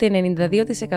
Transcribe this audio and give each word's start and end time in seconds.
το 0.00 0.06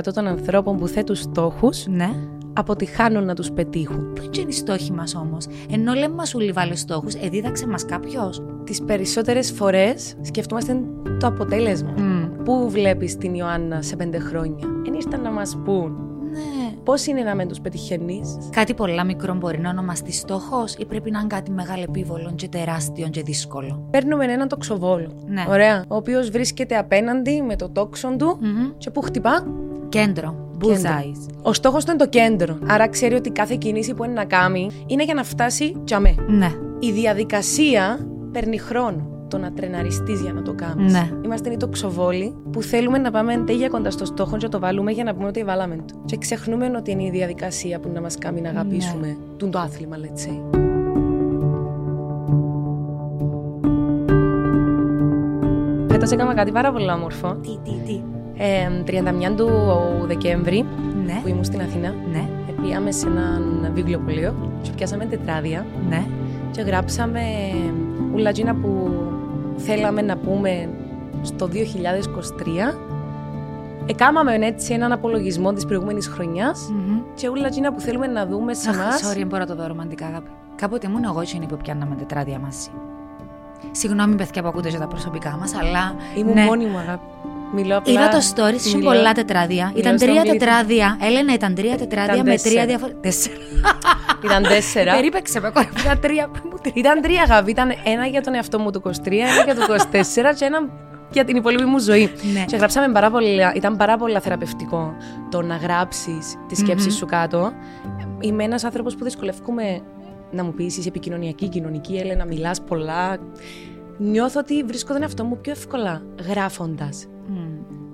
92% 0.09 0.13
των 0.13 0.27
ανθρώπων 0.27 0.77
που 0.77 0.87
θέτουν 0.87 1.15
στόχους 1.15 1.87
Ναι. 1.87 2.09
αποτυχάνουν 2.53 3.25
να 3.25 3.33
τους 3.35 3.51
πετύχουν. 3.51 4.13
Πού 4.13 4.21
είναι 4.39 4.49
οι 4.49 4.51
στόχοι 4.51 4.91
μας 4.91 5.15
όμως; 5.15 5.45
Ενώ 5.71 5.93
λέμε 5.93 6.15
μας 6.15 6.33
ούλοι 6.35 6.51
βάλε 6.51 6.75
στόχους, 6.75 7.13
εδίδαξε 7.13 7.67
μας 7.67 7.85
κάποιος. 7.85 8.43
Τις 8.63 8.81
περισσότερες 8.81 9.51
φορές 9.51 10.15
σκεφτόμαστε 10.21 10.79
το 11.19 11.27
αποτέλεσμα. 11.27 11.93
Πού 12.43 12.69
βλέπεις 12.69 13.17
την 13.17 13.33
Ιωάννα 13.33 13.81
σε 13.81 13.95
πέντε 13.95 14.19
χρόνια; 14.19 14.67
Εν 14.87 14.93
ήρθαν 14.93 15.21
να 15.21 15.31
μας 15.31 15.57
πούν 15.65 16.12
Ναι. 16.83 16.91
πώς 16.91 17.05
είναι 17.05 17.21
να 17.21 17.35
με 17.35 17.45
τους 17.45 17.61
πετυχαίνεις; 17.61 18.37
Κάτι 18.49 18.73
πολλά 18.73 19.03
μικρό 19.03 19.33
μπορεί 19.33 19.59
να 19.59 19.69
ονομαστεί 19.69 20.11
στόχος 20.11 20.73
ή 20.77 20.85
πρέπει 20.85 21.11
να 21.11 21.19
είναι 21.19 21.27
κάτι 21.27 21.51
μεγάλο 21.51 21.83
επίβολο 21.83 22.33
και 22.35 22.47
τεράστιο 22.47 23.07
και 23.07 23.21
δύσκολο. 23.21 23.87
Παίρνουμε 23.91 24.25
έναν 24.25 24.47
τοξοβόλο. 24.47 25.11
Ναι. 25.25 25.45
Ωραία. 25.49 25.85
Ο 25.87 25.95
οποίος 25.95 26.29
βρίσκεται 26.29 26.77
απέναντι 26.77 27.41
με 27.41 27.55
το 27.55 27.69
τόξον 27.69 28.17
του 28.17 28.37
Μμμ. 28.41 28.71
και 28.77 28.89
που 28.89 29.01
χτυπά. 29.01 29.45
Κέντρο. 29.89 30.51
Bullseyes. 30.61 31.33
Ο 31.41 31.53
στόχος 31.53 31.85
του 31.85 31.91
είναι 31.91 31.99
το 31.99 32.09
κέντρο. 32.09 32.57
Άρα 32.67 32.87
ξέρει 32.87 33.15
ότι 33.15 33.29
κάθε 33.29 33.55
κίνηση 33.55 33.93
που 33.93 34.03
είναι 34.03 34.13
να 34.13 34.25
κάνει 34.25 34.69
είναι 34.85 35.03
για 35.03 35.13
να 35.13 35.23
φτάσει 35.23 35.81
τζαμέ. 35.83 36.15
Ναι. 36.27 36.51
Η 36.79 36.91
διαδικασία 36.91 38.07
παίρνει 38.31 38.57
χρόνο 38.57 39.12
το 39.33 39.39
να 39.39 39.51
τρεναριστείς 39.51 40.21
για 40.21 40.33
να 40.33 40.41
το 40.41 40.53
κάνεις. 40.53 40.93
Ναι. 40.93 41.09
Είμαστε 41.25 41.49
οι 41.49 41.57
τοξοβόλοι 41.57 42.33
που 42.51 42.61
θέλουμε 42.61 42.97
να 42.97 43.11
πάμε 43.11 43.37
τέλεια 43.45 43.67
κοντά 43.67 43.91
στο 43.91 44.05
στόχο 44.05 44.37
και 44.37 44.43
να 44.45 44.49
το 44.51 44.59
βάλουμε 44.59 44.91
για 44.91 45.03
να 45.03 45.13
πούμε 45.13 45.27
ότι 45.27 45.43
βάλαμε 45.43 45.75
το. 45.75 45.95
Και 46.05 46.17
ξεχνούμε 46.17 46.71
ότι 46.77 46.91
είναι 46.91 47.03
η 47.03 47.09
διαδικασία 47.09 47.79
που 47.79 47.89
να 47.93 48.01
μας 48.01 48.17
κάνει 48.17 48.41
να 48.41 48.49
αγαπήσουμε 48.49 49.07
Ναι. 49.07 49.15
τον 49.37 49.51
το 49.51 49.59
άθλημα, 49.59 49.95
let's 49.97 50.27
say. 50.29 50.59
Φέτος 55.91 56.11
έκανα 56.11 56.33
κάτι 56.33 56.51
πάρα 56.51 56.71
πολύ 56.71 56.91
όμορφο. 56.91 57.35
Τι, 57.41 57.57
τι, 57.63 57.71
τι; 57.85 58.01
Ε, 58.37 58.83
31 58.85 59.35
του 59.37 59.49
Δεκέμβρη 60.07 60.65
Ναι. 61.05 61.19
που 61.21 61.27
ήμουν 61.27 61.43
στην 61.43 61.61
Αθήνα, 61.61 61.93
Ναι. 62.11 62.27
πήγαμε 62.61 62.91
σε 62.91 63.07
έναν 63.07 63.71
βιβλιοπωλείο 63.73 64.33
και 64.61 64.69
πιάσαμε 64.75 65.05
τετράδια 65.05 65.65
Ναι. 65.89 66.03
και 66.51 66.61
γράψαμε 66.61 67.19
ούλα 68.13 68.29
εκείνα 68.29 68.55
που 68.55 68.89
θέλαμε 69.57 70.01
να 70.01 70.17
πούμε 70.17 70.69
στο 71.21 71.49
2023. 71.53 72.77
Εκάμαμε 73.85 74.35
έτσι 74.35 74.73
έναν 74.73 74.91
απολογισμό 74.91 75.53
της 75.53 75.65
προηγούμενης 75.65 76.07
χρονιάς 76.07 76.69
Μμμ. 76.71 76.99
και 77.15 77.29
ούλα 77.29 77.47
εκείνα 77.47 77.73
που 77.73 77.79
θέλουμε 77.79 78.07
να 78.07 78.25
δούμε 78.25 78.53
σε 78.53 78.69
Αχ, 78.69 78.75
εμάς. 78.75 79.01
sorry, 79.11 79.17
δεν 79.17 79.27
μπορώ 79.27 79.41
να 79.41 79.47
το 79.47 79.55
δω 79.55 79.67
ρομαντικά, 79.67 80.05
αγάπη. 80.05 80.29
Κάποτε 80.55 80.87
ήμουν 80.87 81.03
εγώ 81.03 81.21
εκείνη 81.21 81.45
που 81.45 81.57
πιάνναμε 81.57 81.95
τετράδια 81.95 82.39
μαζί. 82.39 82.69
Συγγνώμη, 83.71 84.15
παιδιά 84.15 84.41
που 84.41 84.47
ακούτε 84.47 84.69
για 84.69 84.79
τα 84.79 84.87
προσωπικά 84.87 85.37
μας, 85.39 85.55
αλλά. 85.55 85.95
Ήμουν 86.17 86.33
ναι. 86.33 86.43
μόνη 86.43 86.65
μου, 86.65 86.77
αγάπη. 86.77 87.03
Μιλώ 87.53 87.77
απλά. 87.77 87.93
Είδα 87.93 88.09
το 88.09 88.17
story, 88.35 88.53
είχε 88.53 88.77
μιλώ- 88.77 88.91
πολλά 88.93 89.11
τετράδια. 89.13 89.65
μιλώ 89.65 89.79
Ήταν 89.79 89.97
στον 89.97 90.09
τρία 90.09 90.21
πλήθη. 90.21 90.37
τετράδια. 90.37 90.97
Έλενα, 91.01 91.33
ήταν 91.33 91.55
τρία 91.55 91.77
τετράδια 91.77 92.13
Ήταν 92.13 92.25
με 92.25 92.31
τέσσερα. 92.31 92.53
τρία 92.53 92.65
διαφορετικά. 92.65 93.01
Τέσσερα. 93.01 93.35
Ήταν 94.23 94.43
τέσσερα. 94.43 94.93
Περίπεξε 94.95 95.39
με 95.39 95.49
κόρη. 95.49 95.69
Ήταν 95.83 95.99
τρία. 95.99 96.27
Πού 96.27 96.39
μου 96.51 96.57
τρία. 96.61 96.73
Ήταν 96.75 97.01
τρία 97.01 97.21
αγάπη. 97.21 97.51
Ήταν 97.51 97.71
ένα 97.83 98.05
για 98.05 98.21
τον 98.21 98.33
εαυτό 98.33 98.59
μου 98.59 98.71
του 98.71 98.81
23, 98.85 98.91
ένα 99.11 99.43
για 99.45 99.55
το 99.55 99.61
24 99.61 100.33
και 100.37 100.45
ένα 100.45 100.59
για 101.11 101.25
την 101.25 101.35
υπόλοιπη 101.35 101.63
μου 101.65 101.79
ζωή. 101.79 102.11
Ναι. 102.33 102.45
Και 102.45 102.55
γράψαμε 102.55 102.91
πάρα 102.93 103.09
πολύ, 103.11 103.39
ήταν 103.55 103.77
πάρα 103.77 103.97
πολύ 103.97 104.19
θεραπευτικό 104.19 104.93
το 105.29 105.41
να 105.41 105.55
γράψεις 105.55 106.35
τη 106.47 106.55
σκεψη 106.55 106.87
Μμμ. 106.87 106.93
σου 106.95 107.05
κάτω. 107.05 107.51
Είμαι 108.19 108.43
ένας 108.43 108.63
άνθρωπος 108.63 108.95
που 108.95 109.03
δυσκολεύομαι 109.03 109.81
να 110.31 110.43
μου 110.43 110.53
πεις 110.53 110.77
είσαι 110.77 110.87
επικοινωνιακή, 110.87 111.47
κοινωνική, 111.49 111.95
έλε 111.95 112.15
να 112.15 112.25
μιλάς 112.25 112.61
πολλά. 112.61 113.17
Νιώθω 113.97 114.39
ότι 114.39 114.63
βρίσκω 114.63 114.93
τον 114.93 115.01
εαυτό 115.01 115.23
μου 115.23 115.37
πιο 115.41 115.51
εύκολα 115.51 116.01
γράφοντας. 116.29 117.07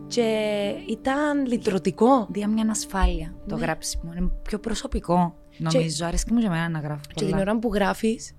Μμ. 0.09 0.15
Και 0.15 0.69
ήταν 0.87 1.45
λυτρωτικό. 1.45 2.27
Δια 2.31 2.47
μια 2.47 2.65
ασφάλεια 2.69 3.33
το 3.47 3.55
Ναι. 3.55 3.61
γράψιμο. 3.61 4.13
Είναι 4.17 4.31
πιο 4.41 4.59
προσωπικό. 4.59 5.35
Νομίζω, 5.57 6.05
αρέσει 6.05 6.25
και 6.25 6.33
μου 6.33 6.39
για 6.39 6.49
μένα 6.49 6.69
να 6.69 6.79
γράφω. 6.79 7.01
Και 7.07 7.13
την 7.13 7.29
πολλά. 7.29 7.41
ώρα 7.41 7.59
που 7.59 7.73
γράφεις, 7.73 8.31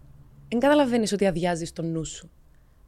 δεν 0.49 0.59
καταλαβαίνεις 0.61 1.13
ότι 1.13 1.27
αδειάζεις 1.27 1.73
το 1.73 1.83
νου 1.83 2.05
σου. 2.05 2.31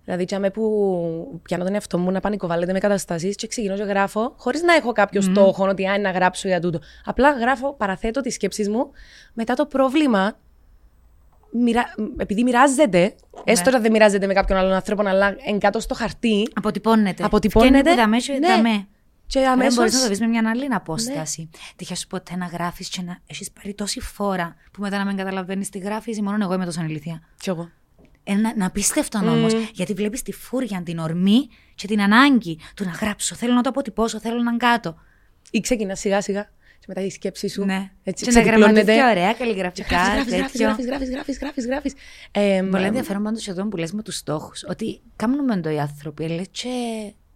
Δηλαδή, 0.05 0.25
τσάμε 0.25 0.51
που 0.51 1.41
πιάνω 1.43 1.65
τον 1.65 1.75
εαυτό 1.75 1.99
μου 1.99 2.11
να 2.11 2.21
πανικοβάλλεται 2.21 2.73
με 2.73 2.79
καταστάσεις 2.79 3.37
και 3.37 3.47
ξεκινώ 3.47 3.75
και 3.77 3.83
γράφω, 3.83 4.35
χωρίς 4.37 4.63
να 4.63 4.75
έχω 4.75 4.93
κάποιο 4.93 5.21
στόχο 5.21 5.69
ότι 5.69 5.87
αν 5.87 6.01
να 6.01 6.11
γράψω 6.11 6.49
για 6.49 6.61
τούτο. 6.61 6.79
Απλά 7.05 7.31
γράφω, 7.33 7.73
παραθέτω 7.75 8.21
τις 8.21 8.35
σκέψεις 8.35 8.69
μου. 8.69 8.91
Μετά 9.33 9.55
το 9.55 9.67
πρόβλημα, 9.67 10.39
μοιρα... 11.53 11.85
επειδή 12.17 12.43
μοιράζεται, 12.43 13.15
έστω 13.45 13.71
ότι 13.71 13.81
δεν 13.81 13.91
μοιράζεται 13.91 14.27
με 14.27 14.33
κάποιον 14.35 14.59
άλλον 14.59 14.73
άνθρωπο, 14.73 15.09
αλλά 15.09 15.37
εν 15.47 15.59
κάτω 15.59 15.81
στο 15.81 15.95
χαρτί, 15.95 16.49
Αποτυπώνεται. 16.55 17.25
Αποτυπώνεται. 17.25 17.79
Φτιάχνει 17.79 17.95
που 17.95 18.01
δαμέ 18.01 18.17
και 18.17 18.33
Ναι. 18.33 18.47
δαμέ. 18.49 18.87
και 19.27 19.41
Δεν 19.41 19.49
αμέσω. 19.49 19.77
μπορείς 19.77 19.95
να 19.95 20.01
το 20.01 20.09
δεις 20.09 20.21
με 20.21 20.27
μια 20.27 20.43
άλλη 20.51 20.65
απόσταση. 20.71 21.51
Τυχαία 21.77 21.97
σου 21.97 22.07
ποτέ 22.07 22.37
να 22.37 22.47
γράφεις 22.47 22.89
και 22.89 23.03
να 23.03 23.19
έχεις 23.27 23.51
πάρει 23.51 23.75
τόση 23.75 24.01
φόρα 24.01 24.57
που 24.73 24.81
μετά 24.83 24.99
να 24.99 25.05
μην 25.05 25.17
καταλαβαίνεις 25.17 25.69
τι 25.69 25.79
γράφεις, 25.79 26.17
ή 26.17 26.23
μόνο 26.23 26.37
εγώ 26.45 26.55
είμαι 26.55 26.65
τόσο 26.65 26.83
ηλικία. 26.83 27.23
Κι 27.41 27.49
εγώ. 27.49 27.71
Ένα 28.25 28.53
να 28.57 28.67
απίστευτο 28.67 29.19
όμως, 29.19 29.53
γιατί 29.73 29.93
βλέπεις 29.95 30.23
τη 30.23 30.33
φούρια, 30.33 30.83
την 30.85 30.99
ορμή 30.99 31.49
και 31.75 31.87
την 31.87 32.01
ανάγκη 32.01 32.59
του 32.77 32.85
να 32.85 32.91
γράψω. 32.91 33.35
Θέλω 33.35 33.53
να 33.55 33.63
το 33.63 33.69
αποτυπώσω, 33.69 34.21
θέλω 34.21 34.43
να 34.43 34.51
είναι 34.51 34.57
κάτω. 34.57 34.95
Ή 35.51 35.61
ξεκινάς 35.61 35.99
σιγά 36.01 36.21
σιγά. 36.21 36.49
Και 36.83 36.89
μετά 36.89 37.01
η 37.01 37.11
σκέψη 37.11 37.49
σου. 37.49 37.65
Ναι. 37.65 37.91
Έτσι, 38.03 38.25
και 38.25 38.31
να 38.31 38.41
ξεδιπλώνεται. 38.41 38.81
γραμματεύει 38.81 39.19
ωραία, 39.19 39.33
καλλιγραφικά. 39.33 39.97
Γράφεις, 39.97 40.35
γράφεις, 40.35 40.53
τέτοιο. 40.53 40.67
γράφεις, 40.67 40.87
γράφεις, 40.87 41.11
γράφεις, 41.11 41.39
γράφεις, 41.39 41.67
γράφεις. 41.67 41.95
Ε, 42.31 42.63
Πολύ 42.71 42.85
ενδιαφέρον 42.85 43.23
πάντως 43.23 43.49
εδώ 43.49 43.69
που 43.69 43.77
λες 43.77 43.93
με 43.93 44.03
τους 44.03 44.17
στόχους. 44.17 44.65
Ότι 44.69 45.01
κάνουμε 45.17 45.61
το 45.61 45.71
οι 45.71 45.79
άνθρωποι, 45.79 46.29
λέει, 46.29 46.47
και 46.51 46.69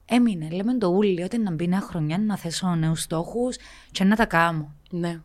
έμεινε. 0.05 0.49
Λέμε 0.51 0.79
το 0.79 0.87
ούλι, 0.87 1.23
ότι 1.23 1.39
να 1.39 1.51
μπει 1.53 1.69
νέα 1.69 1.81
χρονιά 1.81 2.19
να 2.19 2.37
θέσω 2.37 2.75
νέους 2.75 3.01
στόχους 3.03 3.57
και 3.91 4.05
να 4.05 4.17
τα 4.17 4.27
κάνω. 4.27 4.75
Ναι. 4.91 5.21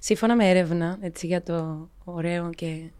Σύμφωνα 0.00 0.36
με 0.36 0.48
έρευνα, 0.48 0.98
έτσι 1.00 1.26
για 1.26 1.42
το 1.42 1.88
ωραίο 2.04 2.50
και 2.50 2.90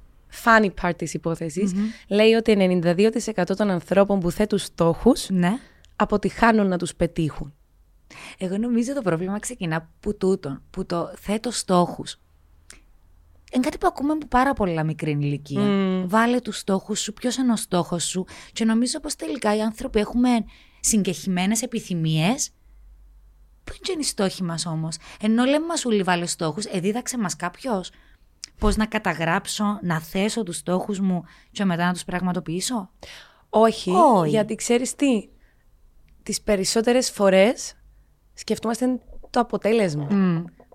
funny 0.45 0.71
part 0.83 0.93
της 0.97 1.15
υπόθεσης, 1.15 1.73
λέει 2.09 2.33
ότι 2.33 2.53
92% 2.53 3.57
των 3.57 3.71
ανθρώπων 3.71 4.21
που 4.21 4.31
θέτουν 4.31 4.59
στόχους 4.59 5.27
Ναι. 5.31 5.53
αποτυχάνουν 5.97 6.69
να 6.69 6.79
τους 6.79 6.95
πετύχουν. 6.95 7.55
Εγώ 8.39 8.59
νομίζω 8.59 8.95
το 8.95 9.03
πρόβλημα 9.03 9.39
ξεκινά 9.39 9.89
που 10.01 10.17
τούτον, 10.17 10.63
που 10.71 10.87
το 10.87 11.13
θέτω 11.17 11.51
στόχους. 11.51 12.21
Είναι 13.53 13.63
κάτι 13.63 13.79
που 13.79 13.87
ακούμε 13.87 14.13
από 14.13 14.27
πάρα 14.27 14.53
πολλά 14.53 14.85
μικρή 14.85 15.11
ηλικία. 15.11 15.63
Βάλε 16.07 16.41
τους 16.41 16.59
στόχους 16.59 17.01
σου, 17.01 17.13
ποιος 17.13 17.37
είναι 17.37 17.53
ο 17.53 17.57
στόχος 17.57 18.05
σου. 18.05 18.25
Και 18.53 18.65
νομίζω 18.65 19.01
πως 19.01 19.17
τελικά 19.17 19.57
οι 19.57 19.61
άνθρωποι 19.61 19.99
έχουμε 19.99 20.29
συγκεχημένες 20.81 21.63
επιθυμίες. 21.63 22.51
Πού 23.65 23.73
είναι 23.91 24.01
οι 24.01 24.05
στόχοι 24.05 24.43
μας 24.43 24.67
όμως; 24.67 24.97
Ενώ 25.21 25.45
λέμε 25.45 25.67
μα 25.67 25.75
ούλοι 25.87 26.03
βάλε 26.03 26.27
στόχους, 26.27 26.65
εδίδαξε 26.65 27.19
μας 27.19 27.37
κάποιος. 27.37 27.91
Πώς 28.59 28.77
να 28.77 28.87
καταγράψω, 28.87 29.79
να 29.83 30.01
θέσω 30.01 30.43
τους 30.43 30.57
στόχους 30.57 31.01
μου 31.01 31.25
και 31.51 31.65
μετά 31.65 31.87
να 31.87 31.93
τους 31.93 32.05
πραγματοποιήσω; 32.05 32.91
Όχι, 33.49 33.91
Όχι. 33.91 34.31
γιατί 34.31 34.55
ξέρεις 34.55 34.95
τι, 34.95 35.29
τις 36.23 36.41
περισσότερες 36.41 37.11
φορές 37.11 37.75
σκεφτόμαστε 38.41 38.99
το 39.31 39.41
αποτέλεσμα. 39.41 40.09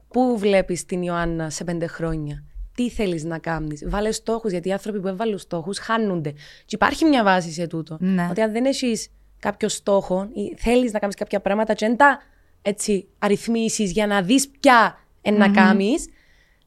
Πού 0.08 0.38
βλέπεις 0.38 0.86
την 0.86 1.02
Ιωάννα 1.02 1.50
σε 1.50 1.64
πέντε 1.64 1.88
χρόνια; 1.88 2.44
Τι 2.76 2.90
θέλεις 2.90 3.24
να 3.24 3.40
κάνεις; 3.40 3.84
Βάλες 3.88 4.16
στόχους, 4.16 4.52
γιατί 4.52 4.70
οι 4.70 4.72
άνθρωποι 4.72 5.00
που 5.00 5.08
έβαλουν 5.08 5.38
στόχους 5.38 5.78
χάνονται. 5.78 6.32
Και 6.66 6.76
υπάρχει 6.76 7.06
μια 7.06 7.24
βάση 7.24 7.52
σε 7.52 7.68
τούτο. 7.68 7.98
Ναι. 8.00 8.28
Ότι 8.30 8.42
αν 8.42 8.52
δεν 8.52 8.66
έχεις 8.66 9.10
κάποιο 9.40 9.70
στόχο 9.70 10.30
ή 10.34 10.56
θέλεις 10.58 10.92
να 10.92 11.00
κάνεις 11.00 11.16
κάποια 11.16 11.40
πράγματα 11.42 11.74
και 11.74 11.88
δεν 11.88 11.98
τα 11.98 12.20
έτσι, 12.62 13.08
αριθμίσεις 13.20 13.92
για 13.92 14.08
να 14.08 14.22
δεις 14.22 14.50
ποια 14.50 15.00
είναι 15.22 15.38
να 15.38 15.50
κάνεις, 15.50 16.08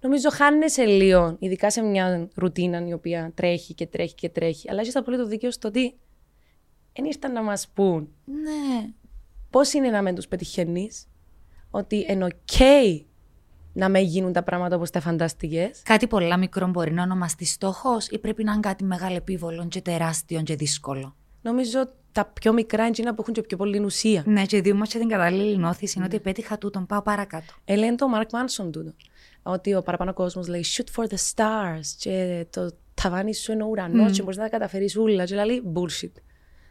νομίζω 0.00 0.30
χάνεσαι 0.30 0.84
λίγο, 0.84 1.36
ειδικά 1.38 1.70
σε 1.70 1.82
μια 1.82 2.28
ρουτίνα 2.34 2.86
η 2.86 2.92
οποία 2.92 3.32
τρέχει 3.34 3.74
και 3.74 3.86
τρέχει 3.86 4.14
και 4.14 4.28
τρέχει. 4.28 4.70
Αλλά 4.70 4.80
έχεις 4.80 4.96
απολύτως 4.96 5.28
δίκιο 5.28 5.50
στο 5.50 5.68
ότι 5.68 5.94
δεν 6.92 7.04
ήρθαν 7.04 7.32
να 7.32 7.42
μας 7.42 7.68
πουν 7.74 8.08
Ναι. 8.24 8.92
Πώς 9.50 9.72
είναι 9.72 9.88
να 9.90 10.02
μεν 10.02 10.12
τους 10.12 10.28
πετυχαίνεις, 10.28 11.06
ότι 11.70 12.06
είναι 12.08 12.24
οκ 12.24 12.60
να 13.72 13.88
μεν 13.88 13.98
γίνουν 13.98 14.32
τα 14.32 14.42
πράγματα 14.42 14.76
όπως 14.76 14.90
τα 14.90 15.00
φαντάστηκες. 15.00 15.82
Κάτι 15.84 16.06
πολλά 16.06 16.36
μικρό 16.36 16.66
μπορεί 16.66 16.92
να 16.92 17.02
ονομαστεί 17.02 17.44
στόχος 17.44 18.08
ή 18.08 18.18
πρέπει 18.18 18.44
να 18.44 18.52
είναι 18.52 18.60
κάτι 18.60 18.84
μεγαλεπήβολο 18.84 19.66
και 19.68 19.80
τεράστιο 19.80 20.42
και 20.42 20.54
δύσκολο; 20.54 21.16
Νομίζω 21.42 21.78
τα 22.12 22.24
πιο 22.24 22.52
μικρά 22.52 22.82
είναι 22.82 22.90
εκείνα 22.90 23.14
που 23.14 23.20
έχουν 23.20 23.34
και 23.34 23.42
πιο 23.42 23.56
πολύ 23.56 23.78
ουσία. 23.78 24.22
Ναι, 24.26 24.44
και 24.44 24.60
διούν 24.60 24.82
και 24.88 24.98
την 24.98 25.08
κατάλληλη 25.08 25.56
ώθηση 25.56 25.94
είναι 25.96 26.06
ότι 26.06 26.20
πέτυχα 26.20 26.58
τούτον, 26.58 26.86
πάω 26.86 27.02
παρακάτω. 27.02 27.54
Ε, 27.64 27.76
λένε 27.76 27.94
το 27.94 28.06
Mark 28.14 28.26
Manson 28.26 28.72
τούτο. 28.72 28.94
Ότι 29.42 29.74
ο 29.74 29.82
παραπάνω 29.82 30.12
κόσμος 30.12 30.48
λέει 30.48 30.64
shoot 30.76 31.02
for 31.02 31.06
the 31.08 31.16
stars 31.34 31.86
και 31.98 32.46
το 32.50 32.70
ταβάνι 32.94 33.34
σου 33.34 33.52
είναι 33.52 33.62
ο 33.62 33.66
ουρανός 33.66 34.12
και 34.12 34.22
μπορείς 34.22 34.36
να 34.36 34.42
τα 34.42 34.48
καταφέρεις 34.48 34.96
ούλα. 34.96 35.24
Και 35.24 35.44
λέει 35.44 35.62
bullshit. 35.74 36.12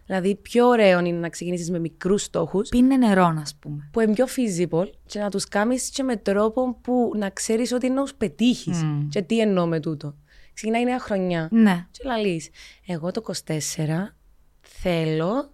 Δηλαδή, 0.08 0.36
πιο 0.36 0.68
ωραίο 0.68 1.00
είναι 1.00 1.18
να 1.20 1.30
ξεκινήσεις 1.30 1.72
με 1.72 1.80
μικρούς 1.80 2.22
στόχους 2.24 2.70
Πίνε 2.70 2.98
νερό, 2.98 3.34
ας 3.42 3.56
πούμε. 3.60 3.90
που 3.92 4.00
είναι 4.00 4.14
πιο 4.14 4.26
feasible 4.26 4.90
και 5.06 5.20
να 5.20 5.30
τους 5.30 5.48
κάνεις 5.48 5.90
και 5.90 6.04
με 6.04 6.16
τρόπο 6.16 6.78
που 6.82 7.12
να 7.16 7.30
ξέρεις 7.30 7.72
ότι 7.72 7.86
είναι 7.86 7.96
να 7.96 8.02
τους 8.02 8.14
πετύχεις. 8.14 8.86
Και 9.10 9.22
τι 9.22 9.40
εννοώ 9.40 9.66
με 9.66 9.80
τούτο. 9.80 10.16
Ξεκινάει 10.54 10.82
η 10.82 10.86
νέα 10.86 11.00
χρονιά. 11.00 11.48
Ναι. 11.52 11.86
Και 11.92 12.02
λαλείς, 12.06 12.50
εγώ 12.88 13.12
το 13.12 13.22
24 13.22 14.16
θέλω 14.62 15.52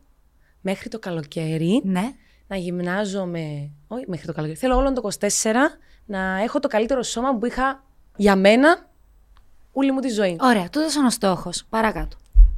μέχρι 0.61 0.89
το 0.89 1.00
καλοκαίρι 1.00 1.81
Ναι. 1.83 2.11
να 2.47 2.55
γυμνάζομαι. 2.55 3.69
Όχι 3.88 4.03
μέχρι 4.07 4.25
το 4.25 4.33
καλοκαίρι. 4.33 4.57
Θέλω 4.59 4.75
όλο 4.75 4.94
το 4.94 5.01
24 5.01 5.79
να 6.05 6.41
έχω 6.41 6.59
το 6.59 6.67
καλύτερο 6.67 7.03
σώμα 7.03 7.38
που 7.38 7.45
είχα 7.45 7.83
για 8.15 8.35
μένα 8.35 8.89
όλη 9.71 9.91
μου 9.91 10.00
τη 10.00 10.09
ζωή. 10.09 10.38
Ωραία, 10.41 10.69
τούτος 10.69 10.95
είναι 10.95 11.05
ο 11.05 11.09
στόχος. 11.09 11.65
Παρακάτω. 11.69 12.17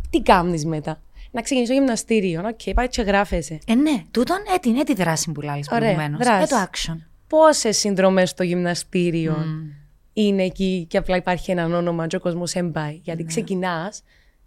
Τι 0.09 0.21
κάνεις 0.21 0.65
μετά; 0.65 1.01
Να 1.35 1.41
ξεκινήσω 1.41 1.73
γυμναστήριο. 1.73 2.41
Ok, 2.45 2.59
okay, 2.65 2.71
πάει 2.75 2.87
και 2.87 3.01
γράφεσαι. 3.01 3.59
Ε, 3.67 3.75
ναι, 3.75 4.03
τούτον 4.11 4.37
ε, 4.55 4.57
την, 4.57 4.75
ε, 4.75 4.83
τη 4.83 4.93
δράση 4.93 5.31
που 5.31 5.41
λέει 5.41 5.63
προηγουμένως. 5.69 6.19
Ε, 6.19 6.45
το 6.49 6.67
action. 6.71 6.97
Πόσες 7.27 7.77
συνδρομές 7.77 8.29
στο 8.29 8.43
γυμναστήριο 8.43 9.37
mm. 9.39 9.75
είναι 10.13 10.43
εκεί 10.43 10.85
και 10.89 10.97
απλά 10.97 11.15
υπάρχει 11.15 11.51
ένα 11.51 11.65
όνομα 11.65 12.07
και 12.07 12.15
ο 12.15 12.19
κόσμος 12.19 12.53
εν 12.53 12.66
πάει. 12.66 12.99
Γιατί 13.03 13.21
ναι. 13.21 13.27
ξεκινάς, 13.27 14.01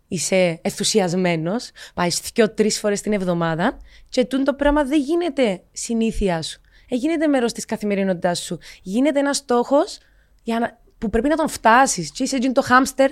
είσαι 0.09 0.59
ενθουσιασμένος, 0.63 1.71
πάεις 1.95 2.21
δύο-τρει 2.35 2.71
φορές 2.71 3.01
την 3.01 3.13
εβδομάδα 3.13 3.79
και 4.09 4.25
τούτο 4.25 4.43
το 4.43 4.55
πράγμα 4.55 4.85
δεν 4.85 5.01
γίνεται 5.01 5.63
συνήθεια 5.73 6.43
σου. 6.43 6.61
Ε, 6.89 6.95
γίνεται 6.95 7.27
μέρος 7.27 7.53
της 7.53 7.65
καθημερινότητάς 7.65 8.39
σου. 8.39 8.59
Γίνεται 8.83 9.19
ένας 9.19 9.37
στόχος 9.37 9.99
που 10.99 11.11
πρέπει 11.11 11.29
να 11.29 11.37
τον 11.37 11.49
φτάσεις. 11.49 12.11
Και 12.11 12.23
είσαι 12.23 12.53
το 12.53 12.63
χάμστερ 12.63 13.11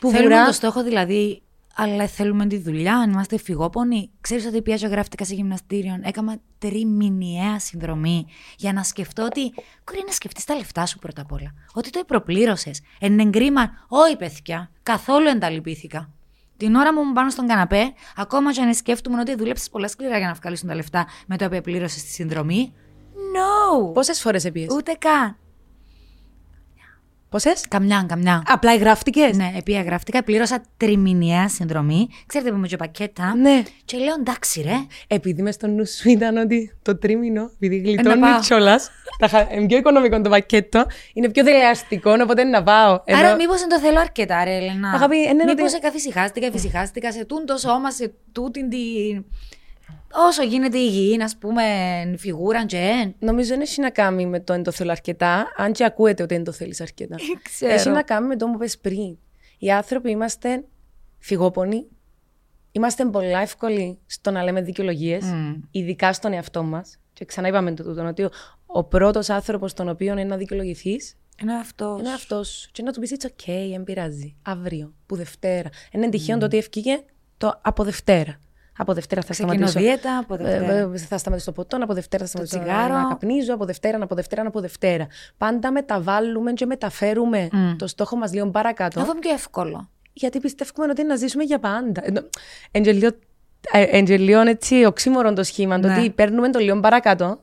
που 0.00 0.10
Θέλουμε 0.10 0.34
βουρά. 0.34 0.46
το 0.46 0.52
στόχο 0.52 0.82
δηλαδή, 0.82 1.42
αλλά 1.80 2.06
θέλουμε 2.06 2.46
τη 2.46 2.58
δουλειά, 2.58 2.96
αν 2.96 3.10
είμαστε 3.10 3.38
φυγόπονοι. 3.38 4.10
Ξέρεις 4.20 4.46
ότι 4.46 4.62
πιάζω 4.62 4.88
γράφτηκα 4.88 5.24
σε 5.24 5.34
γυμναστήριο, 5.34 5.98
έκανα 6.02 6.38
τριμηνιαία 6.58 7.58
συνδρομή 7.58 8.26
για 8.56 8.72
να 8.72 8.82
σκεφτώ 8.82 9.24
ότι. 9.24 9.52
Κουρή 9.84 10.02
να 10.06 10.12
σκεφτείς 10.12 10.44
τα 10.44 10.56
λεφτά 10.56 10.86
σου 10.86 10.98
πρώτα 10.98 11.22
απ' 11.22 11.32
όλα. 11.32 11.54
Ότι 11.72 11.90
το 11.90 12.04
προπλήρωσε. 12.06 12.70
Εν 13.00 13.18
εγκρίμα, 13.18 13.70
όχι 13.88 14.16
παιδιά, 14.16 14.70
καθόλου 14.82 15.26
ενταλυπήθηκα. 15.26 16.12
Την 16.56 16.74
ώρα 16.74 16.94
μου 16.94 17.12
πάνω 17.12 17.30
στον 17.30 17.46
καναπέ, 17.46 17.92
ακόμα 18.16 18.52
και 18.52 18.60
αν 18.60 18.74
σκέφτομαι 18.74 19.20
ότι 19.20 19.34
δούλεψες 19.34 19.68
πολλά 19.68 19.88
σκληρά 19.88 20.18
για 20.18 20.26
να 20.26 20.32
βγάλεις 20.32 20.60
τα 20.60 20.74
λεφτά 20.74 21.06
με 21.26 21.36
το 21.36 21.48
που 21.48 21.60
πλήρωσες 21.60 22.02
τη 22.02 22.08
συνδρομή. 22.08 22.72
No! 23.14 23.92
Πόσες 23.92 24.20
φορές 24.20 24.44
επίε. 24.44 24.66
Ούτε 24.70 24.92
καν. 24.92 25.36
Πόσες; 27.28 27.68
Καμιά, 27.68 28.04
καμιά. 28.08 28.42
Απλά 28.46 28.76
γράφτηκε. 28.76 29.30
Ναι, 29.34 29.52
επία 29.56 29.82
γράφτηκα. 29.82 30.22
Πλήρωσα 30.22 30.62
τριμηνιαία 30.76 31.48
συνδρομή. 31.48 32.08
Ξέρετε 32.26 32.50
που 32.50 32.56
είμαι 32.56 32.66
και 32.66 32.76
πακέτα. 32.76 33.34
Ναι. 33.36 33.62
Και 33.84 33.96
λέω 33.96 34.14
εντάξει, 34.18 34.60
ρε. 34.60 34.76
Επειδή 35.06 35.42
μες 35.42 35.54
στο 35.54 35.66
νου 35.66 35.86
σου 35.86 36.08
ήταν 36.08 36.36
ότι 36.36 36.76
το 36.82 36.96
τρίμηνο, 36.96 37.50
επειδή 37.54 37.78
γλιτώνεις 37.78 38.46
κιόλας. 38.46 38.90
είναι 39.54 39.66
πιο 39.66 39.76
οικονομικό 39.76 40.20
το 40.20 40.30
πακέτο, 40.30 40.86
είναι 41.12 41.28
πιο 41.28 41.44
δελεαστικό, 41.44 42.16
οπότε 42.22 42.40
είναι 42.40 42.50
να 42.50 42.62
πάω. 42.62 43.02
Ενώ... 43.04 43.18
Άρα, 43.18 43.34
μήπως 43.34 43.60
δεν 43.60 43.68
το 43.68 43.78
θέλω 43.78 44.00
αρκετά, 44.00 44.44
ρε 44.44 44.56
Ελένα. 44.56 44.92
Αγαπή, 44.92 45.16
μήπως 45.46 45.72
ότι... 45.72 45.80
καθησυχάστηκα, 45.80 46.46
εφησυχάστηκα 46.46 47.12
σε 47.12 47.24
τούν 47.24 47.46
το 47.46 47.56
σώμα, 47.56 47.90
σε 47.90 48.12
τούτην 48.32 48.68
την 48.68 49.24
όσο 50.12 50.42
γίνεται 50.42 50.78
υγιή, 50.78 51.22
ας 51.22 51.36
πούμε, 51.36 51.62
φιγούρα 52.18 52.66
και 52.66 53.12
Νομίζω 53.18 53.48
δεν 53.48 53.60
έχει 53.60 53.80
να 53.80 53.90
κάνει 53.90 54.26
με 54.26 54.40
το 54.40 54.52
αν 54.52 54.62
το 54.62 54.70
θέλω 54.70 54.90
αρκετά, 54.90 55.52
αν 55.56 55.72
και 55.72 55.84
ακούετε 55.84 56.22
ότι 56.22 56.34
δεν 56.34 56.44
το 56.44 56.52
θέλεις 56.52 56.80
αρκετά. 56.80 57.16
Ξέρω. 57.42 57.72
Έχει 57.72 57.88
να 57.88 58.02
κάνει 58.02 58.26
με 58.26 58.36
το 58.36 58.46
που 58.46 58.58
πες 58.58 58.78
πριν. 58.78 59.18
Οι 59.58 59.70
άνθρωποι 59.70 60.10
είμαστε 60.10 60.64
φυγόπονοι, 61.18 61.86
είμαστε 62.72 63.04
πολλά 63.04 63.40
εύκολοι 63.40 63.98
στο 64.06 64.30
να 64.30 64.42
λέμε 64.42 64.62
δικαιολογίες, 64.62 65.24
mm. 65.24 65.60
ειδικά 65.70 66.12
στον 66.12 66.32
εαυτό 66.32 66.62
μας. 66.62 66.98
Και 67.12 67.24
ξανά 67.24 67.48
είπαμε 67.48 67.74
το 67.74 67.82
τούτο, 67.82 68.06
ότι 68.06 68.22
ο, 68.22 68.30
ο 68.66 68.84
πρώτος 68.84 69.30
άνθρωπος 69.30 69.72
τον 69.72 69.88
οποίο 69.88 70.12
είναι 70.12 70.24
να 70.24 70.36
δικαιολογηθείς 70.36 71.16
είναι 71.42 71.54
αυτό. 71.54 71.96
Είναι 71.98 72.12
αυτό. 72.12 72.40
Και 72.72 72.82
να 72.82 72.92
του 72.92 73.00
πεις: 73.00 73.16
It's 73.18 73.26
okay, 73.26 73.68
δεν 73.70 73.84
πειράζει. 73.84 74.36
Αύριο, 74.42 74.94
που 75.06 75.16
Δευτέρα. 75.16 75.68
Είναι 75.92 76.08
τυχαίο 76.08 76.36
mm. 76.36 76.38
το 76.38 76.44
ότι 76.44 76.56
ευκήγε 76.56 77.04
το 77.36 77.60
από 77.62 77.84
Δευτέρα. 77.84 78.40
Από 78.80 78.92
Δευτέρα 78.92 79.22
θα 79.22 79.32
σταματήσω. 79.32 79.80
Δίαιτα, 79.80 80.18
από 80.18 80.36
Δευτέρα. 80.36 80.72
Ε, 80.72 80.88
ε, 80.92 80.98
θα 80.98 81.18
σταματήσω 81.18 81.52
το 81.52 81.62
ποτό, 81.62 81.76
από 81.82 81.94
Δευτέρα 81.94 82.22
θα 82.22 82.28
σταματήσω 82.28 82.58
τσιγάρο. 82.58 82.94
να 82.94 83.08
καπνίζω, 83.08 83.54
από 83.54 83.64
Δευτέρα, 83.64 84.02
από 84.02 84.14
Δευτέρα, 84.14 84.46
από 84.46 84.60
Δευτέρα. 84.60 85.06
Πάντα 85.36 85.72
μεταβάλλουμε 85.72 86.52
και 86.52 86.66
μεταφέρουμε 86.66 87.48
mm. 87.52 87.74
το 87.78 87.86
στόχο 87.86 88.16
μας 88.16 88.32
λίγο 88.32 88.50
παρακάτω. 88.50 89.00
Αυτό 89.00 89.12
είναι 89.12 89.20
πιο 89.20 89.32
εύκολο. 89.32 89.90
Γιατί 90.12 90.40
πιστεύουμε 90.40 90.86
ότι 90.90 91.00
είναι 91.00 91.10
να 91.10 91.16
ζήσουμε 91.16 91.44
για 91.44 91.58
πάντα. 91.58 92.02
Εντζελίων 93.70 94.46
έτσι 94.46 94.84
οξύμορον 94.84 95.34
το 95.34 95.42
σχήμα, 95.42 95.78
ναι. 95.78 95.86
το 95.86 96.00
ότι 96.00 96.10
παίρνουμε 96.10 96.50
το 96.50 96.58
λίγο 96.58 96.80
παρακάτω, 96.80 97.40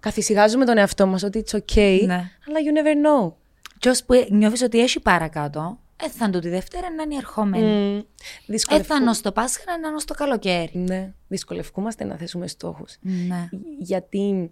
καθησυχάζουμε 0.00 0.64
τον 0.64 0.78
εαυτό 0.78 1.06
μας 1.06 1.22
ότι 1.22 1.44
it's 1.46 1.56
okay, 1.56 2.00
ναι. 2.06 2.30
αλλά 2.46 2.58
you 2.64 2.78
never 2.78 3.06
know. 3.06 3.32
Και 3.78 3.90
που 4.06 4.26
νιώθεις 4.30 4.62
ότι 4.62 4.80
έχει 4.80 5.00
παρακάτω, 5.00 5.78
Έθαν 6.04 6.30
το 6.30 6.38
τη 6.38 6.48
Δευτέρα 6.48 6.90
να 6.90 7.02
είναι 7.02 7.16
ερχόμενη. 7.16 8.00
Mm. 8.00 8.24
Δυσκολευκού... 8.46 8.94
Έθαν 8.94 9.22
το 9.22 9.32
Πάσχα 9.32 9.78
να 9.82 9.88
είναι 9.88 9.98
το 10.04 10.14
καλοκαίρι. 10.14 10.78
Ναι. 10.78 11.12
Δυσκολευκούμαστε 11.28 12.04
να 12.04 12.16
θέσουμε 12.16 12.46
στόχους. 12.46 12.96
Ναι. 13.00 13.48
Γιατί. 13.78 14.50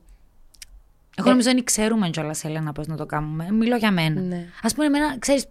Εγώ 1.16 1.28
ε... 1.28 1.30
νομίζω 1.30 1.50
ότι 1.50 1.64
ξέρουμε 1.64 2.10
κιόλας, 2.10 2.44
Έλενα, 2.44 2.72
πώς 2.72 2.86
να 2.86 2.96
το 2.96 3.06
κάνουμε. 3.06 3.50
Μιλώ 3.50 3.76
για 3.76 3.90
μένα. 3.90 4.20
Ναι. 4.20 4.46
Α 4.62 4.68
πούμε, 4.74 4.86
εμένα, 4.86 5.18
ξέρεις, 5.18 5.46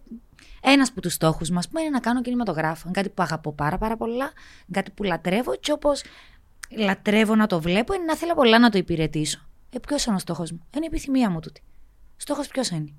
ένας 0.62 0.88
από 0.88 1.00
τους 1.00 1.12
στόχους 1.12 1.50
μας 1.50 1.68
είναι 1.80 1.88
να 1.88 2.00
κάνω 2.00 2.20
κινηματογράφο. 2.20 2.82
Είναι 2.84 2.94
κάτι 2.94 3.08
που 3.08 3.22
αγαπώ 3.22 3.52
πάρα, 3.52 3.78
πάρα 3.78 3.96
πολλά. 3.96 4.32
Κάτι 4.70 4.90
που 4.90 5.02
λατρεύω 5.02 5.56
και 5.56 5.72
όπως 5.72 6.02
λατρεύω 6.70 7.34
να 7.34 7.46
το 7.46 7.60
βλέπω, 7.60 7.94
είναι 7.94 8.04
να 8.04 8.16
θέλω 8.16 8.34
πολλά 8.34 8.58
να 8.58 8.70
το 8.70 8.78
υπηρετήσω. 8.78 9.48
Ε, 9.70 9.78
ποιος 9.78 10.04
είναι 10.04 10.16
ο 10.16 10.18
στόχος 10.18 10.52
μου; 10.52 10.66
Είναι 10.76 10.84
η 10.84 10.88
επιθυμία 10.92 11.30
μου 11.30 11.40
τούτη. 11.40 11.62
Στόχος 12.16 12.48
ποιος 12.48 12.68
είναι; 12.68 12.92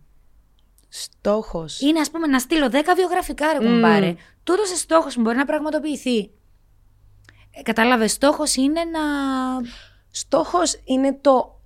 Στόχος. 0.91 1.79
Είναι, 1.79 1.99
ας 1.99 2.11
πούμε, 2.11 2.27
να 2.27 2.39
στείλω 2.39 2.69
10 2.71 2.95
βιογραφικά, 2.95 3.53
ρε 3.53 3.65
κουμπάρε. 3.65 4.13
Mm. 4.13 4.17
Τούτος 4.43 4.71
ο 4.71 4.75
στόχος 4.75 5.15
μου 5.15 5.21
μπορεί 5.21 5.38
να 5.38 5.45
πραγματοποιηθεί. 5.45 6.31
Ε, 7.51 7.61
Κατάλαβες, 7.61 8.11
στόχος 8.11 8.55
είναι 8.55 8.83
να. 8.83 8.99
Στόχος 10.11 10.81
είναι 10.83 11.17
το 11.21 11.59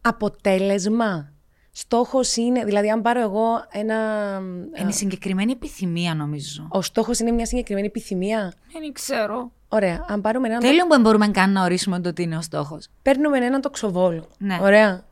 αποτέλεσμα. 0.00 1.32
Στόχος 1.72 2.36
είναι, 2.36 2.64
δηλαδή, 2.64 2.90
αν 2.90 3.02
πάρω 3.02 3.20
εγώ 3.20 3.64
ένα. 3.70 3.96
Είναι 4.80 4.90
συγκεκριμένη 4.90 5.52
επιθυμία, 5.52 6.14
νομίζω. 6.14 6.66
Ο 6.70 6.82
στόχος 6.82 7.18
είναι 7.18 7.30
μια 7.30 7.46
συγκεκριμένη 7.46 7.86
επιθυμία; 7.86 8.52
Δεν 8.72 8.92
ξέρω. 8.92 9.52
Ωραία. 9.68 10.04
Αν 10.08 10.20
πάρουμε 10.20 10.48
έναν. 10.48 10.60
Τέλειο 10.60 10.86
που 10.86 11.00
μπορούμε 11.00 11.28
καν 11.28 11.52
να 11.52 11.64
ορίσουμε 11.64 12.00
το 12.00 12.12
τι 12.12 12.22
είναι 12.22 12.36
ο 12.36 12.42
στόχος. 12.42 12.88
Παίρνουμε 13.02 13.38
έναν 13.38 13.60
τοξοβόλο. 13.60 14.26
Ναι. 14.38 14.58
Ωραία 14.60 15.09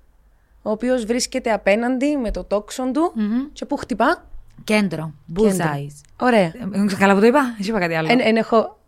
ο 0.62 0.70
οποίος 0.70 1.04
βρίσκεται 1.04 1.52
απέναντι 1.52 2.16
με 2.16 2.30
το 2.30 2.44
τόξον 2.44 2.92
του 2.92 3.12
mm-hmm. 3.16 3.50
και 3.52 3.64
που 3.64 3.76
χτυπά. 3.76 4.24
Κέντρο. 4.64 5.12
Bullseye. 5.36 5.88
Ωραία. 6.20 6.40
Ε, 6.42 6.52
καλά 6.98 7.14
που 7.14 7.20
το 7.20 7.26
είπα, 7.26 7.56
εσύ 7.60 7.70
είπα 7.70 7.78
κάτι 7.78 7.94
άλλο. 7.94 8.08
Εν, 8.10 8.20
εν 8.20 8.36
έχω... 8.36 8.78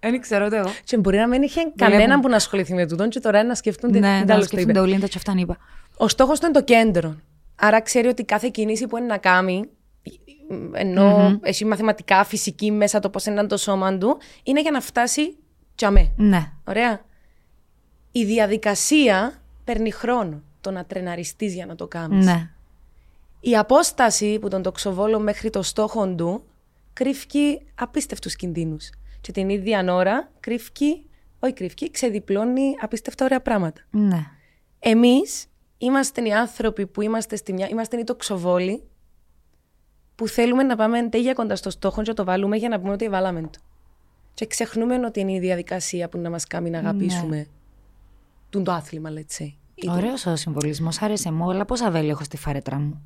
Δεν 0.00 0.20
ξέρω 0.20 0.46
ούτε 0.46 0.56
εγώ. 0.56 0.70
Και 0.84 0.96
μπορεί 0.96 1.16
να 1.16 1.28
μην 1.28 1.42
είχε 1.42 1.72
κανέναν 1.76 2.20
που 2.20 2.28
να 2.28 2.36
ασχοληθεί 2.36 2.74
με 2.74 2.86
τούτον 2.86 3.08
και 3.08 3.20
τώρα 3.20 3.44
να 3.44 3.54
σκεφτούν 3.54 3.92
τι 3.92 3.98
ναι, 3.98 4.24
άλλο 4.28 4.46
το 4.46 4.60
είπε. 4.60 4.72
το 4.72 4.84
Λίντα 4.84 5.06
και 5.06 5.16
αυτάν 5.16 5.38
είπα. 5.38 5.56
Ο 5.96 6.08
στόχος 6.08 6.40
του 6.40 6.46
είναι 6.46 6.54
το 6.54 6.64
κέντρο. 6.64 7.16
Άρα 7.54 7.80
ξέρει 7.80 8.08
ότι 8.08 8.24
κάθε 8.24 8.48
κινήση 8.48 8.86
που 8.86 8.96
είναι 8.96 9.06
να 9.06 9.18
κάνει, 9.18 9.64
ενώ 10.72 11.28
mm-hmm. 11.28 11.38
έχει 11.42 11.64
μαθηματικά, 11.64 12.24
φυσική 12.24 12.70
μέσα 12.70 13.00
το 13.00 13.10
πώς 13.10 13.26
είναι 13.26 13.46
το 13.46 13.56
σώμα 13.56 13.98
του, 13.98 14.18
είναι 14.42 14.60
για 14.60 14.70
να 14.70 14.80
φτάσει 14.80 15.36
τσαμέ. 15.74 16.12
Ναι. 16.16 16.52
Ωραία. 16.64 17.00
Η 18.12 18.24
διαδικασία 18.24 19.42
παίρνει 19.64 19.90
χρόνο 19.90 20.42
το 20.60 20.70
να 20.70 20.84
τρεναριστείς 20.84 21.54
για 21.54 21.66
να 21.66 21.74
το 21.74 21.86
κάνεις. 21.86 22.26
Ναι. 22.26 22.50
Η 23.40 23.56
απόσταση 23.56 24.38
που 24.38 24.48
τον 24.48 24.62
τοξοβόλο 24.62 25.20
μέχρι 25.20 25.50
το 25.50 25.62
στόχο 25.62 26.14
του 26.14 26.44
κρύφει 26.92 27.60
απίστευτους 27.74 28.36
κινδύνους. 28.36 28.90
Και 29.20 29.32
την 29.32 29.48
ίδια 29.48 29.94
ώρα 29.94 30.30
κρύφει, 30.40 31.02
όχι 31.38 31.52
κρύφει, 31.52 31.90
ξεδιπλώνει 31.90 32.74
απίστευτα 32.80 33.24
ωραία 33.24 33.40
πράγματα. 33.40 33.80
Ναι. 33.90 34.26
Εμείς 34.78 35.46
είμαστε 35.78 36.28
οι 36.28 36.32
άνθρωποι 36.32 36.86
που 36.86 37.02
είμαστε 37.02 37.36
στη 37.36 37.52
μια, 37.52 37.68
είμαστε 37.68 37.98
οι 37.98 38.04
τοξοβόλοι 38.04 38.82
που 40.14 40.28
θέλουμε 40.28 40.62
να 40.62 40.76
πάμε 40.76 41.08
τέλεια 41.08 41.32
κοντά 41.32 41.56
στο 41.56 41.70
στόχο 41.70 42.02
και 42.02 42.08
να 42.08 42.14
το 42.14 42.24
βάλουμε 42.24 42.56
για 42.56 42.68
να 42.68 42.80
πούμε 42.80 42.92
ότι 42.92 43.08
βάλαμε 43.08 43.40
το. 43.40 43.58
Και 44.34 44.46
ξεχνούμε 44.46 44.94
ότι 45.06 45.20
είναι 45.20 45.32
η 45.32 45.38
διαδικασία 45.38 46.08
που 46.08 46.18
να 46.18 46.30
μας 46.30 46.46
κάνει 46.46 46.70
να 46.70 46.78
αγαπήσουμε 46.78 47.36
ναι 47.36 47.44
το 48.62 48.72
άθλημα, 48.72 49.10
let's 49.14 49.42
say. 49.42 49.52
Ωραίος 49.88 50.26
ο 50.26 50.36
συμβολισμός, 50.36 51.02
άρεσε 51.02 51.32
μου, 51.32 51.50
αλλά 51.50 51.64
πόσα 51.64 51.90
βέλη 51.90 52.08
έχω 52.08 52.24
στη 52.24 52.36
φάρετρα 52.36 52.78
μου; 52.78 53.02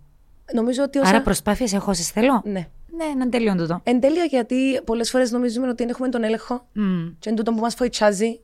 Νομίζω 0.52 0.82
ότι 0.82 0.98
όσα... 0.98 1.08
Άρα 1.08 1.22
προσπάθειες 1.22 1.72
έχω 1.72 1.90
όσες 1.90 2.08
θέλω; 2.10 2.42
Ναι. 2.44 2.68
Ναι, 2.96 3.24
να 3.24 3.28
τέλειο 3.28 3.54
τούτο. 3.54 3.80
Εν 3.82 4.00
τέλεια, 4.00 4.24
γιατί 4.24 4.80
πολλές 4.84 5.10
φορές 5.10 5.30
νομίζουμε 5.30 5.68
ότι 5.68 5.84
έχουμε 5.84 6.08
τον 6.08 6.24
έλεγχο 6.24 6.66
mm. 6.76 7.12
και 7.18 7.32
τούτο 7.32 7.52
που 7.52 7.60
μας 7.60 7.74
φοητσάζει 7.74 8.40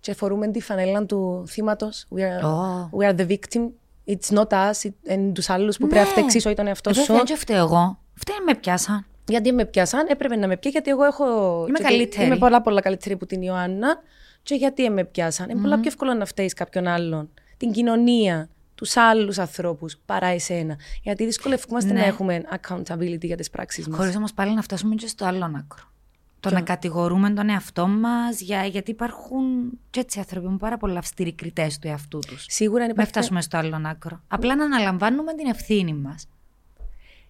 και 0.00 0.14
φορούμε 0.14 0.48
τη 0.48 0.60
φανέλα 0.60 1.06
του 1.06 1.44
θύματος. 1.48 2.06
We, 2.16 2.18
are, 2.18 2.44
oh. 2.44 2.98
we 2.98 3.10
are 3.10 3.16
the 3.20 3.26
victim. 3.26 3.68
It's 4.06 4.36
not 4.36 4.46
us. 4.46 4.90
Είναι 5.08 5.32
τους 5.32 5.50
άλλους 5.50 5.76
που 5.76 5.86
ναι. 5.86 5.90
πρέπει 5.90 6.06
να 6.06 6.12
φταίξει 6.12 6.36
όχι 6.36 6.56
τον 6.56 6.66
εαυτός 6.66 6.96
σου. 6.96 7.12
Δεν 7.12 7.36
φταίω 7.36 7.56
εγώ. 7.56 7.98
Φταίει 8.14 8.36
με 8.46 8.54
πιάσαν. 8.54 9.06
Γιατί 9.28 9.52
με 9.52 9.64
πιάσαν, 9.64 10.06
έπρεπε 10.08 10.36
να 10.36 10.46
με 10.46 10.56
πιάσει, 10.56 10.68
γιατί 10.68 10.90
εγώ 10.90 11.04
έχω. 11.04 11.24
Είμαι 11.68 11.78
καλύτερη. 11.78 12.26
Είμαι 12.26 12.36
πολλά, 12.36 12.60
πολλά 12.60 12.80
καλύτερη 12.80 13.14
από 13.14 13.26
την 13.26 13.42
Ιωάννα 13.42 14.00
και 14.48 14.54
γιατί 14.54 14.90
με 14.90 15.04
πιάσαν. 15.04 15.46
Mm. 15.46 15.50
Είναι 15.50 15.60
πολλά 15.60 15.74
πιο 15.74 15.88
εύκολο 15.88 16.14
να 16.14 16.24
φταίεις 16.24 16.52
κάποιον 16.54 16.86
άλλον. 16.86 17.30
Την 17.56 17.72
κοινωνία, 17.72 18.48
τους 18.74 18.96
άλλους 18.96 19.38
ανθρώπους 19.38 19.96
παρά 20.06 20.26
εσένα. 20.26 20.76
Γιατί 21.02 21.24
δυσκολευόμαστε 21.24 21.92
ναι. 21.92 22.00
να 22.00 22.06
έχουμε 22.06 22.42
accountability 22.60 23.24
για 23.24 23.36
τις 23.36 23.50
πράξεις 23.50 23.88
μας. 23.88 23.98
Χωρίς 23.98 24.16
όμως 24.16 24.34
πάλι 24.34 24.54
να 24.54 24.62
φτάσουμε 24.62 24.94
και 24.94 25.06
στο 25.06 25.24
άλλο 25.24 25.44
άκρο. 25.44 25.92
Το 26.40 26.50
να 26.50 26.60
κατηγορούμε 26.60 27.30
τον 27.30 27.48
εαυτό 27.48 27.86
μας, 27.86 28.40
για, 28.40 28.64
γιατί 28.64 28.90
υπάρχουν 28.90 29.44
και 29.90 30.00
έτσι 30.00 30.18
άνθρωποι 30.18 30.48
μου 30.48 30.56
πάρα 30.56 30.76
πολύ 30.76 30.96
αυστηροί 30.96 31.32
κριτές 31.32 31.78
του 31.78 31.88
εαυτού 31.88 32.18
τους. 32.18 32.44
Σίγουρα 32.48 32.78
αν 32.78 32.86
Μην 32.86 32.90
υπάρχει... 32.90 33.10
φτάσουμε 33.10 33.42
στο 33.42 33.56
άλλο 33.56 33.80
άκρο. 33.84 34.20
Απλά 34.28 34.56
να 34.56 34.64
αναλαμβάνουμε 34.64 35.34
την 35.34 35.46
ευθύνη 35.46 35.94
μας. 35.94 36.28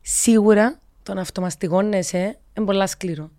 Σίγουρα 0.00 0.80
το 1.02 1.14
να 1.14 1.20
αυτομαστιγώνεσαι 1.20 2.38
είναι 2.54 2.66
πολύ 2.66 2.88
σκληρό. 2.88 3.30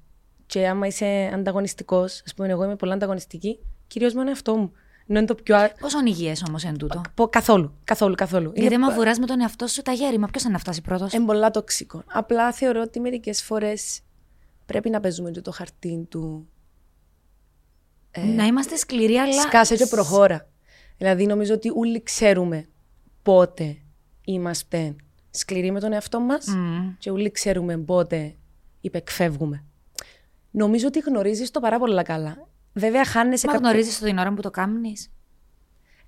Και 0.50 0.68
άμα 0.68 0.88
είσαι 0.88 1.32
ανταγωνιστικός, 1.34 2.22
ας 2.25 2.34
πούμε, 2.34 2.48
εγώ 2.50 2.63
είμαι 2.63 2.75
πολύ 2.75 2.91
ανταγωνιστική, 2.91 3.60
κυρίως 3.88 4.13
με 4.13 4.20
τον 4.20 4.27
εαυτό 4.29 4.56
μου. 4.56 4.72
Ενώ 5.08 5.18
είναι 5.20 5.27
το 5.27 5.36
πιο. 5.36 5.58
α- 5.58 5.72
Πόσο 5.79 5.98
υγιέ 6.06 6.34
όμως 6.48 6.63
εν 6.63 6.77
τούτο; 6.77 7.01
πω- 7.15 7.27
καθόλου, 7.29 7.74
καθόλου, 7.84 8.15
καθόλου. 8.15 8.51
Γιατί 8.56 8.74
είναι, 8.74 8.86
άμα 8.86 8.94
βουράς 8.94 9.20
με 9.20 9.25
τον 9.25 9.41
εαυτό 9.41 9.68
σου 9.68 9.82
τα 9.82 9.91
γέρι, 9.91 10.18
μα 10.18 10.27
ποιος 10.27 10.44
θα 10.44 10.50
να 10.50 10.58
φτάσει 10.58 10.82
πρώτος; 10.82 11.13
είναι 11.13 11.25
πολλά 11.25 11.51
τοξικό. 11.51 12.03
Απλά 12.08 12.51
θεωρώ 12.51 12.82
ότι 12.82 13.00
μερικές 13.00 13.41
φορές 13.44 14.00
πρέπει 14.65 14.89
να 14.89 15.00
παίζουμε 15.00 15.32
και 15.32 15.41
το 15.41 15.51
χαρτί 15.51 16.06
του. 16.10 16.48
να 18.36 18.46
είμαστε 18.46 18.75
σκληροί, 18.75 19.15
αλλά. 19.15 19.41
Σκάσε 19.41 19.75
και 19.75 19.86
προχώρα. 19.86 20.48
Δηλαδή, 20.98 21.25
νομίζω 21.25 21.53
ότι 21.53 21.72
όλοι 21.75 22.03
ξέρουμε 22.03 22.65
πότε 23.24 23.77
είμαστε 24.25 24.96
σκληροί 25.29 25.72
με 25.72 25.79
τον 25.79 25.94
εαυτό 25.94 26.20
μας 26.20 26.48
Μμμ. 26.48 26.96
και 27.00 27.10
όλοι 27.10 27.32
ξέρουμε 27.32 27.77
πότε 27.77 28.36
υπεκφεύγουμε. 28.82 29.63
Νομίζω 30.51 30.88
ότι 30.88 31.00
γνωρίζεις 31.00 31.51
το 31.51 31.60
πάρα 31.60 31.79
πολύ 31.79 32.03
καλά. 32.03 32.48
Βέβαια, 32.74 33.06
χάνεσαι 33.06 33.48
Μα 33.48 33.53
κάποιο- 33.53 33.70
γνωρίζεις 33.70 34.00
την 34.00 34.18
ώρα 34.18 34.34
που 34.34 34.41
το 34.41 34.50
κάνει. 34.51 34.94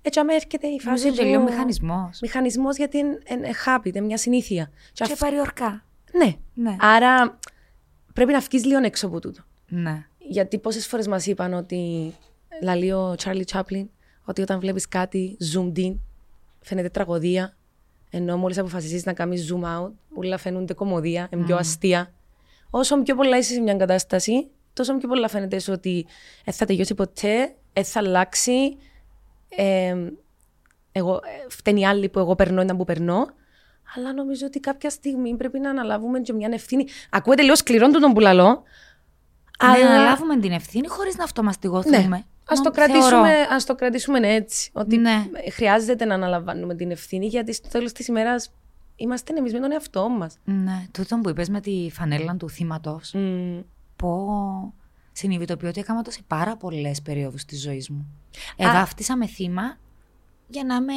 Έτσι, 0.02 0.20
άμα 0.20 0.34
έρχεται 0.34 0.66
η 0.66 0.80
φάση. 0.80 1.04
Νομίζω 1.06 1.22
είναι 1.22 1.30
λίγο 1.30 1.42
μηχανισμός. 1.42 2.18
Μηχανισμός 2.22 2.76
γιατί 2.76 2.98
είναι, 2.98 3.18
είναι 3.30 3.50
habit, 3.66 3.86
είναι 3.86 4.00
μια 4.00 4.16
συνήθεια. 4.18 4.70
Και 4.92 5.04
Και 5.04 5.12
αυ- 5.12 5.20
πάρει 5.20 5.40
ορκά. 5.40 5.84
Ναι. 6.12 6.34
Ναι. 6.54 6.76
Άρα 6.80 7.38
πρέπει 8.12 8.32
να 8.32 8.38
βγει 8.40 8.58
λίγο 8.60 8.78
έξω 8.84 9.06
από 9.06 9.20
τούτο. 9.20 9.42
Ναι. 9.68 10.06
Γιατί 10.18 10.58
πόσες 10.58 10.86
φορές 10.86 11.06
μας 11.08 11.26
είπαν 11.26 11.52
ότι. 11.54 12.12
Λαλεί 12.62 12.92
ο 12.92 13.14
Τσάρλι 13.14 13.44
Τσάπλιν, 13.44 13.88
ότι 14.24 14.42
όταν 14.42 14.60
βλέπεις 14.60 14.88
κάτι 14.88 15.36
zoomed 15.54 15.78
in, 15.78 15.94
φαίνεται 16.60 16.88
τραγωδία. 16.88 17.56
Ενώ 18.10 18.36
μόλις 18.36 18.58
αποφασίσεις 18.58 19.04
να 19.04 19.12
κάνεις 19.12 19.52
zoom 19.52 19.62
out, 19.64 19.90
όλα 20.14 20.38
φαίνονται 20.38 20.74
κομμωδία, 20.74 21.28
είναι 21.32 21.44
πιο 21.44 21.56
αστεία. 21.56 22.12
Όσο 22.74 23.02
πιο 23.02 23.14
πολλά 23.14 23.38
είσαι 23.38 23.52
σε 23.52 23.60
μια 23.60 23.76
κατάσταση, 23.76 24.50
τόσο 24.72 24.96
πιο 24.96 25.08
πολλά 25.08 25.28
φαίνεται 25.28 25.58
σου 25.58 25.72
ότι 25.72 26.06
δεν 26.44 26.54
θα 26.54 26.64
τελειώσει 26.66 26.94
ποτέ, 26.94 27.54
δεν 27.72 27.84
θα 27.84 27.98
αλλάξει. 28.00 28.76
Ε, 29.48 29.94
εγώ, 30.92 31.14
ε, 31.14 31.48
φταίνει 31.48 31.80
οι 31.80 31.86
άλλοι 31.86 32.08
που 32.08 32.18
εγώ 32.18 32.34
περνώ, 32.34 32.62
ήταν 32.62 32.76
που 32.76 32.84
περνώ. 32.84 33.26
Αλλά 33.96 34.12
νομίζω 34.12 34.46
ότι 34.46 34.60
κάποια 34.60 34.90
στιγμή 34.90 35.36
πρέπει 35.36 35.58
να 35.58 35.70
αναλάβουμε 35.70 36.20
και 36.20 36.32
μια 36.32 36.48
ευθύνη. 36.52 36.86
Ακούεται 37.10 37.42
λίγο 37.42 37.54
σκληρό 37.56 37.90
του 37.90 38.00
τον 38.00 38.12
πουλαλό. 38.12 38.62
Αλλά... 39.58 39.84
Να 39.84 39.90
αναλάβουμε 39.90 40.38
την 40.38 40.52
ευθύνη 40.52 40.86
χωρίς 40.88 41.16
να 41.16 41.24
αυτομαστιγωθούμε. 41.24 41.96
Ναι. 41.98 42.22
Ας 42.44 42.58
Μο- 42.58 42.64
το, 42.64 42.70
κρατήσουμε, 42.70 43.08
θεωρώ. 43.08 43.46
ας 43.50 43.64
το 43.64 43.74
κρατήσουμε 43.74 44.18
έτσι. 44.34 44.70
Ότι 44.72 44.96
Ναι. 44.96 45.24
χρειάζεται 45.52 46.04
να 46.04 46.14
αναλαμβάνουμε 46.14 46.74
την 46.74 46.90
ευθύνη, 46.90 47.26
γιατί 47.26 47.52
στο 47.52 47.68
τέλος 47.68 47.92
της 47.92 48.06
ημέρας 48.06 48.52
είμαστε 49.02 49.32
εμεί 49.36 49.50
με 49.50 49.58
τον 49.60 49.72
εαυτό 49.72 50.08
μας. 50.08 50.36
Ναι. 50.44 50.86
Τούτο 50.90 51.18
που 51.22 51.28
είπες 51.28 51.48
με 51.48 51.60
τη 51.60 51.88
φανέλα 51.92 52.36
του 52.36 52.50
θύματος. 52.50 53.14
Πω. 53.96 54.74
Συνειδητοποιώ 55.12 55.68
ότι 55.68 55.80
έκανα 55.80 56.02
το 56.02 56.10
σε 56.10 56.20
πάρα 56.26 56.56
πολλές 56.56 57.02
περιόδους 57.02 57.44
της 57.44 57.62
ζωής 57.62 57.90
μου. 57.90 58.06
Εδάφτισα 58.56 59.16
με 59.16 59.26
θύμα 59.26 59.76
για 60.48 60.64
να 60.64 60.74
είμαι 60.74 60.92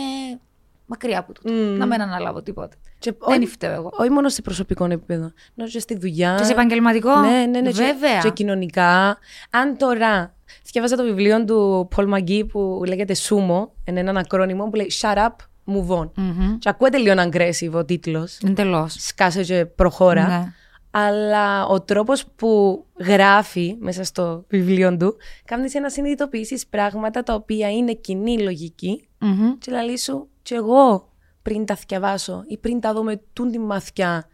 μακριά 0.85 1.19
από 1.19 1.33
τούτο. 1.33 1.53
Να 1.53 1.85
μην 1.85 2.01
αναλάβω 2.01 2.41
τίποτα. 2.41 2.75
Και 2.99 3.11
Δεν 3.27 3.37
όχι- 3.41 3.45
φταίω 3.51 3.71
εγώ. 3.71 3.89
Όχι 3.93 4.09
μόνο 4.09 4.29
σε 4.29 4.41
προσωπικό 4.41 4.85
επίπεδο. 4.85 5.31
Ενώ 5.55 5.67
και 5.69 5.79
στη 5.79 5.97
δουλειά. 5.97 6.35
Και 6.37 6.43
σε 6.43 6.51
επαγγελματικό; 6.51 7.19
Ναι, 7.19 7.45
ναι, 7.45 7.61
ναι. 7.61 7.71
και- 7.71 7.83
Βέβαια. 7.83 8.19
Και, 8.19 8.29
κοινωνικά. 8.29 9.17
Αν 9.49 9.77
τώρα. 9.77 10.35
Διάβαζα 10.71 10.95
το 10.95 11.03
βιβλίο 11.03 11.45
του 11.45 11.87
Paul 11.95 12.13
McGee 12.13 12.47
που 12.51 12.81
λέγεται 12.87 13.15
Sumo, 13.29 13.67
είναι 13.85 13.99
έναν 13.99 14.17
ακρόνιμο 14.17 14.69
που 14.69 14.75
λέει 14.75 14.91
Shut 15.01 15.15
up, 15.17 15.29
move 15.65 15.99
on. 15.99 16.09
Μμμ. 16.15 16.57
Και 16.57 16.69
ακούεται 16.69 16.97
λίγο 16.97 17.13
aggressive 17.17 17.71
ο 17.71 17.85
τίτλος. 17.85 18.37
Εντελώ. 18.47 18.87
Σκάσε 18.89 19.43
και 19.43 19.65
προχώρα. 19.65 20.27
Ναι. 20.27 20.53
Αλλά 20.91 21.65
ο 21.65 21.81
τρόπος 21.81 22.25
που 22.35 22.85
γράφει 22.99 23.75
μέσα 23.79 24.03
στο 24.03 24.45
βιβλίο 24.47 24.97
του 24.97 25.15
κάνεις 25.45 25.71
σε 25.71 25.79
να 25.79 25.89
συνειδητοποιήσεις 25.89 26.67
πράγματα 26.67 27.23
τα 27.23 27.33
οποία 27.33 27.71
είναι 27.71 27.93
κοινή 27.93 28.39
λογική 28.39 29.07
Μμμ. 29.19 29.57
και 29.57 29.71
λαλή 29.71 29.99
σου 29.99 30.27
και 30.41 30.55
εγώ 30.55 31.09
πριν 31.41 31.65
τα 31.65 31.75
θυκευάσω 31.75 32.43
ή 32.47 32.57
πριν 32.57 32.79
τα 32.79 32.93
δω 32.93 33.03
με 33.03 33.21
τούν 33.33 33.51
τη 33.51 33.59
μαθιά 33.59 34.27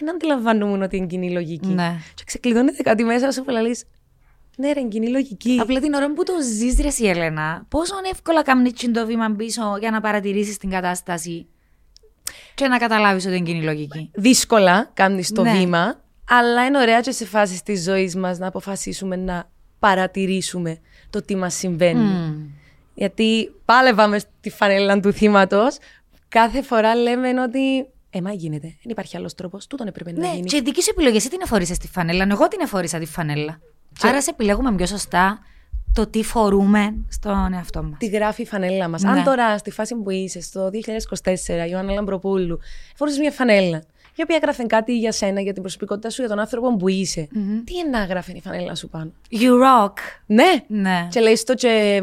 δεν 0.00 0.10
αντιλαμβανόμουν 0.10 0.82
ότι 0.82 0.96
είναι 0.96 1.06
κοινή 1.06 1.30
λογική. 1.32 1.68
Ναι. 1.68 1.96
Και 2.14 2.22
ξεκλειδώνεται 2.26 2.82
κάτι 2.82 3.04
μέσα 3.04 3.30
σου 3.30 3.44
που 3.44 3.50
λαλείς 3.50 3.84
ναι 4.58 4.72
ρε 4.72 4.80
είναι 4.80 4.88
κοινή 4.88 5.08
λογική. 5.08 5.58
Απλά 5.60 5.80
την 5.80 5.94
ώρα 5.94 6.12
που 6.12 6.22
το 6.22 6.32
ζεις, 6.42 6.80
ρε 6.80 6.88
η 6.98 7.08
Έλενα, 7.08 7.64
πόσο 7.68 7.94
εύκολα 8.12 8.42
κάνεις 8.42 8.90
το 8.92 9.06
βήμα 9.06 9.30
πίσω 9.36 9.76
για 9.80 9.90
να 9.90 10.00
παρατηρήσεις 10.00 10.56
την 10.56 10.70
κατάσταση 10.70 11.46
και 12.54 12.68
να 12.68 12.78
καταλάβεις 12.78 13.26
ότι 13.26 13.36
είναι 13.36 13.44
κοινή 13.46 13.62
λογική. 13.62 14.10
Δύσκολα 14.14 14.90
κάνεις 14.94 15.32
το 15.32 15.42
Ναι. 15.42 15.52
βήμα 15.52 16.00
αλλά 16.30 16.66
είναι 16.66 16.78
ωραία 16.78 17.00
και 17.00 17.10
σε 17.10 17.24
φάσεις 17.24 17.62
της 17.62 17.82
ζωής 17.82 18.16
μας 18.16 18.38
να 18.38 18.46
αποφασίσουμε 18.46 19.16
να 19.16 19.50
παρατηρήσουμε 19.78 20.78
το 21.10 21.22
τι 21.22 21.36
μας 21.36 21.54
συμβαίνει. 21.54 22.00
Μμμ. 22.00 22.46
Γιατί 22.94 23.54
πάλευαμε 23.64 24.18
στη 24.18 24.50
φανέλα 24.50 25.00
του 25.00 25.12
θύματος. 25.12 25.76
Κάθε 26.28 26.62
φορά 26.62 26.94
λέμε 26.94 27.40
ότι. 27.42 27.86
Ε, 28.10 28.20
μα 28.20 28.32
γίνεται. 28.32 28.66
Δεν 28.66 28.90
υπάρχει 28.90 29.16
άλλος 29.16 29.34
τρόπος. 29.34 29.66
Τούτον 29.66 29.86
έπρεπε 29.86 30.12
να 30.12 30.18
Ναι, 30.18 30.34
γίνει. 30.34 30.46
και 30.46 30.56
η 30.56 30.60
δική 30.60 30.82
σου 30.82 30.90
επιλογή, 30.90 31.16
εσύ 31.16 31.30
την 31.30 31.38
εφορήσε 31.42 31.78
τη 31.78 31.88
φανέλα. 31.88 32.26
Εγώ 32.30 32.48
την 32.48 32.60
εφορήσα 32.62 32.98
τη 32.98 33.06
φανέλα. 33.06 33.60
Άρα 34.02 34.22
σε 34.22 34.30
επιλέγουμε 34.30 34.74
πιο 34.74 34.86
σωστά 34.86 35.38
το 35.92 36.06
τι 36.06 36.22
φορούμε 36.22 36.94
στον 37.08 37.52
εαυτό 37.52 37.82
μας. 37.82 37.98
Τι 37.98 38.06
γράφει 38.06 38.42
η 38.42 38.46
φανέλα 38.46 38.88
μας. 38.88 39.02
Ναι. 39.02 39.10
Αν 39.10 39.24
τώρα 39.24 39.58
στη 39.58 39.70
φάση 39.70 39.94
που 39.94 40.10
είσαι, 40.10 40.40
στο 40.40 40.70
2024, 41.66 41.68
Ιωάννα 41.70 41.92
Λαμπροπούλου, 41.92 42.58
φόρησε 42.94 43.20
μια 43.20 43.30
φανέλα, 43.30 43.82
η 44.14 44.22
οποία 44.22 44.36
έγραφε 44.36 44.62
κάτι 44.62 44.98
για 44.98 45.12
σένα, 45.12 45.40
για 45.40 45.52
την 45.52 45.62
προσωπικότητά 45.62 46.10
σου, 46.10 46.20
για 46.20 46.30
τον 46.30 46.38
άνθρωπο 46.38 46.76
που 46.76 46.88
είσαι. 46.88 47.28
Τι 47.64 47.74
είναι 47.76 47.88
να 47.90 48.04
γράφει 48.04 48.32
η 48.32 48.40
φανέλα 48.40 48.74
σου 48.74 48.88
πάνω; 48.88 49.12
You 49.30 49.52
rock. 49.52 49.94
Ναι! 50.26 50.64
Ναι. 50.66 51.08
Και 51.10 51.20
λέει 51.20 51.38
το 51.46 51.54
και. 51.54 52.02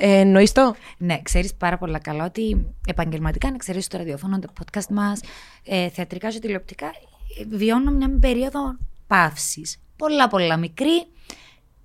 Ε, 0.00 0.18
εννοείς 0.18 0.52
το; 0.52 0.74
Ναι, 0.98 1.20
ξέρεις 1.22 1.54
πάρα 1.54 1.78
πολύ 1.78 1.98
καλά 1.98 2.24
ότι 2.24 2.66
επαγγελματικά, 2.86 3.48
αν 3.48 3.54
εξαιρέσει 3.54 3.88
το 3.88 3.96
ραδιόφωνο, 3.96 4.38
το 4.38 4.48
podcast 4.60 4.86
μας, 4.90 5.20
ε, 5.64 5.88
θεατρικά 5.88 6.28
και 6.28 6.38
τηλεοπτικά, 6.38 6.86
ε, 6.86 7.56
βιώνω 7.56 7.90
μια 7.90 8.18
περίοδο 8.20 8.76
παύσης. 9.06 9.78
Πολλά, 9.98 10.28
πολλά 10.28 10.56
μικρή, 10.56 11.06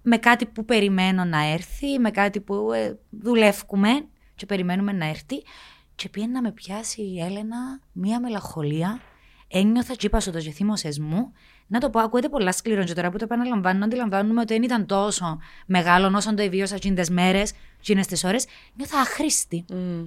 με 0.01 0.17
κάτι 0.17 0.45
που 0.45 0.65
περιμένω 0.65 1.23
να 1.23 1.51
έρθει, 1.51 1.99
με 1.99 2.11
κάτι 2.11 2.39
που 2.39 2.71
ε, 2.71 2.99
δουλεύουμε 3.09 3.89
και 4.35 4.45
περιμένουμε 4.45 4.91
να 4.91 5.05
έρθει. 5.05 5.43
Και 5.95 6.09
πήγαινε 6.09 6.31
να 6.31 6.41
με 6.41 6.51
πιάσει 6.51 7.01
η 7.01 7.21
Έλενα 7.21 7.79
μία 7.91 8.19
μελαγχολία. 8.19 9.01
Ένιωθα 9.47 9.93
και 9.93 10.05
είπα 10.05 10.19
στο 10.19 10.31
το 10.31 10.39
και 10.39 10.51
θύμωσες 10.51 10.99
μου. 10.99 11.31
Να 11.67 11.79
το 11.79 11.89
πω, 11.89 11.99
ακούγεται 11.99 12.29
πολλά 12.29 12.51
σκληρό 12.51 12.83
και 12.83 12.93
τώρα 12.93 13.09
που 13.11 13.17
το 13.17 13.23
επαναλαμβάνω, 13.23 13.85
αντιλαμβάνουμε 13.85 14.41
ότι 14.41 14.53
δεν 14.53 14.63
ήταν 14.63 14.85
τόσο 14.85 15.39
μεγάλο 15.65 16.17
όσο 16.17 16.33
το 16.33 16.41
εβίωσα 16.41 16.75
εκείνες 16.75 17.09
μέρες, 17.09 17.53
εκείνες 17.79 18.07
τις 18.07 18.23
ώρες. 18.23 18.45
Νιώθα 18.75 18.99
αχρήστη. 18.99 19.65
Μμ. 19.73 20.05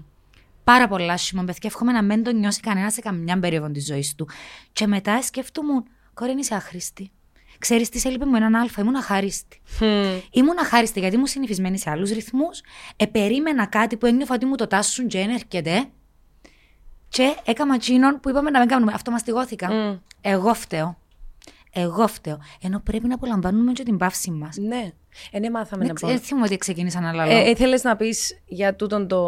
Πάρα 0.65 0.89
πολλά 0.89 1.13
άσχημα, 1.13 1.45
παιδιά. 1.45 1.61
Εύχομαι 1.63 1.93
να 1.93 2.03
μην 2.03 2.23
το 2.23 2.33
νιώσει 2.33 2.61
κανένας 2.61 2.93
σε 2.93 3.01
καμιά 3.01 3.39
περίοδο 3.39 3.71
της 3.71 3.87
ζωής 3.87 4.15
του. 4.15 4.29
Και 4.73 4.87
μετά 4.87 5.23
σκέφτομαι, 5.23 5.83
κόρη 6.15 6.35
είσαι 6.39 6.55
άχρηστη. 6.55 7.11
Ξέρεις 7.59 7.89
τι 7.89 7.99
σε 7.99 8.09
έλειπε 8.09 8.27
μου 8.27 8.37
έναν 8.37 8.55
αλφα, 8.55 8.81
ήμουν 8.81 8.97
αχάριστη. 8.97 9.61
Μμ. 9.81 9.87
Ήμουν 10.31 10.59
αχάριστη 10.59 11.01
γιατί 11.01 11.15
ήμουν 11.15 11.27
συνηθισμένη 11.27 11.79
σε 11.79 11.91
άλλους 11.91 12.11
ρυθμούς. 12.11 12.61
Επερίμενα 12.97 13.67
κάτι 13.67 13.97
που 13.97 14.07
ένιωθα 14.07 14.35
ότι 14.35 14.47
μου 14.47 14.55
το 14.55 14.67
τάσσουν 14.67 15.09
και 15.09 15.19
δεν 15.19 15.31
έρχεται. 15.31 15.85
Και 17.09 17.37
έκανα 17.45 17.75
εκείνον 17.75 18.21
που 18.21 18.29
είπαμε 18.29 18.51
να 18.51 18.59
μην 18.59 18.69
κάνουμε. 18.69 18.93
Αυτομαστιγώθηκα. 18.95 19.73
Μμ. 19.73 19.97
Εγώ 20.21 20.55
φταίω. 20.55 20.97
Εγώ 21.73 22.07
φταίω. 22.07 22.39
Ενώ 22.61 22.81
πρέπει 22.85 23.07
να 23.07 23.15
απολαμβάνουμε 23.15 23.73
και 23.73 23.83
την 23.83 23.97
παύση 23.97 24.31
μας. 24.31 24.57
Ναι. 24.57 24.91
Ε, 25.31 25.39
ναι, 25.39 25.51
μάθαμε 25.51 25.85
να 25.85 25.93
πω. 25.93 26.07
Δεν 26.07 26.19
θυμάμαι 26.19 26.47
ότι 26.47 26.57
ξεκίνησα 26.57 27.01
να 27.01 27.13
λέω. 27.13 27.31
Ε, 27.31 27.51
ήθελες 27.51 27.83
να 27.83 27.97
πεις 27.97 28.43
για 28.47 28.75
τούτον 28.75 29.09
το, 29.09 29.23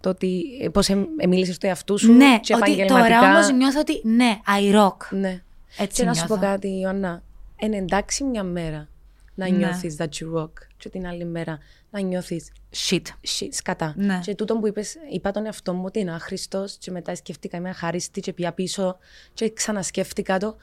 το 0.00 0.08
ότι 0.08 0.42
πώς 0.72 0.88
ε, 0.88 1.06
μίλησες 1.28 1.54
στο 1.54 1.66
εαυτού 1.66 1.98
σου 1.98 2.12
ναι, 2.12 2.38
και 2.40 2.54
ότι 2.54 2.72
επαγγελματικά. 2.72 3.18
τώρα 3.18 3.32
όμως 3.32 3.50
νιώθω 3.50 3.80
ότι 3.80 4.00
ναι, 4.04 4.38
I 4.60 4.74
rock. 4.76 4.96
Ναι. 5.10 5.42
Έτσι 5.76 6.00
και 6.00 6.06
να 6.06 6.14
σου 6.14 6.26
πω 6.26 6.36
νιώθω. 6.36 6.52
κάτι, 6.52 6.68
Ιωάννα. 6.80 7.22
Είναι 7.60 7.76
εντάξει 7.76 8.24
μια 8.24 8.42
μέρα 8.42 8.88
να 9.34 9.48
Ναι. 9.50 9.56
νιώθεις 9.56 9.96
that 9.98 10.04
you 10.08 10.40
rock 10.40 10.50
και 10.76 10.88
την 10.88 11.06
άλλη 11.06 11.24
μέρα 11.24 11.58
να 11.90 12.00
νιώθεις 12.00 12.52
Shit. 12.88 13.02
shit, 13.38 13.48
σκατά. 13.50 13.94
Ναι. 13.96 14.20
Και 14.22 14.34
τούτον 14.34 14.60
που 14.60 14.66
είπες, 14.66 14.96
είπα 15.12 15.30
τον 15.30 15.46
εαυτό 15.46 15.72
μου 15.74 15.82
ότι 15.84 15.98
είναι 15.98 16.12
άχρηστος 16.14 16.76
και 16.80 16.90
μετά 16.90 17.14
σκέφτηκα 17.14 17.56
είμαι 17.56 17.68
αχάριστη 17.68 18.20
και 18.20 18.32
πια 18.32 18.52
πίσω 18.52 18.98
και 19.34 19.52
ξανασκέφτηκα 19.52 20.38
το. 20.38 20.56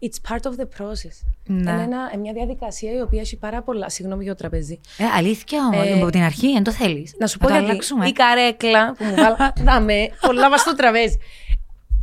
It's 0.00 0.30
part 0.32 0.40
of 0.40 0.50
the 0.60 0.64
process. 0.78 1.26
Ναι. 1.46 1.70
Είναι 1.72 1.82
ένα, 1.82 2.18
μια 2.18 2.32
διαδικασία 2.32 2.92
η 2.92 3.00
οποία 3.00 3.20
έχει 3.20 3.36
πάρα 3.36 3.62
πολλά. 3.62 3.88
Συγγνώμη 3.88 4.22
για 4.24 4.32
το 4.32 4.38
τραπέζι. 4.38 4.80
Ε, 4.98 5.04
αλήθεια 5.04 5.58
όμως, 5.72 5.86
Ε, 5.86 5.92
από 5.92 6.10
την 6.10 6.20
αρχή, 6.22 6.52
δεν 6.52 6.62
το 6.62 6.72
θέλεις. 6.72 7.14
Να 7.18 7.26
σου 7.26 7.38
πω 7.38 7.46
το 7.46 7.52
γιατί 7.52 7.68
αλλάξουμε. 7.70 8.06
η 8.08 8.12
καρέκλα 8.12 8.92
που 8.94 9.04
μου 9.04 9.14
βάλα. 9.14 9.52
Δάμε, 9.60 10.08
πολλά 10.20 10.48
μας 10.50 10.60
στο 10.60 10.74
τραπέζι. 10.74 11.18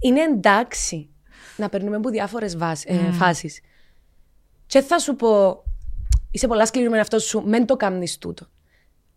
Είναι 0.01 0.21
εντάξει 0.21 1.09
να 1.57 1.69
περνούμε 1.69 1.95
από 1.95 2.09
διάφορες 2.09 2.53
ε, 2.85 3.11
φάσεις. 3.11 3.59
Και 4.69 4.81
θα 4.81 4.99
σου 4.99 5.15
πω 5.15 5.63
είσαι 6.31 6.47
πολλά 6.47 6.65
σκληρή 6.65 6.89
με 6.89 6.99
αυτό 6.99 7.19
σου, 7.19 7.41
μεν 7.45 7.65
το 7.65 7.75
κάνεις 7.75 8.17
τούτο. 8.17 8.47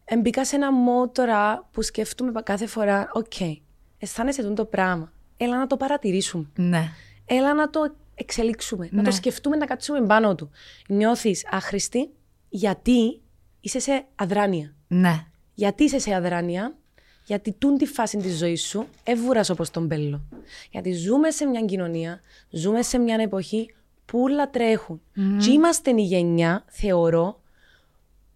Εμπήκα 0.04 0.44
σε 0.44 0.56
ένα 0.56 0.72
mode 0.72 1.20
τώρα 1.20 1.68
που 1.72 1.82
σκέφτομαι 1.82 2.42
κάθε 2.42 2.66
φορά, 2.66 3.10
OK, 3.12 3.32
okay, 3.38 3.56
αισθάνεσαι 3.98 4.42
το 4.42 4.64
πράγμα. 4.64 5.12
Έλα 5.36 5.58
να 5.58 5.66
το 5.66 5.76
παρατηρήσουμε. 5.76 6.50
Ναι. 6.56 6.88
Έλα 7.24 7.54
να 7.54 7.70
το 7.70 7.94
εξελίξουμε, 8.14 8.88
να 8.90 9.02
το 9.02 9.08
Ναι. 9.08 9.14
σκεφτούμε, 9.14 9.56
να 9.56 9.66
κάτσουμε 9.66 10.06
πάνω 10.06 10.34
του. 10.34 10.50
Νιώθεις 10.88 11.46
άχρηστη; 11.50 12.10
Γιατί 12.48 13.20
είσαι 13.60 13.78
σε 13.78 14.04
αδράνεια. 14.14 14.74
Ναι. 14.88 15.26
Γιατί 15.54 15.84
είσαι 15.84 15.98
σε 15.98 16.14
αδράνεια, 16.14 16.76
γιατί 17.24 17.52
τούν 17.52 17.76
τη 17.78 17.86
φάση 17.86 18.16
της 18.16 18.38
ζωής 18.38 18.62
σου 18.62 18.86
έβουρας 19.04 19.50
όπως 19.50 19.70
τον 19.70 19.86
μπέλο. 19.86 20.22
Γιατί 20.70 20.92
ζούμε 20.92 21.30
σε 21.30 21.44
μια 21.44 21.64
κοινωνία, 21.64 22.20
ζούμε 22.50 22.82
σε 22.82 22.98
μια 22.98 23.16
εποχή 23.20 23.74
που 24.12 24.20
όλα 24.22 24.50
τρέχουν. 24.50 25.00
Και 25.40 25.50
είμαστε 25.50 25.90
η 25.90 26.02
γενιά, 26.02 26.64
θεωρώ, 26.66 27.40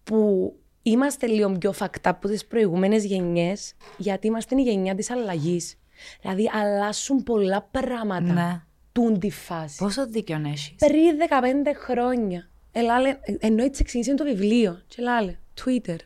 που 0.03 0.53
είμαστε 0.81 1.27
λίγο 1.27 1.51
πιο 1.51 1.71
φακτά 1.71 2.09
από 2.09 2.27
τις 2.27 2.45
προηγούμενες 2.45 3.05
γενιές, 3.05 3.73
γιατί 3.97 4.27
είμαστε 4.27 4.55
η 4.55 4.61
γενιά 4.61 4.95
της 4.95 5.09
αλλαγής. 5.11 5.75
Δηλαδή, 6.21 6.49
αλλάσουν 6.53 7.23
πολλά 7.23 7.67
πράγματα. 7.71 8.33
Ναι. 8.33 8.61
Τούν 8.91 9.19
τη 9.19 9.29
φάση. 9.31 9.77
Πόσο 9.77 10.07
δίκιο 10.07 10.41
έχεις; 10.45 10.73
Πριν 10.77 11.17
15 11.29 11.73
χρόνια. 11.75 12.49
Ελάλε, 12.71 13.17
ενώ 13.39 13.63
έτσι 13.63 13.83
ξεκίνησε 13.83 14.13
το 14.13 14.23
βιβλίο. 14.23 14.81
Και 14.87 15.01
λάλε, 15.01 15.35
Twitter. 15.55 15.97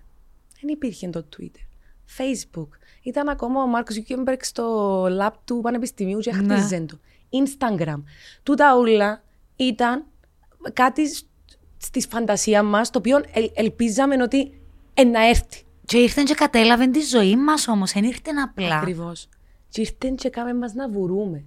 Δεν 0.60 0.70
υπήρχε 0.70 1.08
το 1.10 1.26
Twitter. 1.38 1.66
Facebook. 2.18 2.68
Ήταν 3.04 3.30
ακόμα 3.30 3.64
ο 3.64 3.68
Μαρκ 3.68 3.96
Ζούκερμπεργκ 3.96 4.40
στο 4.42 5.04
lab 5.06 5.32
του 5.46 5.60
Πανεπιστημίου 5.62 6.20
και 6.20 6.32
Ναι. 6.34 6.56
χτίζεν 6.56 6.88
το. 6.88 7.00
Instagram. 7.32 8.04
Τούτα 8.44 8.76
όλα 8.76 9.24
ήταν 9.56 10.06
κάτι 10.74 11.08
σ- 11.16 11.26
στη 11.78 12.06
φαντασίας 12.10 12.64
μας, 12.66 12.90
το 12.90 12.98
οποίο 13.00 13.22
ελ- 13.34 13.52
ελπίζαμε 13.54 14.22
ότι 14.24 14.62
ε, 14.94 15.04
να 15.04 15.28
έρθει. 15.28 15.64
Και 15.86 15.98
ήρθε 15.98 16.24
και 16.24 16.34
κατέλαβε 16.34 16.88
τη 16.88 17.02
ζωή 17.02 17.36
μας 17.36 17.68
όμως. 17.68 17.92
Δεν 17.92 18.04
ήρθε 18.04 18.32
απλά. 18.44 18.76
Ακριβώς. 18.78 19.28
Και 19.70 19.82
ήρθε 19.82 20.14
και 20.16 20.30
κάμε 20.30 20.54
μας 20.54 20.74
να 20.74 20.90
βουρούμε. 20.90 21.44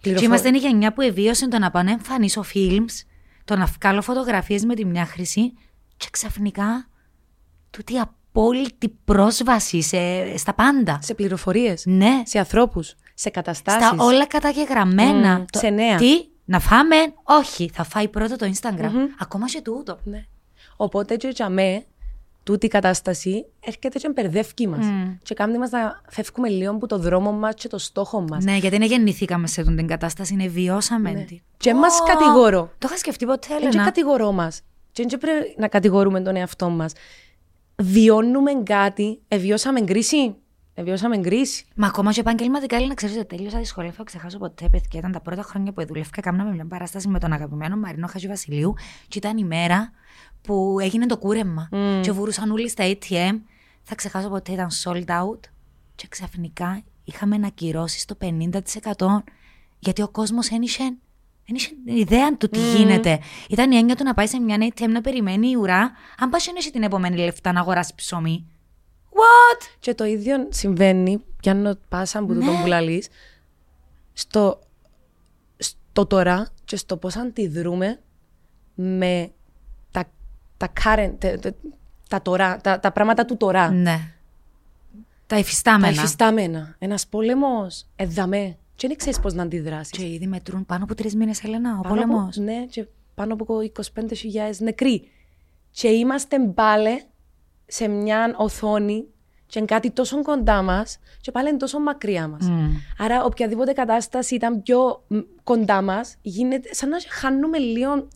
Και 0.00 0.10
είμαστε 0.24 0.48
η 0.48 0.58
γενιά 0.58 0.92
που 0.92 1.00
εβίωσε 1.00 1.48
το 1.48 1.58
να 1.58 1.70
πάω 1.70 1.82
να 1.82 1.90
εμφανίσω 1.90 2.44
films, 2.54 3.02
το 3.44 3.56
να 3.56 3.64
βγάλω 3.80 4.02
φωτογραφίες 4.02 4.64
με 4.64 4.74
τη 4.74 4.84
μια 4.84 5.04
χρήση 5.06 5.52
και 5.96 6.06
ξαφνικά 6.10 6.88
τούτη 7.70 7.98
απόλυτη 7.98 8.88
πρόσβαση 9.04 9.82
σε, 9.82 10.36
στα 10.36 10.54
πάντα. 10.54 10.98
Σε 11.02 11.14
πληροφορίες, 11.14 11.86
Ναι, 11.86 12.22
σε 12.24 12.38
ανθρώπους, 12.38 12.94
σε 13.14 13.30
καταστάσεις. 13.30 13.86
στα 13.86 14.04
όλα 14.04 14.26
καταγεγραμμένα. 14.26 15.36
Μμμ, 15.38 15.44
σε 15.52 15.68
νέα. 15.68 15.96
Τι, 15.96 16.24
να 16.44 16.58
φάμε, 16.60 16.96
όχι, 17.22 17.70
θα 17.72 17.84
φάει 17.84 18.08
πρώτο 18.08 18.36
το 18.36 18.50
Instagram. 18.54 18.90
Ακόμα 19.18 19.46
και 19.46 19.60
τούτο. 19.60 19.98
Ναι. 20.04 20.24
Οπότε 20.76 21.16
και 21.16 21.28
για 21.34 21.48
μέ, 21.48 21.84
τούτη 22.42 22.66
η 22.66 22.68
κατάσταση 22.68 23.44
έρχεται 23.60 23.98
και 23.98 24.08
μπερδεύει 24.14 24.66
μας. 24.66 24.86
Και 25.22 25.34
κάνει 25.34 25.58
μας 25.58 25.70
να 25.70 26.00
φεύγουμε 26.08 26.48
λίγο 26.48 26.70
από 26.70 26.86
το 26.86 26.98
δρόμο 26.98 27.32
μας 27.32 27.54
και 27.54 27.68
το 27.68 27.78
στόχο 27.78 28.20
μας. 28.20 28.44
Ναι, 28.44 28.56
γιατί 28.56 28.76
δεν 28.78 28.86
γεννηθήκαμε 28.86 29.46
σε 29.46 29.60
αυτήν 29.60 29.76
την 29.76 29.86
κατάσταση, 29.86 30.32
είναι 30.32 30.46
βιώσαμε 30.48 31.10
Ναι. 31.10 31.22
τη. 31.22 31.40
Και 31.56 31.74
μας 31.74 32.00
Ω, 32.00 32.04
κατηγορώ. 32.04 32.70
Το 32.78 32.86
είχα 32.88 32.96
σκεφτεί 32.96 33.26
ποτέ, 33.26 33.46
Δεν 33.48 33.58
και 33.60 33.66
Έλενα. 33.66 33.84
κατηγορώ 33.84 34.32
μας. 34.32 34.60
Και 34.92 35.06
δεν 35.08 35.18
πρέπει 35.18 35.54
να 35.58 35.68
κατηγορούμε 35.68 36.20
τον 36.20 36.36
εαυτό 36.36 36.68
μας. 36.68 36.92
Βιώνουμε 37.82 38.50
κάτι, 38.62 39.20
εβιώσαμε 39.28 39.80
κρίση; 39.80 40.34
Εβιώσαμε 40.74 41.18
κρίση. 41.18 41.64
Μα 41.74 41.86
ακόμα 41.86 42.12
και 42.12 42.20
επαγγελματικά, 42.20 42.78
λέει 42.78 42.88
να 42.88 42.94
ξέρεις 42.94 43.16
ότι 43.16 43.26
τέλειωσα 43.26 43.58
τη 43.58 43.64
σχολή. 43.64 43.90
Θα 43.90 44.04
ξεχάσω 44.04 44.38
ποτέ, 44.38 44.68
παιδιά. 44.68 44.98
Ήταν 44.98 45.12
τα 45.12 45.20
πρώτα 45.20 45.42
χρόνια 45.42 45.72
που 45.72 45.86
δούλευκα. 45.86 46.20
Κάναμε 46.20 46.52
μια 46.52 46.66
παράσταση 46.66 47.08
με 47.08 47.18
τον 47.18 47.32
αγαπημένο 47.32 47.76
Μαρινό 47.76 48.06
Χατζη 48.06 48.26
Βασιλείου. 48.26 48.74
Και 49.08 49.18
ήταν 49.18 49.38
η 49.38 49.44
μέρα 49.44 49.92
που 50.42 50.76
έγινε 50.80 51.06
το 51.06 51.18
κούρεμα. 51.18 51.68
Και 52.00 52.12
βουρούσαν 52.12 52.50
όλοι 52.50 52.68
στα 52.68 52.84
ATM. 52.86 53.40
Θα 53.82 53.94
ξεχάσω 53.94 54.28
ποτέ, 54.28 54.52
ήταν 54.52 54.68
sold 54.84 55.06
out. 55.06 55.40
Και 55.94 56.06
ξαφνικά 56.08 56.82
είχαμε 57.04 57.40
ακυρώσει 57.46 57.98
στο 57.98 58.16
50%. 58.20 59.24
Γιατί 59.78 60.02
ο 60.02 60.08
κόσμος 60.08 60.48
ένιξε. 60.48 60.96
Δεν 61.46 61.56
είχε 61.56 61.70
ιδέα 61.84 62.36
του 62.36 62.48
τι 62.48 62.58
γίνεται. 62.76 63.20
Ήταν 63.48 63.72
η 63.72 63.76
έννοια 63.76 63.96
του 63.96 64.04
να 64.04 64.14
πάει 64.14 64.26
σε 64.26 64.40
μια 64.40 64.56
ATM 64.60 64.88
να 64.88 65.00
περιμένει 65.00 65.50
η 65.50 65.54
ουρά, 65.54 65.92
αν 66.18 66.30
πας 66.30 66.48
έχει 66.56 66.70
την 66.70 66.82
επόμενη 66.82 67.16
λεφτά 67.16 67.52
να 67.52 67.60
αγοράσεις 67.60 67.94
ψωμί. 67.94 68.46
What? 69.14 69.76
Και 69.80 69.94
το 69.94 70.04
ίδιο 70.04 70.46
συμβαίνει, 70.50 71.24
πιάνω 71.36 71.74
πάσα 71.88 72.18
από 72.18 72.32
Ναι. 72.32 72.44
τον 72.44 72.60
που 72.60 72.66
λαλείς, 72.66 73.08
στο, 74.12 74.60
στο 75.56 76.06
τώρα 76.06 76.48
και 76.64 76.76
στο 76.76 76.96
πώς 76.96 77.16
αντιδρούμε 77.16 78.00
με 78.74 79.30
τα, 79.90 80.04
τα, 80.56 80.72
current, 80.84 81.14
τα, 81.18 81.38
τα, 81.38 81.54
τα, 82.08 82.22
τώρα, 82.22 82.56
τα, 82.56 82.80
τα 82.80 82.92
πράγματα 82.92 83.24
του 83.24 83.36
τώρα. 83.36 83.70
Ναι. 83.70 83.98
Τα 85.26 85.34
Τα 85.34 85.38
υφιστάμενα. 85.38 85.92
υφιστάμενα. 85.92 86.74
Ένας 86.78 87.06
πόλεμος, 87.06 87.86
εδαμέ. 87.96 88.56
Και 88.76 88.88
δεν 88.88 88.96
ξέρεις 88.96 89.20
πώς 89.20 89.34
να 89.34 89.42
αντιδράσεις. 89.42 89.90
Και 89.90 90.06
ήδη 90.12 90.26
μετρούν 90.26 90.66
πάνω 90.66 90.84
από 90.84 90.94
τρεις 90.94 91.14
μήνες, 91.14 91.44
Ελένα, 91.44 91.78
ο 91.78 91.80
Πάνω 91.80 91.94
από- 91.94 92.04
πόλεμο. 92.04 92.28
Ναι, 92.34 92.66
και 92.66 92.86
πάνω 93.14 93.34
από 93.34 93.60
25.000 93.60 94.58
νεκροί. 94.58 95.10
Και 95.70 95.88
είμαστε 95.88 96.38
μπάλε 96.40 97.02
σε 97.74 97.88
μια 97.88 98.34
οθόνη 98.36 99.06
και 99.46 99.58
είναι 99.58 99.66
κάτι 99.68 99.90
τόσο 99.90 100.22
κοντά 100.22 100.62
μας 100.62 100.98
και 101.20 101.30
πάλι 101.30 101.48
είναι 101.48 101.56
τόσο 101.58 101.78
μακριά 101.78 102.28
μας. 102.28 102.50
Άρα 102.98 103.24
οποιαδήποτε 103.24 103.72
κατάσταση 103.72 104.34
ήταν 104.34 104.62
πιο 104.62 105.04
μ, 105.06 105.18
κοντά 105.44 105.82
μας 105.82 106.16
γίνεται 106.22 106.74
σαν 106.74 106.88
να 106.88 106.96
χάνουμε 107.08 107.58
λίγο 107.58 108.08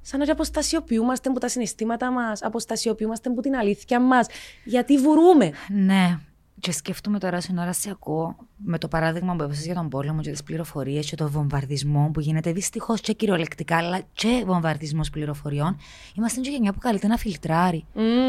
σαν 0.00 0.20
να 0.20 0.32
αποστασιοποιούμαστε 0.32 1.28
από 1.28 1.40
τα 1.40 1.48
συναισθήματα 1.48 2.10
μας, 2.10 2.42
αποστασιοποιούμαστε 2.42 3.28
από 3.28 3.40
την 3.40 3.56
αλήθεια 3.56 4.00
μας, 4.00 4.26
γιατί 4.64 4.98
βουρούμε. 4.98 5.52
Ναι. 5.68 6.18
Και 6.62 6.72
σκέφτομαι 6.72 7.18
τώρα 7.18 7.40
στην 7.40 7.58
ώρα 7.58 7.72
σε 7.72 7.90
ακούω 7.90 8.36
με 8.56 8.78
το 8.78 8.88
παράδειγμα 8.88 9.36
που 9.36 9.42
έβασε 9.42 9.62
για 9.64 9.74
τον 9.74 9.88
πόλεμο 9.88 10.20
και 10.20 10.30
τις 10.30 10.42
πληροφορίες 10.42 11.08
και 11.08 11.16
το 11.16 11.30
βομβαρδισμό 11.30 12.10
που 12.12 12.20
γίνεται 12.20 12.52
δυστυχώς 12.52 13.00
και 13.00 13.12
κυριολεκτικά, 13.12 13.76
αλλά 13.76 14.00
και 14.12 14.42
βομβαρδισμός 14.46 15.10
πληροφοριών. 15.10 15.76
Είμαστε 16.14 16.40
και 16.40 16.48
η 16.48 16.52
γενιά 16.52 16.72
που 16.72 16.78
καλείται 16.78 17.06
να 17.06 17.16
φιλτράρει 17.16 17.84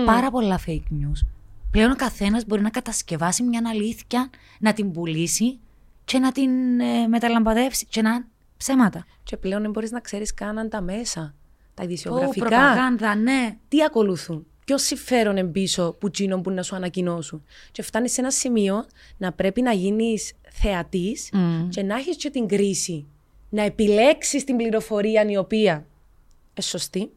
πάρα 0.06 0.32
πολλά 0.32 0.60
fake 0.65 0.72
news. 0.91 1.28
Πλέον 1.72 1.91
ο 1.91 1.96
καθένας 1.96 2.46
μπορεί 2.46 2.62
να 2.62 2.69
κατασκευάσει 2.69 3.43
μια 3.43 3.62
αλήθεια, 3.65 4.30
να 4.60 4.74
την 4.74 4.91
πουλήσει 4.91 5.60
και 6.06 6.19
να 6.19 6.32
την 6.32 6.80
ε, 6.80 7.08
μεταλαμπαδεύσει. 7.08 7.86
Και 7.86 8.02
να 8.02 8.26
ψέματα. 8.58 9.06
Και 9.24 9.38
πλέον 9.38 9.62
δεν 9.62 9.72
μπορείς 9.72 9.91
να 9.91 10.00
ξέρεις 10.00 10.34
καν 10.34 10.58
αν 10.58 10.69
τα 10.69 10.82
μέσα, 10.82 11.34
τα 11.74 11.84
Ω, 11.84 11.86
ειδησιογραφικά, 11.86 12.46
προπαγάνδα, 12.46 13.15
ναι. 13.15 13.58
τι 13.67 13.84
ακολουθούν. 13.84 14.46
Ποιο 14.65 14.78
συμφέρον 14.78 15.38
είναι 15.38 15.47
πίσω 15.47 15.95
που 15.99 16.10
τσίνον 16.10 16.41
που 16.41 16.49
να 16.52 16.63
σου 16.63 16.76
ανακοινώσουν; 16.76 17.43
Και 17.71 17.82
φτάνεις 17.82 18.12
σε 18.12 18.21
ένα 18.21 18.32
σημείο 18.32 18.86
να 19.17 19.32
πρέπει 19.32 19.62
να 19.62 19.71
γίνεις 19.73 20.34
θεατής 20.49 21.30
και 21.69 21.84
να 21.84 21.95
έχεις 21.95 22.15
και 22.15 22.30
την 22.30 22.47
κρίση. 22.47 23.06
Να 23.49 23.63
επιλέξεις 23.63 24.43
την 24.43 24.56
πληροφορία 24.56 25.30
η 25.30 25.38
οποία 25.38 25.71
είναι 25.73 26.62
σωστή, 26.62 27.12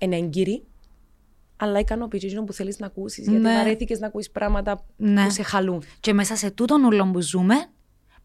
είναι 0.00 0.16
έγκυρη, 0.16 0.62
αλλά 1.56 1.78
ικανοποιείς 1.78 2.24
εκείνο 2.24 2.44
που 2.44 2.52
θέλεις 2.52 2.78
να 2.78 2.86
ακούσεις. 2.86 3.24
Γιατί 3.26 3.40
Ναι. 3.40 3.54
βαρέθηκες 3.56 3.98
να 3.98 4.06
ακούσει 4.06 4.30
πράγματα 4.30 4.84
Ναι. 4.96 5.24
που 5.24 5.30
σε 5.30 5.42
χαλούν. 5.42 5.82
Και 6.00 6.12
μέσα 6.12 6.36
σε 6.36 6.50
τούτον 6.50 6.84
ούλο 6.84 7.10
που 7.12 7.20
ζούμε, 7.20 7.54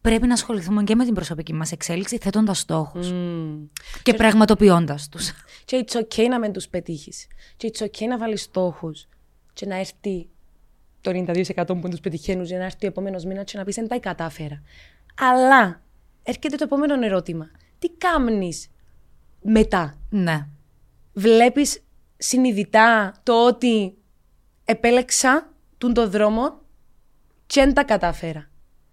πρέπει 0.02 0.26
να 0.26 0.32
ασχοληθούμε 0.32 0.82
και 0.82 0.94
με 0.94 1.04
την 1.04 1.14
προσωπική 1.14 1.52
μας 1.52 1.72
εξέλιξη, 1.72 2.18
θέτοντας 2.18 2.58
στόχους 2.58 3.12
Μμμ. 3.12 3.64
και 4.02 4.14
πραγματοποιώντας 4.14 5.08
τους. 5.08 5.32
Και 5.64 5.84
it's 5.86 5.96
okay 5.96 6.26
να 6.28 6.38
μην 6.38 6.52
τους 6.52 6.68
πετύχεις. 6.68 7.26
Και 7.56 7.70
it's 7.72 7.82
okay 7.84 8.06
να 8.08 8.18
βάλεις 8.18 8.42
στόχους. 8.42 9.08
Και 9.52 9.66
να 9.66 9.76
έρθει 9.76 10.28
το 11.00 11.10
92% 11.10 11.80
που 11.80 11.88
τους 11.88 12.00
πετυχαίνουν, 12.00 12.46
και 12.46 12.56
να 12.56 12.64
έρθει 12.64 12.84
ο 12.84 12.88
επόμενος 12.88 13.24
μήνας 13.24 13.44
και 13.44 13.58
να 13.58 13.64
πεις 13.64 13.74
Δεν 13.74 13.88
τα 13.88 13.98
κατάφερα. 13.98 14.62
Αλλά 15.20 15.82
έρχεται 16.22 16.56
το 16.56 16.64
επόμενο 16.64 17.04
ερώτημα. 17.04 17.50
Τι 17.78 17.88
κάνεις 17.88 18.68
μετά; 19.42 19.98
Ναι. 20.08 20.48
Βλέπεις 21.12 21.82
συνειδητά 22.16 23.14
το 23.22 23.46
ότι 23.46 23.96
επέλεξα 24.64 25.52
τον 25.78 25.94
το 25.94 26.08
δρόμο 26.08 26.60
και 27.46 27.60
δεν 27.60 27.74
τα 27.74 27.84
κατάφερα. 27.84 28.50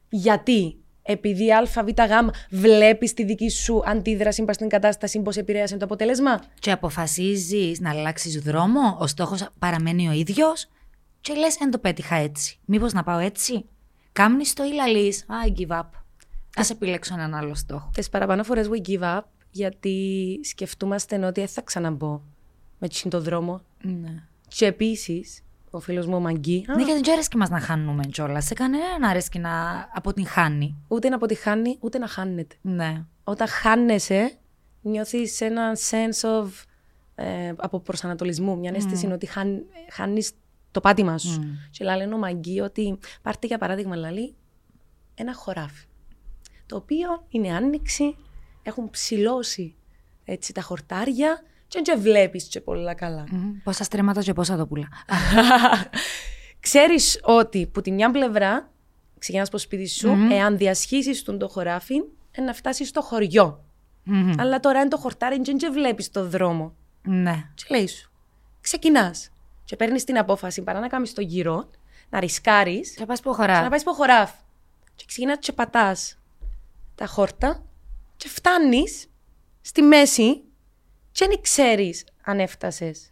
Γιατί, 0.10 0.79
επειδή 1.12 1.52
α, 1.52 1.64
β, 1.64 1.88
γ, 1.88 2.30
βλέπεις 2.50 3.14
τη 3.14 3.24
δική 3.24 3.50
σου 3.50 3.82
αντίδραση 3.86 4.44
πας 4.44 4.56
στην 4.56 4.70
κατάσταση, 4.70 5.22
πώς 5.22 5.38
επηρέασε 5.38 5.78
το 5.78 5.86
αποτέλεσμα; 5.86 6.42
Και 6.60 6.72
αποφασίζεις 6.72 7.80
να 7.80 7.90
αλλάξεις 7.90 8.40
δρόμο, 8.42 8.98
ο 9.00 9.08
στόχος 9.08 9.50
παραμένει 9.60 10.08
ο 10.08 10.12
ίδιος, 10.12 10.70
και 11.22 11.34
λες: 11.34 11.56
Δεν 11.60 11.72
το 11.72 11.78
πέτυχα 11.78 12.16
έτσι. 12.16 12.58
Μήπως 12.66 12.94
να 12.94 13.04
πάω 13.04 13.18
έτσι; 13.18 13.66
Κάμνεις 14.12 14.54
το 14.54 14.64
ή 14.64 14.74
λαλείς. 14.74 15.26
I 15.46 15.60
give 15.60 15.78
up. 15.78 15.88
Α 16.56 16.64
επιλέξω 16.72 17.14
έναν 17.14 17.36
άλλο 17.36 17.56
στόχο. 17.56 17.90
Τις 17.94 18.10
παραπάνω 18.10 18.44
φορές 18.44 18.70
we 18.72 18.90
give 18.90 19.18
up, 19.18 19.22
γιατί 19.52 20.40
σκεφτούμαστε 20.44 21.26
ότι 21.26 21.40
δεν 21.40 21.50
θα 21.50 21.62
ξαναμπω 21.62 22.22
με 22.80 22.88
τον 23.10 23.24
δρόμο. 23.24 23.62
Ναι. 23.82 24.24
Και 24.48 24.66
επίσης, 24.66 25.42
ο 25.70 25.80
φίλος 25.80 26.06
μου 26.06 26.16
ο 26.16 26.20
Μαγκή, 26.20 26.66
α, 26.68 26.76
Ναι, 26.76 26.84
γιατί 26.84 27.02
δεν 27.02 27.14
αρέσκει 27.14 27.38
μας 27.38 27.50
να 27.50 27.60
χάνουμε 27.60 28.04
κιόλας. 28.04 28.46
Σε 28.46 28.54
κανέναν 28.54 29.04
αρέσκει 29.04 29.40
να 29.40 29.52
αποτυγχάνει. 29.94 30.76
ούτε 30.88 31.10
να 31.10 31.16
αποτυχάνει, 31.16 31.78
ούτε 31.80 31.98
να 31.98 32.08
χάνεται. 32.08 32.56
Ναι. 32.62 33.06
Όταν 33.24 33.48
χάνεσαι, 33.48 34.38
νιώθεις 34.82 35.42
ένα 35.42 35.78
sense 35.90 36.42
of 36.42 36.48
ε, 37.16 37.54
από 37.58 37.80
προσανατολισμού, 37.80 38.58
μια 38.58 38.72
αίσθηση 38.76 39.06
ότι 39.06 39.26
χάν, 39.26 39.66
χάνεις 39.92 40.32
το 40.72 40.80
πάτημα 40.80 41.18
σου. 41.18 41.58
Και 41.72 41.84
λένε 41.84 42.14
ο 42.14 42.18
Μαγκή 42.18 42.60
ότι 42.60 42.98
πάρτε 43.22 43.48
για 43.48 43.58
παράδειγμα 43.58 43.96
λαλή 43.96 44.36
ένα 45.16 45.34
χωράφι, 45.34 45.86
το 46.66 46.76
οποίο 46.76 47.26
είναι 47.30 47.56
άνοιξη, 47.56 48.16
έχουν 48.64 48.90
ψηλώσει 48.90 49.76
έτσι, 50.26 50.54
τα 50.54 50.62
χορτάρια 50.62 51.42
και 51.70 51.82
δεν 51.86 52.02
βλέπεις 52.02 52.44
και 52.44 52.62
πολλά 52.62 52.94
καλά. 52.94 53.24
Πόσα 53.64 53.84
στρέμματα 53.84 54.22
και 54.22 54.34
πόσα 54.34 54.58
τοπούλα. 54.58 54.88
Ξέρεις 56.60 57.20
ότι 57.24 57.68
που 57.68 57.82
τη 57.82 57.92
μια 57.92 58.12
πλευρά 58.12 58.72
ξεκινάς 59.20 59.48
από 59.48 59.58
το 59.58 59.64
σπίτι 59.64 59.88
σου, 59.88 60.18
εάν 60.32 60.58
διασχίσεις 60.58 61.24
τον 61.24 61.40
το 61.40 61.48
χωράφι, 61.48 61.96
ε, 62.32 62.42
να 62.42 62.54
φτάσεις 62.54 62.88
στο 62.88 63.02
χωριο 63.02 63.64
Αλλά 64.38 64.60
τώρα 64.60 64.80
είναι 64.80 64.90
το 64.90 64.98
χορτάρι 64.98 65.42
και 65.42 65.56
δεν 65.60 65.74
βλέπεις 65.74 66.12
το 66.12 66.28
δρόμο. 66.28 66.74
Ναι. 67.02 67.50
Και 67.54 67.66
λέει 67.70 67.88
σου, 67.88 68.12
ξεκινάς 68.62 69.30
και 69.64 69.76
παίρνεις 69.76 70.04
την 70.04 70.18
απόφαση 70.18 70.62
παρά 70.62 70.80
να 70.80 70.88
κάνεις 70.88 71.14
το 71.14 71.22
γύρο, 71.22 71.70
να 72.10 72.20
ρισκάρεις. 72.20 72.94
Και 72.94 73.00
να 73.00 73.06
πάει 73.06 73.22
που 73.22 73.34
χωράφι. 73.34 73.64
Να 73.64 73.70
πάει 73.70 73.84
που 73.84 73.94
χωράφι. 73.94 74.38
Και 74.96 75.04
ξεκινάς 75.08 75.38
και 75.40 75.52
πατάς 75.52 76.18
τα 76.96 77.06
χόρτα 77.06 77.64
και 78.18 78.28
φτάνεις 78.28 79.08
στη 79.62 79.82
μέση 79.82 80.44
και 81.12 81.28
δεν 81.28 81.42
ξέρεις 81.42 82.06
αν 82.24 82.40
έφτασες 82.40 83.10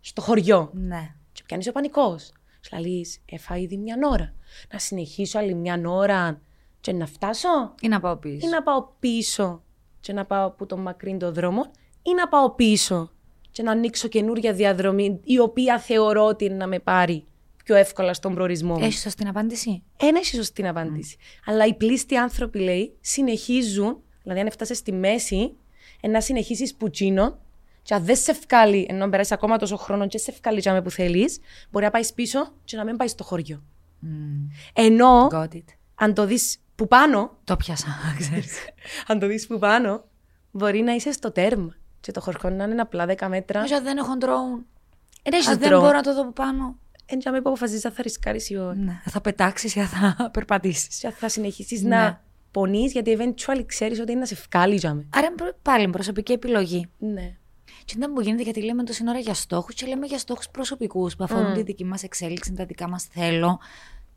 στο 0.00 0.20
χωριό. 0.20 0.70
Ναι. 0.74 1.14
Και 1.32 1.42
πιάνεις 1.46 1.66
ο 1.66 1.72
πανικός. 1.72 2.32
Σου 2.60 2.76
έφα 3.24 3.56
ήδη 3.56 3.76
μια 3.76 3.96
ώρα. 4.10 4.34
Να 4.72 4.78
συνεχίσω 4.78 5.38
άλλη 5.38 5.54
μια 5.54 5.80
ώρα 5.84 6.40
και 6.80 6.92
να 6.92 7.06
φτάσω. 7.06 7.74
Ή 7.80 7.88
να 7.88 8.00
πάω 8.00 8.16
πίσω. 8.16 8.46
Ή 8.46 8.50
να 8.50 8.62
πάω 8.62 8.88
πίσω 8.98 9.62
και 10.00 10.12
να 10.12 10.24
πάω 10.24 10.46
από 10.46 10.66
τον 10.66 10.80
μακρύν 10.80 11.18
το 11.18 11.32
δρόμο. 11.32 11.70
Ή 12.02 12.14
να 12.14 12.28
πάω 12.28 12.50
πίσω 12.50 13.10
και 13.50 13.62
να 13.62 13.70
ανοίξω 13.70 14.08
καινούρια 14.08 14.52
διαδρομή, 14.52 15.20
η 15.24 15.38
οποία 15.38 15.78
θεωρώ 15.78 16.24
ότι 16.24 16.44
είναι 16.44 16.54
να 16.54 16.66
με 16.66 16.78
πάρει 16.78 17.26
πιο 17.64 17.74
εύκολα 17.74 18.14
στον 18.14 18.34
προορισμό 18.34 18.74
μου. 18.74 18.84
Έχεις 18.84 19.00
σωστή 19.00 19.26
απάντηση; 19.28 19.82
Ένα 19.96 20.18
έχεις 20.18 20.36
σωστή 20.36 20.66
απάντηση. 20.66 21.16
Αλλά 21.44 21.66
οι 21.66 21.74
πλήστοι 21.74 22.16
άνθρωποι, 22.16 22.58
λέει, 22.58 22.96
συνεχίζουν, 23.00 24.02
δηλαδή 24.22 24.40
αν 24.40 24.46
έφτασες 24.46 24.78
στη 24.78 24.92
μέση, 24.92 25.56
να 26.00 26.20
συνεχίσεις 26.20 26.74
πουτσίνο, 26.74 27.38
και 27.86 27.94
αν 27.94 28.04
δεν 28.04 28.16
σε 28.16 28.30
ευκάλει, 28.30 28.86
ενώ 28.88 29.08
περάσει 29.08 29.34
ακόμα 29.34 29.56
τόσο 29.56 29.76
χρόνο 29.76 30.06
και 30.06 30.18
σε 30.18 30.30
ευκάλει 30.30 30.60
για 30.60 30.82
που 30.82 30.90
θέλεις, 30.90 31.38
μπορεί 31.70 31.84
να 31.84 31.90
πάεις 31.90 32.12
πίσω 32.12 32.52
και 32.64 32.76
να 32.76 32.84
μην 32.84 32.96
πάεις 32.96 33.10
στο 33.10 33.24
χωριό. 33.24 33.62
Mm. 34.02 34.06
Ενώ, 34.72 35.28
αν 35.94 36.14
το 36.14 36.26
δεις 36.26 36.58
που 36.74 36.88
πάνω. 36.88 37.36
Το 37.44 37.56
πιάσα, 37.56 37.86
ξέρεις. 38.18 38.58
αν 39.08 39.18
το 39.18 39.26
δεις 39.26 39.46
που 39.46 39.58
πάνω, 39.58 40.04
μπορεί 40.50 40.80
να 40.80 40.92
είσαι 40.92 41.12
στο 41.12 41.32
τέρμα. 41.32 41.74
Και 42.00 42.12
το 42.12 42.20
χορκό 42.20 42.48
να 42.48 42.64
είναι 42.64 42.80
απλά 42.80 43.06
10 43.08 43.26
μέτρα. 43.28 43.62
Όχι, 43.62 43.80
δεν 43.80 43.96
έχω 43.96 44.16
ντρόουν. 44.16 44.66
Αν 45.48 45.58
δεν 45.58 45.78
μπορώ 45.78 45.92
να 45.92 46.02
το 46.02 46.14
δω 46.14 46.20
από 46.20 46.32
πάνω. 46.32 46.78
Εν 47.06 47.18
τζαμί 47.18 47.42
που 47.42 47.48
αποφασίζει 47.48 47.80
θα 47.80 48.02
ρισκάρεις 48.02 48.50
ή 48.50 48.56
όχι. 48.56 48.78
Ναι. 48.78 49.02
Θα 49.04 49.20
πετάξεις 49.20 49.74
ή 49.74 49.80
θα 49.80 50.16
περπατήσεις. 50.32 51.04
Θα 51.18 51.28
συνεχίσεις 51.28 51.82
ναι. 51.82 51.88
να 51.88 52.24
πονείς 52.56 52.92
γιατί 52.92 53.16
eventually 53.18 53.62
ξέρεις 53.66 54.00
ότι 54.00 54.10
είναι 54.10 54.20
να 54.20 54.26
σε 54.26 54.36
βγάλει 54.50 54.76
τζαμί. 54.76 55.08
Άρα 55.12 55.34
πάλι 55.62 55.88
προσωπική 55.88 56.32
επιλογή. 56.32 56.88
Ναι. 56.98 57.36
Και 57.84 57.94
δεν 57.98 58.12
που 58.12 58.20
γίνεται 58.20 58.42
γιατί 58.42 58.62
λέμε 58.62 58.82
τόση 58.84 59.04
ώρα 59.08 59.18
για 59.18 59.34
στόχους 59.34 59.74
και 59.74 59.86
λέμε 59.86 60.06
για 60.06 60.18
στόχους 60.18 60.48
προσωπικούς 60.48 61.16
που 61.16 61.24
αφορούν 61.24 61.50
mm. 61.50 61.54
τη 61.54 61.62
δική 61.62 61.84
μας 61.84 62.02
εξέλιξη, 62.02 62.52
τα 62.52 62.64
δικά 62.64 62.88
μας 62.88 63.04
θέλω, 63.04 63.58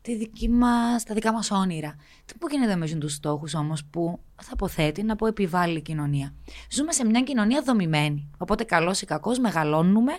τη 0.02 0.16
δική 0.16 0.48
μας, 0.48 1.04
τα 1.04 1.14
δικά 1.14 1.32
μας 1.32 1.50
όνειρα. 1.50 1.94
Τι 2.24 2.34
που 2.38 2.46
γίνεται 2.50 2.76
με 2.76 2.88
τους 2.88 3.12
στόχους 3.12 3.54
όμως 3.54 3.84
που 3.84 4.20
θα 4.42 4.50
αποθέτει 4.52 5.02
να 5.02 5.16
πω 5.16 5.26
επιβάλλει 5.26 5.78
η 5.78 5.82
κοινωνία. 5.82 6.34
Ζούμε 6.70 6.92
σε 6.92 7.04
μια 7.04 7.20
κοινωνία 7.20 7.62
δομημένη. 7.62 8.30
Οπότε 8.38 8.64
καλός 8.64 9.00
ή 9.00 9.06
κακός 9.06 9.38
μεγαλώνουμε 9.38 10.12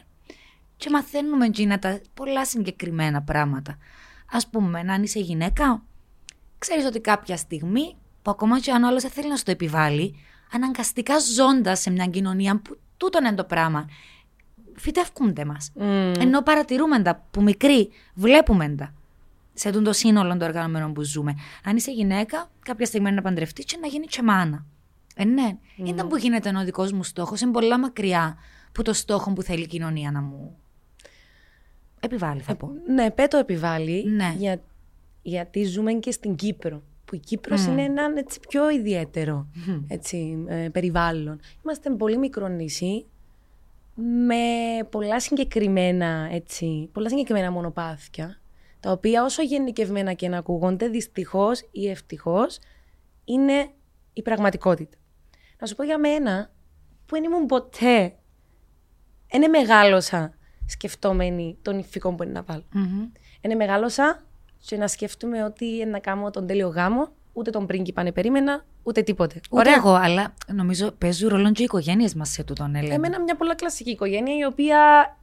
και 0.77 0.89
μαθαίνουμε 0.89 1.45
εκείνα 1.45 1.79
τα 1.79 1.99
πολλά 2.13 2.45
συγκεκριμένα 2.45 3.21
πράγματα. 3.21 3.77
Α 4.31 4.49
πούμε, 4.49 4.79
αν 4.79 5.03
είσαι 5.03 5.19
γυναίκα, 5.19 5.83
ξέρεις 6.57 6.85
ότι 6.85 6.99
κάποια 6.99 7.37
στιγμή, 7.37 7.95
που 8.21 8.31
ακόμα 8.31 8.59
και 8.59 8.71
αν 8.71 8.83
άλλος 8.83 9.01
δεν 9.01 9.11
θέλει 9.11 9.27
να 9.27 9.35
σου 9.35 9.43
το 9.43 9.51
επιβάλλει, 9.51 10.15
αναγκαστικά 10.51 11.19
ζώντας 11.19 11.79
σε 11.79 11.89
μια 11.89 12.05
κοινωνία 12.05 12.61
που 12.61 12.77
τούτο 12.97 13.19
είναι 13.19 13.33
το 13.33 13.43
πράγμα, 13.43 13.89
φυτεύκονται 14.75 15.45
μας. 15.45 15.71
Mm. 15.79 16.15
Ενώ 16.19 16.41
παρατηρούμε 16.41 17.01
τα 17.01 17.27
που 17.31 17.43
μικροί, 17.43 17.89
βλέπουμε 18.13 18.69
τα 18.69 18.93
σε 19.53 19.71
το 19.71 19.93
σύνολο 19.93 20.29
των 20.29 20.41
οργανωμένων 20.41 20.93
που 20.93 21.01
ζούμε. 21.03 21.35
Αν 21.63 21.75
είσαι 21.75 21.91
γυναίκα, 21.91 22.49
κάποια 22.59 22.85
στιγμή 22.85 23.11
να 23.11 23.21
παντρευτείς 23.21 23.65
και 23.65 23.77
να 23.81 23.87
γίνει 23.87 24.05
και 24.05 24.21
μάνα. 24.21 24.65
Ε, 25.15 25.25
ναι. 25.25 25.57
Mm. 25.77 25.87
Ήταν 25.87 26.07
που 26.07 26.17
γίνεται 26.17 26.57
ο 26.57 26.63
δικός 26.63 26.91
μου 26.91 27.03
στόχος, 27.03 27.41
είναι 27.41 27.51
πολλά 27.51 27.79
μακριά 27.79 28.37
που 28.71 28.81
το 28.81 28.93
στόχο 28.93 29.33
που 29.33 29.41
θέλει 29.41 29.63
η 29.63 29.67
κοινωνία 29.67 30.11
να 30.11 30.21
μου 30.21 30.57
επιβάλλει, 31.99 32.41
θα 32.41 32.51
ε, 32.51 32.55
πω. 32.55 32.71
Ε, 32.87 32.91
ναι, 32.91 33.11
πέτω 33.11 33.37
επιβάλλει. 33.37 34.09
Ναι. 34.09 34.35
Για, 34.37 34.61
γιατί 35.21 35.63
ζούμε 35.63 35.93
και 35.93 36.11
στην 36.11 36.35
Κύπρο. 36.35 36.83
Που 37.11 37.17
η 37.17 37.19
Κύπρος 37.19 37.65
mm. 37.65 37.69
είναι 37.69 37.83
ένα 37.83 38.13
έτσι, 38.15 38.39
πιο 38.49 38.69
ιδιαίτερο 38.69 39.47
έτσι, 39.87 40.45
ε, 40.47 40.69
περιβάλλον. 40.71 41.39
Είμαστε 41.63 41.89
πολύ 41.89 42.17
μικρό 42.17 42.47
νησί 42.47 43.05
με 43.95 44.43
πολλά 44.89 45.19
συγκεκριμένα, 45.19 46.27
έτσι, 46.31 46.89
πολλά 46.93 47.09
συγκεκριμένα 47.09 47.51
μονοπάθια 47.51 48.39
τα 48.79 48.91
οποία 48.91 49.23
όσο 49.23 49.41
γενικευμένα 49.41 50.13
και 50.13 50.27
να 50.27 50.37
ακούγονται, 50.37 50.87
δυστυχώς 50.87 51.67
ή 51.71 51.89
ευτυχώς, 51.89 52.59
είναι 53.25 53.69
η 54.13 54.21
πραγματικότητα. 54.21 54.97
Να 55.59 55.67
σου 55.67 55.75
πω 55.75 55.83
για 55.83 55.97
μένα, 55.97 56.51
που 57.05 57.15
δεν 57.15 57.23
ήμουν 57.23 57.45
ποτέ, 57.45 58.15
δεν 59.31 59.49
μεγάλωσα 59.49 60.33
σκεφτόμενη 60.65 61.57
τον 61.61 61.79
ηφικό 61.79 62.13
που 62.13 62.23
είναι 62.23 62.31
να 62.31 62.43
βάλω. 62.43 62.63
Mm-hmm. 62.73 63.55
μεγάλωσα 63.55 64.25
και 64.65 64.77
να 64.77 64.87
σκέφτομαι 64.87 65.43
ότι 65.43 65.85
να 65.85 65.99
κάνω 65.99 66.29
τον 66.29 66.47
τέλειο 66.47 66.67
γάμο, 66.67 67.07
ούτε 67.33 67.49
τον 67.49 67.65
πρίγκιπα 67.65 67.93
πάνε 67.93 68.11
περίμενα, 68.11 68.65
ούτε 68.83 69.01
τίποτε. 69.01 69.35
Ούτε 69.49 69.69
Ωραία. 69.69 69.73
εγώ, 69.75 69.93
αλλά 69.93 70.33
νομίζω 70.53 70.91
παίζουν 70.91 71.29
ρόλο 71.29 71.51
και 71.51 71.61
οι 71.61 71.65
οικογένειες 71.65 72.13
μας 72.13 72.29
σε 72.29 72.43
τούτον 72.43 72.75
έλεγχο. 72.75 72.93
Εμένα 72.93 73.21
μια 73.21 73.35
πολλά 73.35 73.55
κλασική 73.55 73.89
οικογένεια, 73.89 74.35
η 74.37 74.45
οποία 74.45 74.77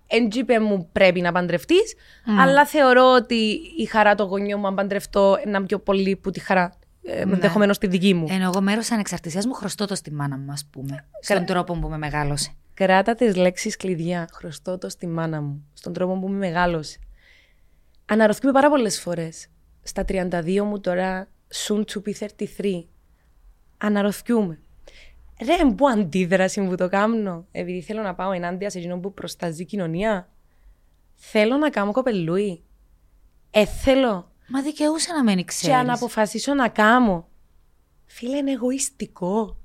εντζήπε 0.06 0.60
μου 0.60 0.88
πρέπει 0.92 1.20
να 1.20 1.32
παντρευτείς, 1.32 1.94
αλλά 2.40 2.66
θεωρώ 2.66 3.12
ότι 3.14 3.60
η 3.78 3.84
χαρά 3.84 4.14
του 4.14 4.22
γονιού 4.22 4.58
μου 4.58 4.66
αν 4.66 4.74
παντρευτώ 4.74 5.38
είναι 5.46 5.60
πιο 5.60 5.78
πολύ 5.78 6.16
που 6.16 6.30
τη 6.30 6.40
χαρά 6.40 6.72
ε, 7.02 7.24
ναι. 7.24 7.32
ενδεχομένως 7.32 7.78
τη 7.78 7.86
δική 7.86 8.14
μου. 8.14 8.26
Ενώ 8.30 8.44
εγώ 8.44 8.60
μέρος 8.60 8.90
ανεξαρτησίας 8.90 9.46
μου 9.46 9.52
χρωστώ 9.52 9.86
το 9.86 9.94
στη 9.94 10.12
μάνα 10.12 10.38
μου, 10.38 10.52
ας 10.52 10.64
πούμε. 10.70 11.04
Στον 11.20 11.44
τρόπο 11.44 11.78
που 11.78 11.88
με 11.88 11.98
μεγάλωσε. 11.98 12.50
Κράτα 12.74 13.14
τις 13.14 13.36
λέξεις 13.36 13.76
κλειδιά. 13.76 14.28
Χρωστώ 14.32 14.78
το 14.78 14.88
στη 14.88 15.06
μάνα 15.06 15.40
μου. 15.40 15.64
Στον 15.72 15.92
τρόπο 15.92 16.18
που 16.18 16.28
με 16.28 16.36
μεγάλωσε. 16.36 16.98
Αναρωθούμε 18.10 18.52
πάρα 18.52 18.68
πολλές 18.68 19.00
φορές. 19.00 19.46
Στα 19.82 20.04
32 20.08 20.62
μου 20.62 20.80
τώρα, 20.80 21.28
soon 21.66 21.84
to 21.84 22.02
be 22.04 22.28
33. 22.60 22.84
Αναρωθούμε. 23.78 24.58
Ρε, 25.40 25.72
που 25.76 25.88
αντίδραση 25.88 26.66
που 26.66 26.74
το 26.74 26.88
κάνω, 26.88 27.46
επειδή 27.52 27.80
θέλω 27.80 28.02
να 28.02 28.14
πάω 28.14 28.32
ενάντια 28.32 28.70
σε 28.70 28.78
εκείνον 28.78 29.00
που 29.00 29.14
προστάζει 29.14 29.62
η 29.62 29.64
κοινωνία. 29.64 30.28
Θέλω 31.14 31.56
να 31.56 31.70
κάνω 31.70 31.92
κοπελούι. 31.92 32.62
Ε, 33.50 33.64
θέλω. 33.64 34.30
Μα 34.48 34.62
δικαιούσα 34.62 35.14
να 35.14 35.22
μην 35.22 35.44
ξέρεις. 35.44 35.76
Και 35.76 35.80
αν 35.80 35.90
αποφασίσω 35.90 36.54
να 36.54 36.68
κάνω. 36.68 37.28
Φίλε, 38.06 38.36
είναι 38.36 38.50
εγωιστικό. 38.50 39.56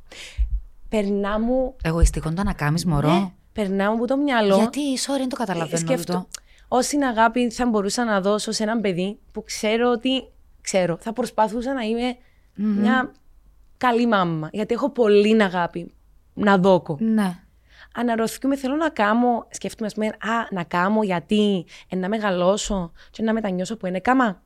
Περνά 0.89 1.39
μου. 1.39 1.75
Εγωιστικό 1.83 2.33
το 2.33 2.43
να 2.43 2.53
κάνεις, 2.53 2.85
μωρό. 2.85 3.13
Ναι, 3.13 3.31
περνά 3.53 3.89
μου 3.89 3.95
από 3.95 4.07
το 4.07 4.17
μυαλό. 4.17 4.55
Γιατί, 4.55 4.81
sorry, 4.97 5.17
δεν 5.17 5.29
το 5.29 5.35
καταλαβαίνω. 5.35 5.75
Ε, 5.75 5.77
σκέφτο, 5.77 6.27
Όση 6.75 6.97
αγάπη 7.03 7.49
θα 7.49 7.65
μπορούσα 7.65 8.03
να 8.03 8.21
δώσω 8.21 8.51
σε 8.51 8.63
έναν 8.63 8.81
παιδί 8.81 9.19
που 9.31 9.43
ξέρω 9.43 9.91
ότι. 9.91 10.27
Ξέρω, 10.61 10.97
θα 10.99 11.13
προσπαθούσα 11.13 11.73
να 11.73 11.81
ειμαι 11.81 12.15
μια 12.55 13.11
καλή 13.77 14.07
μάμα. 14.07 14.49
Γιατί 14.51 14.73
έχω 14.73 14.89
πολύ 14.89 15.43
αγάπη 15.43 15.93
να 16.33 16.57
δώκω. 16.57 16.97
Ναι. 16.99 17.39
Αναρωτηθούμε, 17.95 18.55
θέλω 18.55 18.75
να 18.75 18.89
κάνω, 18.89 19.47
σκέφτομαι, 19.49 19.87
ας 19.87 19.93
πούμε, 19.93 20.07
α, 20.07 20.47
να 20.51 20.63
κάνω 20.63 21.03
γιατί 21.03 21.65
ε, 21.89 21.95
να 21.95 22.09
μεγαλώσω 22.09 22.91
και 23.11 23.23
να 23.23 23.33
μετανιώσω 23.33 23.77
που 23.77 23.85
είναι 23.85 23.99
κάμα. 23.99 24.41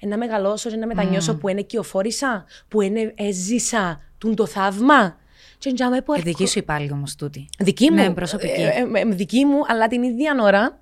Ε, 0.00 0.06
να 0.06 0.16
μεγαλώσω 0.16 0.70
και 0.70 0.76
να 0.76 0.86
μετανιώσω 0.86 1.32
mm. 1.32 1.40
που 1.40 1.48
είναι 1.48 1.62
κυοφόρησα, 1.62 2.44
που 2.68 2.80
είναι 2.80 3.14
έζησα 3.16 4.00
τον 4.18 4.34
το 4.34 4.46
θαύμα. 4.46 5.16
Και 5.58 5.72
που 6.04 6.12
ε, 6.12 6.20
δική 6.20 6.46
σου 6.46 6.58
υπάλληλο 6.58 6.94
όμως 6.94 7.14
τούτη. 7.14 7.48
Δική 7.58 7.90
μου. 7.90 7.96
Ναι, 7.96 8.10
προσωπική. 8.10 8.60
Ε, 8.60 8.66
ε, 8.66 9.00
ε, 9.00 9.04
δική 9.04 9.44
μου, 9.44 9.60
αλλά 9.68 9.88
την 9.88 10.02
ίδια 10.02 10.36
ώρα 10.40 10.81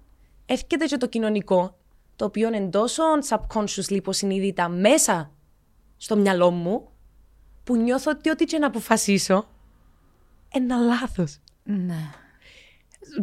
έρχεται 0.52 0.84
και 0.84 0.96
το 0.96 1.06
κοινωνικό, 1.06 1.76
το 2.16 2.24
οποίο 2.24 2.54
είναι 2.54 2.68
τόσο 2.68 3.02
subconsciously 3.28 3.90
υποσυνείδητα 3.90 4.68
μέσα 4.68 5.30
στο 5.96 6.16
μυαλό 6.16 6.50
μου, 6.50 6.88
που 7.64 7.76
νιώθω 7.76 8.10
ότι 8.10 8.30
ό,τι 8.30 8.44
και 8.44 8.58
να 8.58 8.66
αποφασίσω, 8.66 9.48
ένα 10.52 10.76
λάθος. 10.76 11.38
Ναι. 11.62 12.10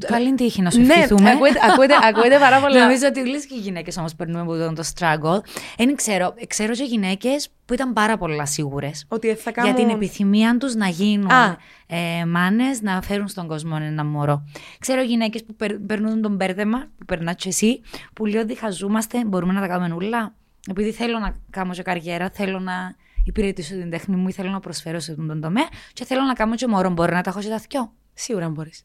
Καλή 0.08 0.34
τύχη 0.36 0.62
να 0.62 0.70
σου 0.72 0.82
Ναι, 0.82 0.94
ευχηθούμε. 0.94 1.30
ακούετε, 1.32 1.60
ακούετε, 1.72 1.94
ακούετε 2.04 2.38
πάρα 2.40 2.60
πολλά. 2.60 2.82
Νομίζω 2.82 3.08
ότι 3.08 3.20
όλες 3.20 3.46
και 3.46 3.56
οι 3.56 3.60
γυναίκες 3.60 3.98
όμως 3.98 4.16
περνούμε 4.16 4.40
από 4.40 4.52
αυτό 4.54 4.74
το 4.74 4.84
struggle. 4.96 5.42
Δεν 5.78 5.96
ξέρω. 5.96 6.34
Ξέρω 6.48 6.74
και 6.74 6.84
γυναίκες 6.84 7.50
που 7.66 7.74
ήταν 7.74 7.94
πάρα 7.94 8.18
πολλά 8.18 8.46
σίγουρες. 8.46 9.06
Ότι 9.08 9.28
θα 9.36 9.52
Για 9.52 9.64
κάνω... 9.64 9.74
την 9.74 9.90
επιθυμία 9.90 10.58
τους 10.58 10.76
να 10.76 10.88
γίνουν 10.88 11.32
Α. 11.32 11.58
ε, 11.88 12.26
μάνες, 12.26 12.82
να 12.82 13.02
φέρουν 13.02 13.28
στον 13.28 13.48
κόσμο 13.48 13.78
ένα 13.82 14.06
μωρό. 14.06 14.44
Ξέρω 14.80 15.02
γυναίκες 15.02 15.44
που 15.44 15.56
περ- 15.56 15.80
περνούν 15.88 16.22
τον 16.22 16.36
μπέρδεμα, 16.36 16.78
που 16.98 17.06
περνάς 17.06 17.36
και 17.36 17.50
εσύ, 17.50 17.82
που 18.14 18.26
λέει 18.26 18.42
ότι 18.42 18.56
χαζούμαστε, 18.56 19.26
μπορούμε 19.26 19.54
να 19.54 19.62
τα 19.62 19.68
κάνουμε 19.68 19.94
όλα. 20.06 20.34
Επειδή 20.70 20.92
θέλω 20.92 21.20
να 21.20 21.36
κάνω 21.50 21.74
και 21.74 21.82
καριέρα, 21.82 22.30
θέλω 22.34 22.60
να 22.60 22.96
υπηρετήσω 23.24 23.74
την 23.76 23.90
τέχνη 23.90 24.16
μου 24.16 24.28
ή 24.28 24.32
θέλω 24.32 24.50
να 24.50 24.60
προσφέρω 24.60 25.00
σε 25.00 25.12
αυτόν 25.12 25.28
τον 25.28 25.42
τομέα 25.42 25.68
και 25.94 26.06
θέλω 26.06 26.22
να 26.22 26.34
κάνω 26.34 26.56
και 26.56 26.68
μωρό. 26.68 26.90
Μπορώ 26.90 27.14
να 27.14 27.22
τα 27.22 27.30
έχω 27.30 27.40
και 27.40 27.48
τα 27.48 27.60
θκυο. 27.60 27.92
Σίγουρα 28.14 28.50
μπορείς. 28.50 28.84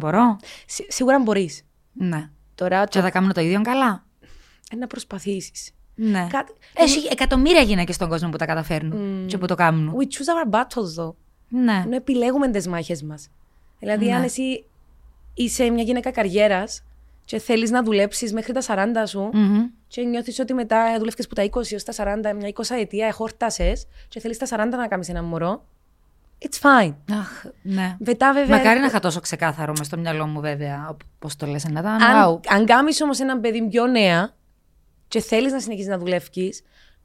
Μπορώ. 0.00 0.36
Σι- 0.66 0.92
Σίγουρα 0.92 1.18
μπορείς. 1.18 1.62
Ναι. 1.92 2.30
Τώρα 2.54 2.84
Και 2.84 3.00
θα 3.00 3.10
κάνω 3.10 3.32
το 3.32 3.40
ίδιο 3.40 3.60
καλά. 3.62 4.04
ε, 4.72 4.76
να 4.76 4.86
προσπαθήσεις. 4.86 5.70
Ναι. 5.94 6.26
Κάτι... 6.30 6.52
Έχει 6.74 7.08
εκατομμύρια 7.10 7.60
γυναίκες 7.62 7.94
στον 7.94 8.08
κόσμο 8.08 8.30
που 8.30 8.36
τα 8.36 8.46
καταφέρνουν 8.46 9.26
και 9.26 9.38
που 9.38 9.46
το 9.46 9.54
κάνουν. 9.54 9.94
We 9.98 10.02
choose 10.02 10.50
our 10.50 10.58
battles, 10.60 11.02
though. 11.04 11.14
Ναι. 11.48 11.82
Ενώ 11.84 11.96
επιλέγουμε 11.96 12.50
τις 12.50 12.66
μάχες 12.68 13.02
μας. 13.02 13.28
Δηλαδή, 13.78 14.04
Ναι. 14.06 14.14
αν 14.14 14.22
εσύ 14.22 14.64
είσαι 15.34 15.70
μια 15.70 15.82
γυναίκα 15.82 16.10
καριέρας 16.10 16.82
και 17.24 17.38
θέλεις 17.38 17.70
να 17.70 17.82
δουλέψεις 17.82 18.32
μέχρι 18.32 18.52
τα 18.52 18.60
40 18.60 19.06
σου 19.06 19.30
Μμμ. 19.32 19.62
και 19.88 20.02
νιώθεις 20.02 20.38
ότι 20.38 20.54
μετά 20.54 20.98
δουλεύεις 20.98 21.26
που 21.28 21.34
τα 21.34 21.42
20 21.42 21.72
έως 21.72 21.84
τα 21.84 21.92
40, 21.92 22.34
μια 22.34 22.48
20 22.48 22.74
ετία 22.76 23.06
εχόρτασε 23.06 23.72
και 24.08 24.20
θέλεις 24.20 24.38
τα 24.38 24.46
40 24.46 24.76
να 24.76 24.88
κάνεις 24.88 25.08
ένα 25.08 25.22
μωρό. 25.22 25.64
It's 26.42 26.58
fine. 26.60 26.94
Αχ, 27.12 27.44
ναι. 27.62 27.96
Μετά, 27.98 28.32
βέβαια. 28.32 28.56
Μακάρι 28.56 28.80
να 28.80 28.86
είχα 28.86 29.00
τόσο 29.00 29.20
ξεκάθαρο 29.20 29.72
μες 29.78 29.86
στο 29.86 29.98
μυαλό 29.98 30.26
μου, 30.26 30.40
βέβαια. 30.40 30.96
Πώς 31.18 31.36
το 31.36 31.46
λες, 31.46 31.64
να 31.64 31.80
ήταν. 31.80 32.02
αν, 32.02 32.34
wow. 32.34 32.40
αν 32.48 32.66
κάνεις 32.66 33.00
όμως 33.00 33.20
ένα 33.20 33.38
παιδί 33.38 33.68
πιο 33.68 33.86
νέα 33.86 34.34
και 35.08 35.20
θέλεις 35.20 35.52
να 35.52 35.60
συνεχίσεις 35.60 35.90
να 35.90 35.98
δουλεύει, 35.98 36.52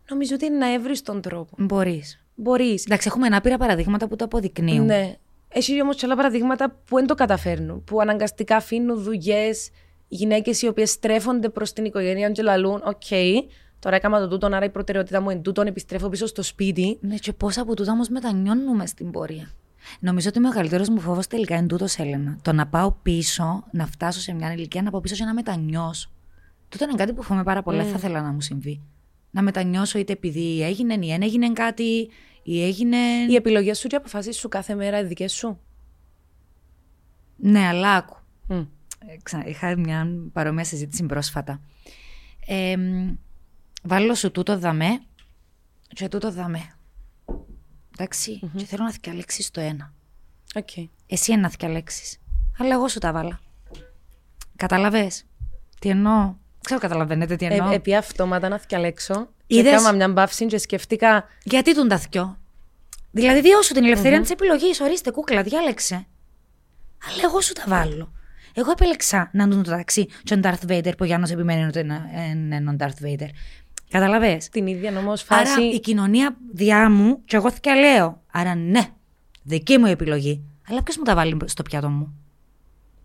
νομίζω 0.10 0.36
ότι 0.36 0.46
είναι 0.46 0.58
να 0.58 0.74
έβρεις 0.74 1.02
τον 1.02 1.22
τρόπο. 1.22 1.56
Μπορείς. 1.58 2.26
Μπορείς. 2.36 2.86
Εντάξει, 2.86 3.08
έχουμε 3.08 3.36
άπειρα 3.36 3.58
παραδείγματα 3.58 4.08
που 4.08 4.16
το 4.16 4.26
αποδεικνύουν. 4.26 4.86
Ναι. 4.86 5.16
Έχει 5.50 5.82
όμως 5.82 5.96
και 5.96 6.06
άλλα 6.06 6.16
παραδείγματα 6.16 6.70
που 6.86 6.96
δεν 6.96 7.08
το 7.08 7.16
καταφέρνουν. 7.16 7.84
Που 7.84 8.02
αναγκαστικά 8.02 8.56
αφήνουν 8.56 9.02
δουλειές 9.02 9.70
γυναίκες 10.08 10.62
οι 10.62 10.68
οποίες 10.68 10.90
στρέφονται 10.90 11.50
προς 11.50 11.74
την 11.74 11.86
οικογένεια 11.86 12.30
και 12.30 12.42
λαλούν: 12.42 12.82
Οκ, 12.86 13.12
τώρα 13.80 13.96
έκανα 13.96 14.20
το 14.20 14.28
τούτον, 14.28 14.54
άρα 14.54 14.66
η 14.66 14.70
προτεραιότητα 14.70 15.22
μου 15.22 15.30
είναι 15.30 15.40
τούτον, 15.42 15.68
επιστρέφω 15.68 16.10
πίσω 16.10 16.26
στο 16.26 16.42
σπίτι. 16.44 16.98
Ναι, 17.02 17.16
και 17.16 17.34
πόσα 17.34 17.62
από 17.62 17.76
τούτα 17.76 17.92
όμως 17.92 18.10
μετανιώνουμε 18.10 18.86
στην 18.86 19.12
πορεία. 19.12 19.50
Νομίζω 20.00 20.30
ότι 20.30 20.38
ο 20.38 20.42
μεγαλύτερος 20.42 20.90
μου 20.90 21.00
φόβος 21.00 21.28
τελικά 21.28 21.56
είναι 21.56 21.68
τούτος, 21.68 21.98
Έλενα. 21.98 22.38
Το 22.42 22.54
να 22.54 22.68
πάω 22.68 22.92
πίσω, 22.92 23.64
να 23.72 23.86
φτάσω 23.88 24.20
σε 24.20 24.34
μια 24.34 24.54
ηλικία, 24.54 24.82
να 24.82 24.92
πάω 24.92 25.02
πίσω 25.02 25.16
και 25.16 25.24
να 25.24 25.34
μετανιώσω. 25.34 26.10
Τούτο 26.70 26.84
είναι 26.84 26.94
κάτι 26.96 27.14
που 27.14 27.22
φοβάμαι 27.24 27.44
πάρα 27.44 27.64
πολύ. 27.64 27.78
Δεν 27.78 27.88
θα 27.88 27.96
ήθελα 27.98 28.22
να 28.22 28.32
μου 28.32 28.42
συμβεί. 28.42 28.82
Να 29.32 29.42
μετανιώσω 29.42 30.00
είτε 30.00 30.14
επειδή 30.14 30.64
έγινε 30.64 30.94
ή 30.94 30.98
δεν 31.08 31.22
έγινε 31.22 31.52
κάτι, 31.54 32.10
ή 32.44 32.64
έγινε. 32.64 32.98
Οι 33.30 33.36
επιλογές 33.36 33.80
σου 33.80 33.88
και 33.88 33.96
οι 33.96 33.98
αποφάσεις 33.98 34.38
σου 34.38 34.48
κάθε 34.50 34.76
μέρα 34.76 35.00
είναι 35.00 35.08
δικές 35.08 35.34
σου. 35.34 35.60
Ναι, 37.36 37.60
αλλά 37.68 37.94
άκου. 37.94 38.18
Μμ. 38.48 38.56
Ε, 38.58 38.66
ξα- 39.24 39.48
Είχα 39.48 39.78
μια 39.78 40.08
παρόμοια 40.34 40.64
συζήτηση 40.64 41.06
πρόσφατα. 41.06 41.62
Ε, 42.48 42.78
μ, 42.78 43.14
βάλω 43.88 44.16
σου 44.16 44.32
τούτο 44.32 44.58
δαμέ 44.58 45.00
και 45.88 46.08
τούτο 46.08 46.32
δαμέ. 46.32 46.72
Εντάξει, 47.98 48.40
και 48.56 48.66
θέλω 48.66 48.84
να 48.84 48.92
δκιαλέξεις 48.92 49.52
το 49.52 49.62
ένα. 49.62 49.94
Οκ. 50.56 50.70
Εσύ 51.08 51.32
εννά 51.32 51.50
δκιαλέξεις. 51.50 52.18
Αλλά 52.58 52.74
εγώ 52.74 52.88
σου 52.88 53.00
τα 53.00 53.12
βάλα. 53.12 53.40
Καταλαβες. 54.56 55.26
Τι 55.80 55.90
εννοώ; 55.90 56.36
Ξέρω 56.64 56.80
καταλαβαίνετε 56.80 57.36
τι 57.36 57.46
εννοώ. 57.46 57.72
Ε, 57.72 57.76
επί 57.76 57.96
αυτόματα 57.96 58.50
να 58.50 58.60
δκιαλέξω. 58.60 59.28
Είδες; 59.48 59.72
Έκανα 59.72 59.94
μια 59.94 60.08
παύση 60.10 60.46
και 60.46 60.58
σκεφτήκα. 60.58 61.26
Γιατί 61.44 61.76
τον 61.76 61.88
τα 61.88 61.98
θκιό. 61.98 62.38
Δηλαδή 63.12 63.42
δίω 63.42 63.58
σου 63.58 63.74
την 63.74 63.84
ελευθερία 63.84 64.22
της 64.22 64.30
επιλογής. 64.30 64.80
Ορίστε 64.80 65.12
κούκλα, 65.12 65.44
διάλεξε. 65.44 65.96
Αλλά 67.08 67.22
εγώ 67.24 67.42
σου 67.42 67.54
τα 67.54 67.64
βάλω. 67.68 68.12
Εγώ 68.54 68.72
επέλεξα 68.72 69.30
να 69.34 69.48
δουν 69.48 69.64
το 69.64 69.72
ταξί 69.72 70.06
και 70.06 70.36
τον 70.36 70.42
Darth 70.44 70.72
Vader 70.72 70.92
που 70.92 70.98
ο 71.00 71.06
Γιάννος 71.06 71.32
επιμένει 71.32 71.64
ότι 71.64 71.80
είναι 71.80 72.02
είναι 72.32 72.56
έναν 72.56 72.78
Darth 72.80 73.06
Vader. 73.06 73.30
Καταλαβες; 73.90 74.50
Την 74.50 74.68
ίδια 74.68 74.98
όμω 74.98 75.12
Άρα 75.12 75.46
φάση. 75.46 75.62
η 75.62 75.80
κοινωνία 75.80 76.38
διά 76.54 76.90
μου 76.90 77.22
και 77.26 77.36
εγώ 77.36 77.52
θυκια 77.52 77.76
λέω. 77.76 78.22
Άρα 78.32 78.56
ναι, 78.56 78.82
δική 79.44 79.78
μου 79.78 79.86
επιλογή. 79.86 80.44
Αλλά 80.70 80.84
ποιος 80.84 80.98
μου 80.98 81.04
τα 81.04 81.16
βάλει 81.16 81.38
στο 81.46 81.64
πιάτο 81.64 81.90
μου; 81.90 82.16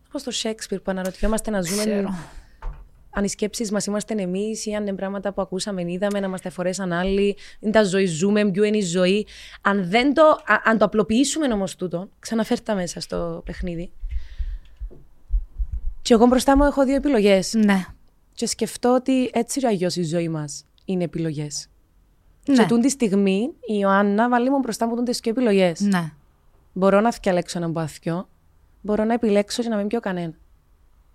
Όπως 0.09 0.23
το 0.23 0.33
Shakespeare 0.43 0.83
που 0.83 0.91
αναρωτιόμαστε 0.91 1.51
να 1.51 1.61
ζούμε. 1.61 1.83
Ξέρω. 1.85 2.15
Αν 3.15 3.25
οι 3.25 3.29
σκέψεις 3.29 3.71
μας 3.71 3.87
είμαστε 3.87 4.15
εμείς 4.23 4.67
ή 4.67 4.75
αν 4.75 4.83
είναι 4.87 4.97
πράγματα 4.97 5.33
που 5.33 5.43
ακούσαμε, 5.43 5.83
είδαμε, 5.93 6.21
να 6.21 6.29
μα 6.29 6.39
τα 6.39 6.51
φορέσαν 6.51 6.93
άλλοι, 6.93 7.37
είναι 7.61 7.73
τα 7.73 7.85
ζωή, 7.85 8.07
ζούμε, 8.07 8.51
ποιο 8.51 8.65
είναι 8.65 8.77
η 8.77 8.81
ζωή. 8.83 9.27
Αν, 9.61 9.89
δεν 9.89 10.15
το, 10.15 10.23
α- 10.23 10.63
αν 10.65 10.79
το 10.79 10.85
απλοποιήσουμε 10.85 11.47
όμως 11.53 11.77
τούτο, 11.77 12.09
ξαναφέρτα 12.19 12.75
μέσα 12.75 13.01
στο 13.01 13.43
παιχνίδι. 13.45 13.91
Και 16.03 16.15
εγώ 16.15 16.27
μπροστά 16.27 16.57
μου 16.57 16.65
έχω 16.65 16.85
δύο 16.85 16.95
επιλογές. 16.95 17.55
Ναι. 17.55 17.85
Και 18.33 18.47
σκεφτώ 18.47 18.95
ότι 18.95 19.31
έτσι 19.33 19.61
ή 19.61 19.67
αλλιώ 19.67 19.89
η 19.95 20.03
ζωή 20.03 20.29
μας 20.29 20.65
είναι 20.85 21.05
επιλογές. 21.05 21.67
Ναι. 22.49 22.57
Και 22.57 22.65
τούν 22.65 22.81
τη 22.81 22.89
στιγμή 22.91 23.39
η 23.61 23.79
Ιωάννα 23.81 24.29
βάλει 24.29 24.51
μου 24.51 24.59
μπροστά 24.59 24.87
μου 24.87 25.03
τι 25.03 25.13
δύο 25.13 25.31
επιλογές. 25.31 25.81
Ναι. 25.81 26.13
Μπορώ 26.73 27.01
να 27.01 27.13
θυκαλέξω 27.13 27.59
έναν 27.59 27.73
παθιό, 27.73 28.29
μπορώ 28.81 29.05
να 29.05 29.13
επιλέξω 29.15 29.63
και 29.63 29.69
να 29.69 29.77
μην 29.77 29.87
πιω 29.87 30.01
κανένα. 30.01 30.33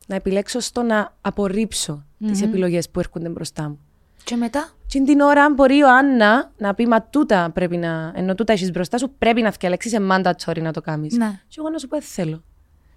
Να 0.08 0.16
επιλέξω 0.16 0.60
στο 0.60 0.82
να 0.82 1.14
απορρίψω 1.22 2.06
τις 2.28 2.42
επιλογές 2.42 2.90
που 2.90 3.00
έρχονται 3.00 3.30
μπροστά 3.30 3.70
μου. 3.70 3.80
Και 4.24 4.36
μετά; 4.36 4.70
Και 4.88 5.02
την 5.02 5.20
ώρα 5.20 5.50
μπορεί 5.56 5.74
η 5.74 5.78
Ιωάννα 5.82 6.52
να 6.58 6.74
πει 6.74 6.88
Μα 6.88 7.02
τούτα 7.04 7.52
πρέπει 7.54 7.78
να. 7.78 8.12
ενώ 8.16 8.36
τούτα 8.36 8.54
έχεις 8.54 8.72
μπροστά 8.72 8.98
σου, 8.98 9.12
πρέπει 9.18 9.42
να 9.42 9.52
θυκαλέξει 9.52 9.90
σε 9.90 9.98
mandatory 10.12 10.62
να 10.62 10.74
το 10.74 10.82
κάνεις. 10.82 11.14
Ναι. 11.18 11.40
Και 11.48 11.56
εγώ 11.60 11.70
να 11.70 11.78
σου 11.78 11.88
πω, 11.88 11.98
δεν 11.98 12.08
θέλω. 12.08 12.44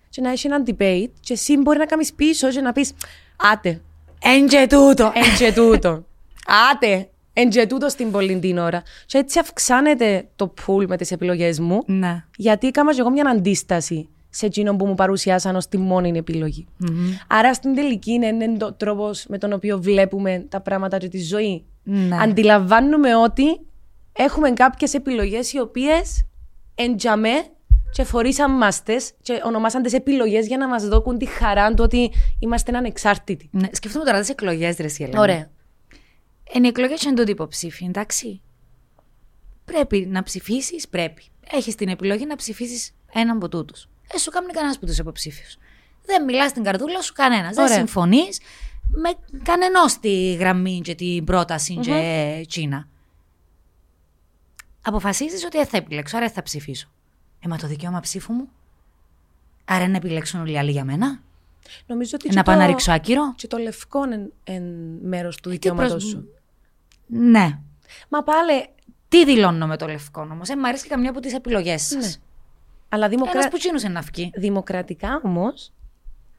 Και 0.09 0.21
να 0.21 0.31
έχει 0.31 0.47
ένα 0.47 0.63
debate, 0.67 1.11
και 1.21 1.33
εσύ 1.33 1.57
μπορεί 1.57 1.79
να 1.79 1.87
κάνεις 1.87 2.13
πίσω 2.13 2.49
και 2.51 2.61
να 2.61 2.73
πεις 2.73 2.93
Άτε, 3.53 3.81
Εν 4.23 4.49
και 4.49 4.67
τούτο. 4.69 5.13
εν 5.15 5.37
και 5.39 5.53
τούτο. 5.53 6.05
Άτε, 6.73 7.09
εν 7.33 7.51
και 7.51 7.67
τούτος 7.67 7.93
στην 7.93 8.11
πολλή 8.11 8.39
την 8.39 8.59
ώρα. 8.59 8.83
Και 9.07 9.19
έτσι 9.19 9.39
αυξάνεται 9.39 10.29
το 10.37 10.55
pool 10.67 10.87
με 10.87 10.97
τις 10.97 11.11
επιλογές 11.13 11.61
μου. 11.61 11.83
Ναι. 11.87 12.25
Γιατί 12.37 12.67
έκανα 12.67 12.95
και 12.95 13.01
εγώ 13.01 13.11
μια 13.11 13.31
αντίσταση 13.31 14.09
σε 14.31 14.47
εκείνον 14.47 14.77
που 14.77 14.87
μου 14.87 14.95
παρουσιάσαν 14.95 15.57
ως 15.57 15.69
τη 15.69 15.79
μόνη 15.79 16.19
επιλογή. 16.19 16.67
Άρα 17.27 17.55
στην 17.55 17.75
τελική 17.75 18.13
είναι, 18.13 18.27
είναι 18.27 18.57
το 18.57 18.73
τρόπος 18.73 19.25
με 19.29 19.39
τον 19.39 19.53
οποίο 19.53 19.81
βλέπουμε 19.81 20.47
τα 20.49 20.61
πράγματα 20.61 20.99
και 20.99 21.09
τη 21.09 21.23
ζωή. 21.23 21.65
Ναι. 21.83 22.17
Αντιλαμβάνουμε 22.23 23.17
ότι 23.17 23.61
έχουμε 24.13 24.51
κάποιες 24.51 24.95
επιλογές 24.95 25.53
οι 25.53 25.61
οποίες 25.61 26.25
εντιαμέ 26.75 27.45
και 27.93 28.05
φορήσαν 28.05 28.51
μας 28.51 28.83
τες 28.83 29.13
και 29.23 29.41
ονομάσαν 29.45 29.83
τις 29.83 29.93
επιλογές 29.93 30.47
για 30.47 30.57
να 30.57 30.69
μας 30.69 30.89
δώκουν 30.89 31.19
τη 31.19 31.27
χαρά 31.27 31.75
του 31.75 31.83
ότι 31.85 32.11
είμαστε 32.39 32.77
ανεξάρτητοι. 32.77 33.49
ναι. 33.53 33.69
Σκεφτούμε 33.73 34.05
τώρα 34.05 34.21
τις 34.21 34.29
εκλογές, 34.29 34.77
ρε 34.77 34.89
Σιέλα. 34.89 35.21
Ωραία. 35.21 35.51
Είναι 36.55 36.67
οι 36.67 36.69
εκλογέ 36.71 36.95
είναι 37.07 37.15
τούτοι 37.15 37.31
υποψήφοι, 37.31 37.85
εντάξει. 37.85 38.41
Πρέπει 39.65 40.07
να 40.07 40.23
ψηφίσεις, 40.23 40.89
πρέπει. 40.89 41.23
Έχεις 41.51 41.75
την 41.75 41.89
επιλογή 41.89 42.27
να 42.27 42.37
ψηφίσεις 42.37 42.93
έναν 43.13 43.37
από 43.37 43.49
τούτους. 43.49 43.89
Δεν 44.11 44.19
σου 44.21 44.31
κάνει 44.31 44.53
κανένας 44.53 44.77
από 44.77 44.87
τους 44.87 44.99
υποψήφιου. 44.99 45.47
Δεν 46.05 46.25
μιλάς 46.25 46.51
στην 46.51 46.63
καρδούλα 46.65 47.03
σου 47.03 47.13
κανένας. 47.13 47.55
Δεν 47.55 47.65
Ωραία. 47.65 47.77
συμφωνείς 47.77 48.41
με 48.91 49.11
κανενός 49.43 49.99
τη 49.99 50.35
γραμμή 50.35 50.81
και 50.85 50.95
την 50.95 51.25
πρόταση 51.25 51.77
και 51.77 52.45
τσίνα. 52.49 52.89
Αποφασίζεις 54.83 55.45
ότι 55.45 55.57
δεν 55.57 55.67
θα 55.67 55.77
επιλέξω, 55.77 56.17
άρα 56.17 56.27
δεν 56.27 56.35
θα 56.35 56.43
ψηφίσω. 56.43 56.89
Ε, 57.45 57.49
μα 57.49 57.57
το 57.57 57.67
δικαίωμα 57.67 58.01
ψήφου 58.01 58.33
μου; 58.33 58.49
Άρα 59.65 59.89
να 59.89 59.97
επιλέξουν 59.97 60.41
όλοι 60.41 60.53
οι 60.53 60.59
άλλοι 60.59 60.71
για 60.71 60.85
μένα; 60.85 61.21
Νομίζω 61.87 62.11
ότι 62.15 62.27
Ε, 62.27 62.29
και 62.31 62.35
να 62.37 62.43
πάω 62.43 62.55
το- 62.55 62.61
να 62.61 62.67
ρίξω 62.67 62.93
άκυρο; 62.93 63.35
Και 63.37 63.47
το 63.47 63.57
λευκό 63.57 64.05
είναι 64.05 64.31
εν 64.45 64.63
μέρος 65.03 65.35
του 65.37 65.41
προς- 65.43 65.55
δικαιώματος 65.55 66.03
σου. 66.05 66.29
Ναι. 67.11 67.59
Μα 68.09 68.23
πάλι, 68.23 68.67
Τι 69.09 69.25
δηλώνω 69.25 69.67
με 69.67 69.77
το 69.77 69.87
λευκό 69.87 70.21
όμω. 70.21 70.41
Ε, 70.51 70.57
μ' 70.57 70.65
αρέσει 70.65 70.83
και 70.83 70.89
καμιά 70.89 71.11
από 71.11 71.21
τις 71.21 71.35
επιλογές 71.35 71.83
σας. 71.83 72.05
Ναι. 72.07 72.13
αλλά 72.89 73.09
δημοκρα... 73.09 73.33
Ένας 73.39 73.49
που 73.51 73.59
τσίνουσε 73.59 73.89
να 73.89 74.01
βγει. 74.01 74.31
Δημοκρατικά 74.35 75.21
όμως, 75.25 75.73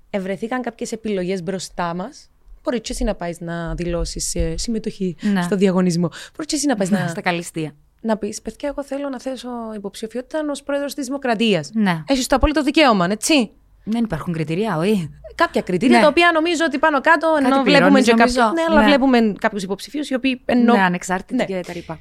ευρεθήκαν 0.09 0.61
κάποιες 0.61 0.91
επιλογές 0.91 1.43
μπροστά 1.43 1.93
μας. 1.93 2.29
Μπορεί 2.63 2.81
και 2.81 2.91
εσύ 2.91 3.03
να 3.03 3.15
πάεις 3.15 3.39
να 3.39 3.75
δηλώσεις 3.75 4.35
συμμετοχή 4.55 5.15
Ναι. 5.21 5.41
στο 5.41 5.55
διαγωνισμό. 5.55 6.07
Μπορεί 6.07 6.47
και 6.47 6.55
εσύ 6.55 6.65
να 6.67 6.75
πάεις 6.75 6.89
να, 6.89 7.07
Στα 7.07 7.21
καλυστία. 7.21 7.71
να 8.01 8.17
πεις: 8.17 8.41
Παιδιά, 8.41 8.69
εγώ 8.69 8.83
θέλω 8.83 9.09
να 9.09 9.19
θέσω 9.19 9.49
υποψηφιότητα 9.75 10.39
ως 10.49 10.63
πρόεδρος 10.63 10.93
της 10.93 11.05
Δημοκρατίας. 11.05 11.69
Ναι. 11.73 12.03
Έχεις 12.07 12.27
το 12.27 12.35
απόλυτο 12.35 12.63
δικαίωμα, 12.63 13.07
έτσι; 13.11 13.51
Δεν 13.83 14.03
υπάρχουν 14.03 14.33
κριτηρία, 14.33 14.77
όχι. 14.77 15.09
Κάποια 15.35 15.61
κριτήρια 15.61 15.95
Ναι. 15.97 16.01
τα 16.03 16.09
οποία 16.09 16.31
νομίζω 16.33 16.63
ότι 16.65 16.79
πάνω 16.79 17.01
κάτω 17.01 17.27
ενώ 17.39 17.49
Κάτι 17.49 17.61
βλέπουμε 17.61 17.77
πληρώνεις, 17.79 18.05
και 18.05 18.13
νομίζω. 18.15 18.39
κάποιου. 18.39 18.53
Ναι, 18.53 18.61
αλλά 18.69 18.79
Ναι. 18.79 18.85
βλέπουμε 18.87 19.33
κάποιους 19.39 19.63
υποψηφίους 19.63 20.09
οι 20.09 20.13
οποίοι 20.13 20.41
ενώ. 20.45 20.73
Ναι, 20.73 20.81
ανεξάρτητη 20.81 21.35
Ναι. 21.35 21.45
και 21.45 21.59
τα 21.67 21.73
λοιπά. 21.73 21.99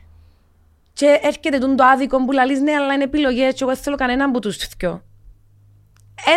Και 0.93 1.19
έρχεται 1.23 1.59
τον 1.59 1.77
το 1.77 1.85
άδικο 1.85 2.25
που 2.25 2.33
λέει 2.33 2.61
ναι, 2.61 2.73
αλλά 2.73 2.95
είναι 2.95 3.03
επιλογές, 3.05 3.53
και 3.55 3.59
εγώ 3.63 3.73
δεν 3.73 3.83
θέλω 3.83 3.97
κανέναν 3.97 4.29
από 4.29 4.41
τους 4.41 4.57
δυο. 4.79 5.03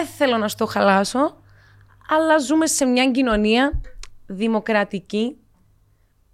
έθελω 0.02 0.38
να 0.38 0.48
στο 0.48 0.66
χαλάσω, 0.66 1.38
αλλά 2.10 2.38
ζούμε 2.38 2.66
σε 2.66 2.86
μια 2.86 3.12
κοινωνία 3.12 3.82
δημοκρατική 4.26 5.38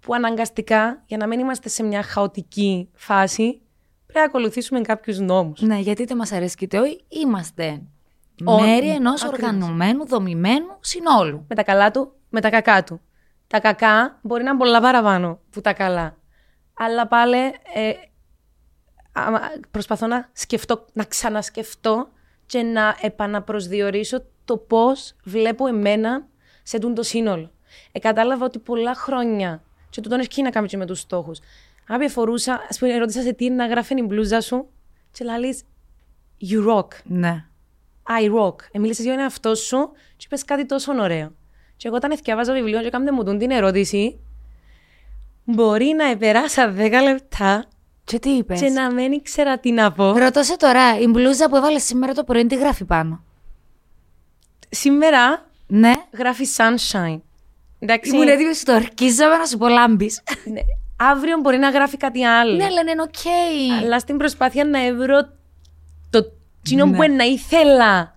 που 0.00 0.14
αναγκαστικά, 0.14 1.02
για 1.06 1.16
να 1.16 1.26
μην 1.26 1.38
είμαστε 1.40 1.68
σε 1.68 1.82
μια 1.82 2.02
χαοτική 2.02 2.88
φάση, 2.94 3.60
πρέπει 4.06 4.18
να 4.18 4.24
ακολουθήσουμε 4.24 4.80
κάποιους 4.80 5.18
νόμους. 5.18 5.60
Ναι, 5.60 5.78
γιατί 5.78 6.02
είτε 6.02 6.14
μας 6.14 6.32
αρέσει 6.32 6.56
είτε 6.60 6.78
όχι, 6.78 7.00
είμαστε 7.08 7.66
Ο- 7.66 7.86
μέρη 8.44 8.88
ενός 8.88 9.24
ακριβώς. 9.24 9.48
οργανωμένου, 9.50 10.06
δομημένου 10.06 10.76
συνόλου. 10.80 11.44
Με 11.48 11.54
τα 11.54 11.62
καλά 11.62 11.90
του, 11.90 12.12
με 12.28 12.40
τα 12.40 12.50
κακά 12.50 12.84
του. 12.84 13.00
Τα 13.46 13.60
κακά 13.60 14.18
μπορεί 14.22 14.42
να 14.42 14.50
είναι 14.50 14.58
πολλά 14.58 14.80
παραπάνω 14.80 15.40
που 15.50 15.60
τα 15.60 15.72
καλά. 15.72 16.16
Αλλά 16.74 17.06
πάλι 17.06 17.36
ε, 17.74 17.92
άμα- 19.12 19.40
προσπαθώ 19.70 20.06
να 20.06 20.28
σκεφτώ, 20.32 20.84
να 20.92 21.04
ξανασκεφτώ 21.04 22.08
και 22.46 22.62
να 22.62 22.96
επαναπροσδιορίσω 23.00 24.24
το 24.44 24.56
πώς 24.56 25.16
βλέπω 25.24 25.66
εμένα 25.66 26.26
σε 26.62 26.78
τούν 26.78 26.94
το 26.94 27.02
σύνολο. 27.02 27.50
Ε, 27.92 27.98
κατάλαβα 27.98 28.44
ότι 28.44 28.58
πολλά 28.58 28.94
χρόνια, 28.94 29.62
και 29.90 30.00
τούτον 30.00 30.20
έχει 30.20 30.42
να 30.42 30.50
κάνει 30.50 30.66
και 30.66 30.76
με 30.76 30.86
τους 30.86 31.00
στόχους, 31.00 31.38
Άπια 31.92 32.08
φορούσα, 32.08 32.60
ας 32.68 32.78
πούμε, 32.78 32.96
ρώτησα 32.98 33.22
σε 33.22 33.32
τι 33.32 33.44
είναι 33.44 33.54
να 33.54 33.66
γράφει 33.66 33.98
η 33.98 34.04
μπλούζα 34.06 34.40
σου 34.40 34.68
και 35.10 35.24
λαλείς 35.24 35.62
«You 36.50 36.68
rock». 36.68 36.86
Ναι. 37.04 37.44
I 38.08 38.40
rock. 38.40 38.54
Ε, 38.72 38.78
μίλησες 38.78 39.04
για 39.04 39.14
τον 39.14 39.22
εαυτό 39.22 39.54
σου 39.54 39.90
και 40.16 40.24
είπες 40.26 40.44
κάτι 40.44 40.66
τόσο 40.66 40.92
ωραίο. 40.92 41.32
Και 41.76 41.86
εγώ 41.88 41.96
όταν 41.96 42.10
εθιαβάζα 42.10 42.52
βιβλίο 42.52 42.80
και 42.80 42.86
έκαμε 42.86 43.10
μου 43.10 43.24
τούν 43.24 43.38
την 43.38 43.50
ερώτηση, 43.50 44.20
μπορεί 45.44 45.94
να 45.96 46.16
περάσα 46.16 46.74
10 46.76 46.90
λεπτά 47.02 47.64
Και 48.04 48.18
τι 48.18 48.30
είπες; 48.30 48.60
και 48.60 48.68
να 48.68 48.92
μην 48.92 49.12
ήξερα 49.12 49.58
τι 49.58 49.72
να 49.72 49.92
πω. 49.92 50.12
Ρωτώ 50.12 50.42
σε 50.42 50.56
τώρα, 50.56 50.98
η 50.98 51.06
μπλούζα 51.06 51.48
που 51.48 51.56
έβαλες 51.56 51.82
σήμερα 51.84 52.12
το 52.12 52.24
πρωί 52.24 52.46
τι 52.46 52.56
γράφει 52.56 52.84
πάνω; 52.84 53.24
Σήμερα 54.68 55.46
Ναι. 55.66 55.92
γράφει 56.18 56.44
sunshine. 56.56 57.20
Εντάξει. 57.78 58.10
Ήμουν 58.14 58.28
έτοιμη 58.28 58.54
στ' 58.54 58.72
ορκίζομαι 58.74 59.36
να 59.36 59.44
σου 59.46 59.58
πω 59.58 59.68
λάμπει. 59.68 60.10
Ναι. 60.52 60.60
Αύριο 60.96 61.38
μπορεί 61.40 61.58
να 61.58 61.70
γράφει 61.70 61.96
κάτι 61.96 62.24
άλλο. 62.24 62.56
ναι, 62.56 62.70
λένε 62.70 62.90
είναι 62.90 63.02
οκ. 63.02 63.14
Αλλά 63.82 63.98
στην 63.98 64.16
προσπάθεια 64.16 64.64
να 64.64 64.94
βρω 64.94 65.28
το 66.62 66.66
τζείνο 66.76 66.86
Ναι. 66.86 66.96
που 66.96 67.12
να 67.14 67.24
ήθελα 67.24 68.16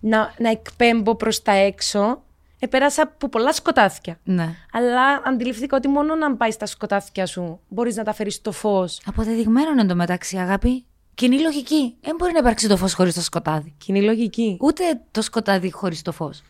να, 0.00 0.34
να 0.38 0.50
εκπέμπω 0.50 1.14
προς 1.14 1.42
τα 1.42 1.52
έξω, 1.52 2.22
επέρασα 2.58 3.02
από 3.02 3.28
πολλά 3.28 3.52
σκοτάδια. 3.52 4.18
Ναι. 4.24 4.54
Αλλά 4.72 5.22
αντιληφθήκα 5.24 5.76
ότι 5.76 5.88
μόνο 5.88 6.14
να 6.14 6.36
πάει 6.36 6.50
στα 6.50 6.66
σκοτάδια 6.66 7.26
σου 7.26 7.60
μπορείς 7.68 7.96
να 7.96 8.04
τα 8.04 8.12
φέρεις 8.12 8.34
στο 8.34 8.52
φως. 8.52 9.00
Αποδεδειγμένο 9.06 9.70
είναι 9.70 9.80
εντωμεταξύ, 9.82 10.36
αγάπη. 10.36 10.84
Κοινή 11.14 11.40
λογική. 11.40 11.96
Δεν 12.00 12.14
μπορεί 12.18 12.32
να 12.32 12.38
υπάρξει 12.38 12.68
το 12.68 12.76
φως 12.76 12.94
χωρίς 12.94 13.14
το 13.14 13.20
σκοτάδι. 13.20 13.74
Κοινή 13.78 14.02
λογική. 14.02 14.56
Ούτε 14.60 14.82
το 15.10 15.22
σκοτάδι 15.22 15.70
χωρίς 15.70 16.02
το 16.02 16.12
φως. 16.12 16.42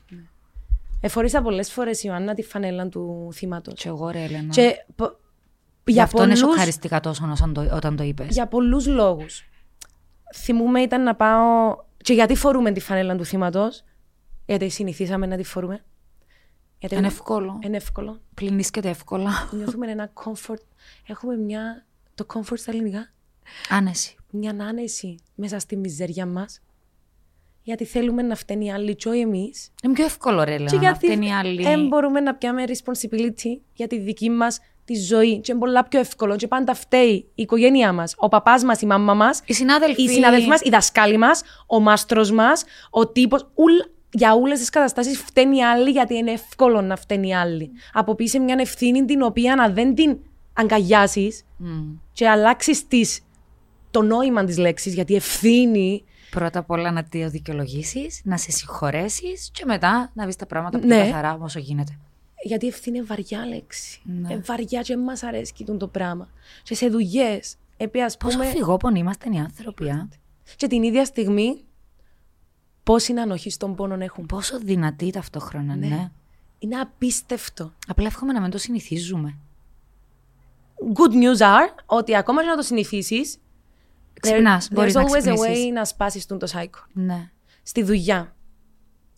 Εφορήσα 1.01 1.43
πολλές 1.43 1.73
φορές 1.73 1.99
η 2.03 2.05
Ιωάννα 2.09 2.35
τη 2.35 2.43
φανέλα 2.43 2.89
του 2.89 3.31
θύματος. 3.35 3.75
Και 3.83 3.89
εγώ, 3.89 4.09
ρε, 4.11 4.23
Έλενα. 4.23 4.49
Και 4.49 4.85
πο- 4.97 5.17
Γι' 5.85 5.93
για 5.93 6.03
αυτό 6.03 6.23
είναι 6.23 6.35
πολλούς, 6.35 6.51
σοκαριστικά 6.55 7.01
τόσο 7.01 7.29
όταν 7.31 7.53
το, 7.53 7.61
όταν 7.77 7.97
το 7.97 8.03
είπες. 8.03 8.27
για 8.31 8.47
πολλούς 8.47 8.87
λόγους. 8.87 9.45
Θυμούμαι 10.35 10.81
ήταν 10.81 11.03
να 11.03 11.15
πάω... 11.15 11.77
Και 11.97 12.13
γιατί 12.13 12.35
φορούμε 12.35 12.73
τη 12.73 12.81
φανέλα 12.81 13.17
του 13.17 13.25
θύματος; 13.25 13.85
Γιατί 14.47 14.69
συνηθίσαμε 14.69 15.27
να 15.27 15.37
τη 15.37 15.43
φορούμε. 15.43 15.85
Γιατί 16.79 16.95
Είναι 16.95 17.07
εύκολο. 17.07 17.59
Είναι 17.63 17.77
εύκολο. 17.77 18.21
Πληνίσκεται 18.35 18.89
εύκολα. 18.89 19.49
Νιώθουμε 19.53 19.91
ένα 19.91 20.13
comfort. 20.15 20.63
Έχουμε 21.07 21.37
μια... 21.37 21.87
Το 22.15 22.27
comfort 22.35 22.59
στα 22.59 22.71
ελληνικά. 22.71 23.13
Άνεση. 23.69 24.17
Μια 24.31 24.57
άνεση 24.61 25.19
μέσα 25.35 25.59
στη 25.59 25.77
μιζέρια 25.77 26.27
μας. 26.27 26.61
Γιατί 27.63 27.85
θέλουμε 27.85 28.23
να 28.23 28.35
φταίνει 28.35 28.65
οι 28.65 28.73
άλλοι 28.73 28.97
και 28.97 29.09
όχι 29.09 29.21
εμείς. 29.21 29.73
Είναι 29.83 29.93
πιο 29.93 30.05
εύκολο, 30.05 30.43
ρε, 30.43 30.55
Έλενα. 30.55 30.71
Και 30.71 30.77
να 30.77 30.83
γιατί 30.83 31.07
φταίνει 31.07 31.35
άλλη. 31.35 31.63
δεν 31.63 31.87
μπορούμε 31.87 32.21
να 32.21 32.35
πιάμε 32.35 32.65
responsibility 32.67 33.61
για 33.73 33.87
τη 33.87 33.99
δική 33.99 34.31
μας 34.31 34.59
τη 34.87 34.95
ζωή. 34.95 35.41
Και 35.41 35.53
είναι 35.53 35.61
πολλά 35.61 35.85
πιο 35.85 36.01
εύκολο. 36.01 36.37
Και 36.37 36.49
πάντα 36.49 36.75
φταίει 36.75 37.13
η 37.35 37.43
οικογένειά 37.43 37.93
μας, 37.93 38.15
ο 38.17 38.29
παπάς 38.29 38.65
μας, 38.65 38.81
η 38.81 38.87
μαμά 38.87 39.15
μας, 39.15 39.41
Οι 39.45 39.53
συνάδελφοι. 39.53 40.03
οι 40.03 40.09
συνάδελφοι 40.09 40.49
μας, 40.49 40.61
οι 40.61 40.69
δασκάλοι 40.71 41.17
μας, 41.17 41.43
ο 41.67 41.81
μάστρος 41.81 42.31
μας, 42.31 42.65
ο 42.91 43.09
τύπος. 43.09 43.47
Για 44.11 44.35
όλες 44.35 44.59
τις 44.59 44.71
καταστάσεις 44.71 45.19
φταίνει 45.19 45.57
οι 45.57 45.65
άλλοι, 45.65 45.91
γιατί 45.91 46.15
είναι 46.15 46.31
εύκολο 46.31 46.81
να 46.81 46.97
φταίνει 46.97 47.29
οι 47.29 47.35
άλλοι. 47.35 47.71
Αποποιήσει 47.93 48.41
μια 48.41 48.57
ευθύνη 48.59 49.05
την 49.05 49.23
οποία 49.23 49.53
αν 49.53 49.75
δεν 49.75 49.95
την 49.95 50.19
αγκαλιάσεις 50.53 51.45
Μμ. 51.57 51.95
και 52.13 52.29
αλλάξεις 52.29 52.87
το 53.91 54.03
νόημα 54.03 54.45
της 54.45 54.59
λέξης, 54.59 54.95
γιατί 54.95 55.15
ευθύνη 55.15 56.05
Πρώτα 56.31 56.59
απ' 56.59 56.71
όλα 56.71 56.91
να 56.91 57.03
τη 57.03 57.25
δικαιολογήσεις, 57.25 58.21
να 58.25 58.37
σε 58.37 58.51
συγχωρέσεις 58.51 59.51
και 59.53 59.65
μετά 59.65 60.11
να 60.15 60.23
βρεις 60.23 60.37
τα 60.37 60.47
πράγματα 60.47 60.79
πιο 60.79 60.87
Ναι. 60.89 60.97
καθαρά 61.05 61.39
όσο 61.41 61.59
γίνεται. 61.59 61.99
Γιατί 62.43 62.67
ευθύνη 62.67 62.97
είναι 62.97 63.07
βαριά 63.07 63.47
λέξη. 63.47 64.01
Ναι. 64.05 64.35
Ε, 64.35 64.39
βαριά 64.39 64.83
και 64.83 64.97
μας 64.97 65.23
αρέσει 65.23 65.53
τούτο 65.57 65.77
το 65.77 65.89
πράγμα. 65.89 66.29
Και 66.63 66.75
σε 66.75 66.89
δουλειές. 66.89 67.57
Επί 67.77 68.01
ας 68.03 68.17
Πόσο 68.17 68.39
πούμε, 68.39 68.51
φυγόπονοι 68.51 68.99
είμαστε 68.99 69.29
οι 69.33 69.39
άνθρωποι, 69.39 69.89
α; 69.89 70.09
και 70.57 70.67
την 70.67 70.83
ίδια 70.83 71.05
στιγμή, 71.05 71.65
πόση 72.83 73.13
ανοχή 73.13 73.51
στον 73.51 73.75
πόνο 73.75 73.97
έχουν. 74.01 74.27
Πόσο 74.27 74.59
δυνατοί 74.59 75.11
ταυτόχρονα, 75.11 75.77
ναι. 75.77 76.11
Είναι 76.59 76.77
απίστευτο. 76.77 77.73
Απλά 77.87 78.07
εύχομαι 78.07 78.33
να 78.33 78.41
μην 78.41 78.51
το 78.51 78.59
συνηθίζουμε. 78.59 79.39
Good 80.95 81.13
news 81.13 81.39
are 81.39 81.75
ότι 81.87 82.17
ακόμα 82.17 82.43
και 82.43 82.49
να 82.49 82.57
το 82.57 82.63
συνηθίσεις. 82.63 83.39
Ξυπνάς, 84.21 84.69
μπορείς 84.73 84.93
there's 84.97 85.03
να 85.03 85.09
always 85.09 85.15
a 85.15 85.19
ξυπνήσεις. 85.19 85.69
way 85.69 85.73
να 85.73 85.85
σπάσεις 85.85 86.27
το 86.27 86.39
cycle. 86.53 86.87
Ναι. 86.93 87.31
Στη 87.63 87.83
δουλειά. 87.83 88.36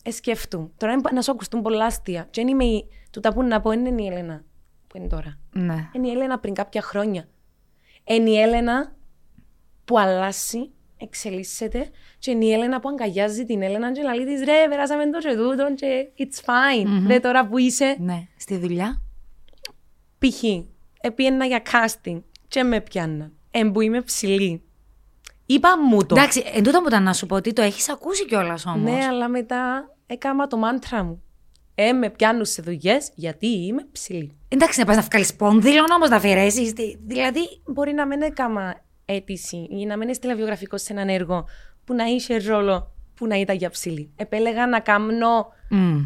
Ε, 0.09 0.11
σκέφτου. 0.11 0.71
Τώρα 0.77 0.93
είναι 0.93 1.01
να 1.13 1.21
σου 1.21 1.31
ακουστούν 1.31 1.61
πολλά 1.61 1.85
αστεία. 1.85 2.27
Και 2.29 2.41
δεν 2.41 2.47
είμαι 2.47 2.63
η... 2.63 2.87
Του 3.11 3.19
τα 3.19 3.33
που 3.33 3.43
να 3.43 3.61
πω, 3.61 3.69
δεν 3.69 3.85
είναι 3.85 4.01
η 4.01 4.07
Έλενα 4.07 4.43
που 4.87 4.97
είναι 4.97 5.07
τώρα. 5.07 5.37
Ναι. 5.51 5.89
Είναι 5.93 6.07
η 6.07 6.11
Έλενα 6.11 6.39
πριν 6.39 6.53
κάποια 6.53 6.81
χρόνια. 6.81 7.27
Είναι 8.03 8.29
η 8.29 8.39
Έλενα 8.39 8.95
που 9.85 9.99
αλλάζει, 9.99 10.69
εξελίσσεται 10.97 11.89
και 12.19 12.31
είναι 12.31 12.45
η 12.45 12.51
Έλενα 12.51 12.79
που 12.79 12.89
αγκαλιάζει 12.89 13.45
την 13.45 13.61
Έλενα 13.61 13.91
και 13.91 14.01
λέει 14.01 14.25
της 14.25 14.43
ρε, 14.43 14.67
περάσαμε 14.69 15.09
το 15.09 15.19
και 15.19 15.35
τούτο 15.35 15.73
και 15.75 16.07
it's 16.17 16.45
fine. 16.45 16.87
Δε 17.07 17.19
τώρα 17.19 17.47
που 17.47 17.57
είσαι, 17.57 17.95
Ναι. 17.99 18.27
Στη 18.37 18.57
δουλειά; 18.57 19.01
π.χ. 20.19 20.43
Επίαινα 21.01 21.45
για 21.45 21.61
casting 21.71 22.21
και 22.47 22.63
με 22.63 22.81
πιάνναν. 22.81 23.33
Εν 23.51 23.71
που 23.71 23.81
είμαι 23.81 24.01
ψηλή. 24.01 24.63
Είπα 25.45 25.77
μου 25.77 26.05
το. 26.05 26.15
Εντάξει, 26.17 26.43
εν 26.53 26.63
τούτο 26.63 26.81
που 26.81 26.87
ήταν 26.87 27.03
να 27.03 27.13
σου 27.13 27.25
πω 27.25 27.35
ότι 27.35 27.53
το 27.53 27.61
έχεις 27.61 27.89
ακούσει 27.89 28.25
κιόλας 28.25 28.65
όμως. 28.65 28.91
Ναι, 28.91 29.05
αλλά 29.05 29.27
μετά 29.27 29.93
έκανα 30.09 30.47
το 30.47 30.57
μάντρα 30.57 31.03
μου. 31.03 31.23
Ε, 31.75 31.91
με 31.91 32.09
πιάνουν 32.09 32.45
σε 32.45 32.61
δουλειές 32.61 33.11
γιατί 33.15 33.47
είμαι 33.47 33.87
ψηλή. 33.91 34.37
Εντάξει, 34.47 34.79
να 34.79 34.85
πας 34.85 34.95
να 34.95 35.01
βγάλεις 35.01 35.35
πόνδυλο 35.35 35.83
όμως 35.95 36.09
να 36.09 36.15
αφαιρέσεις. 36.15 36.73
Δηλαδή. 37.05 37.61
Μπορεί 37.65 37.93
να 37.93 38.07
μην 38.07 38.21
έκανα 38.21 38.83
αίτηση 39.05 39.67
ή 39.69 39.85
να 39.85 39.97
μην 39.97 40.09
έστειλα 40.09 40.35
βιογραφικό 40.35 40.77
σε 40.77 40.93
έναν 40.93 41.09
έργο 41.09 41.45
που 41.85 41.93
να 41.93 42.05
είχε 42.05 42.37
ρόλο 42.37 42.91
που 43.13 43.27
να 43.27 43.35
ήταν 43.35 43.55
για 43.55 43.69
ψηλή. 43.69 44.11
Επέλεγα 44.15 44.67
να 44.67 44.79
κάνω, 44.79 45.47
μμ, 45.69 45.99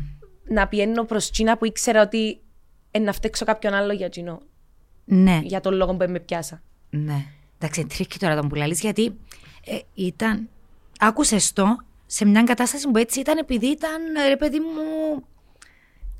να 0.48 0.68
πιένω 0.68 1.04
προς 1.04 1.30
Τσίνα 1.32 1.58
που 1.58 1.66
ήξερα 1.66 2.02
ότι 2.02 2.42
ε, 2.92 3.00
να 3.00 3.12
φταίξω 3.12 3.46
κάποιον 3.46 3.74
άλλο 3.74 3.94
για 3.94 4.10
Τσίνο. 4.10 4.42
Ναι. 5.06 5.39
Για 5.44 5.60
τον 5.60 5.74
λόγο 5.74 5.96
που 5.96 6.06
με 6.10 6.20
πιάσα. 6.20 6.62
Ναι. 6.89 7.26
Εντάξει, 7.58 7.86
τρίκη 7.86 8.20
τώρα 8.20 8.36
τον 8.36 8.48
που 8.48 8.56
λαλείς, 8.56 8.82
γιατί 8.82 9.20
ε, 9.66 9.80
ήταν. 9.94 10.50
Άκουσες 11.00 11.54
το 11.54 11.78
σε 12.15 12.26
μια 12.26 12.43
κατάσταση 12.43 12.88
που 12.91 12.97
έτσι 12.97 13.19
ήταν 13.19 13.38
επειδή 13.38 13.67
ήταν, 13.67 14.15
ε, 14.15 14.28
ρε 14.28 14.38
παιδί 14.38 14.60
μου. 14.60 15.23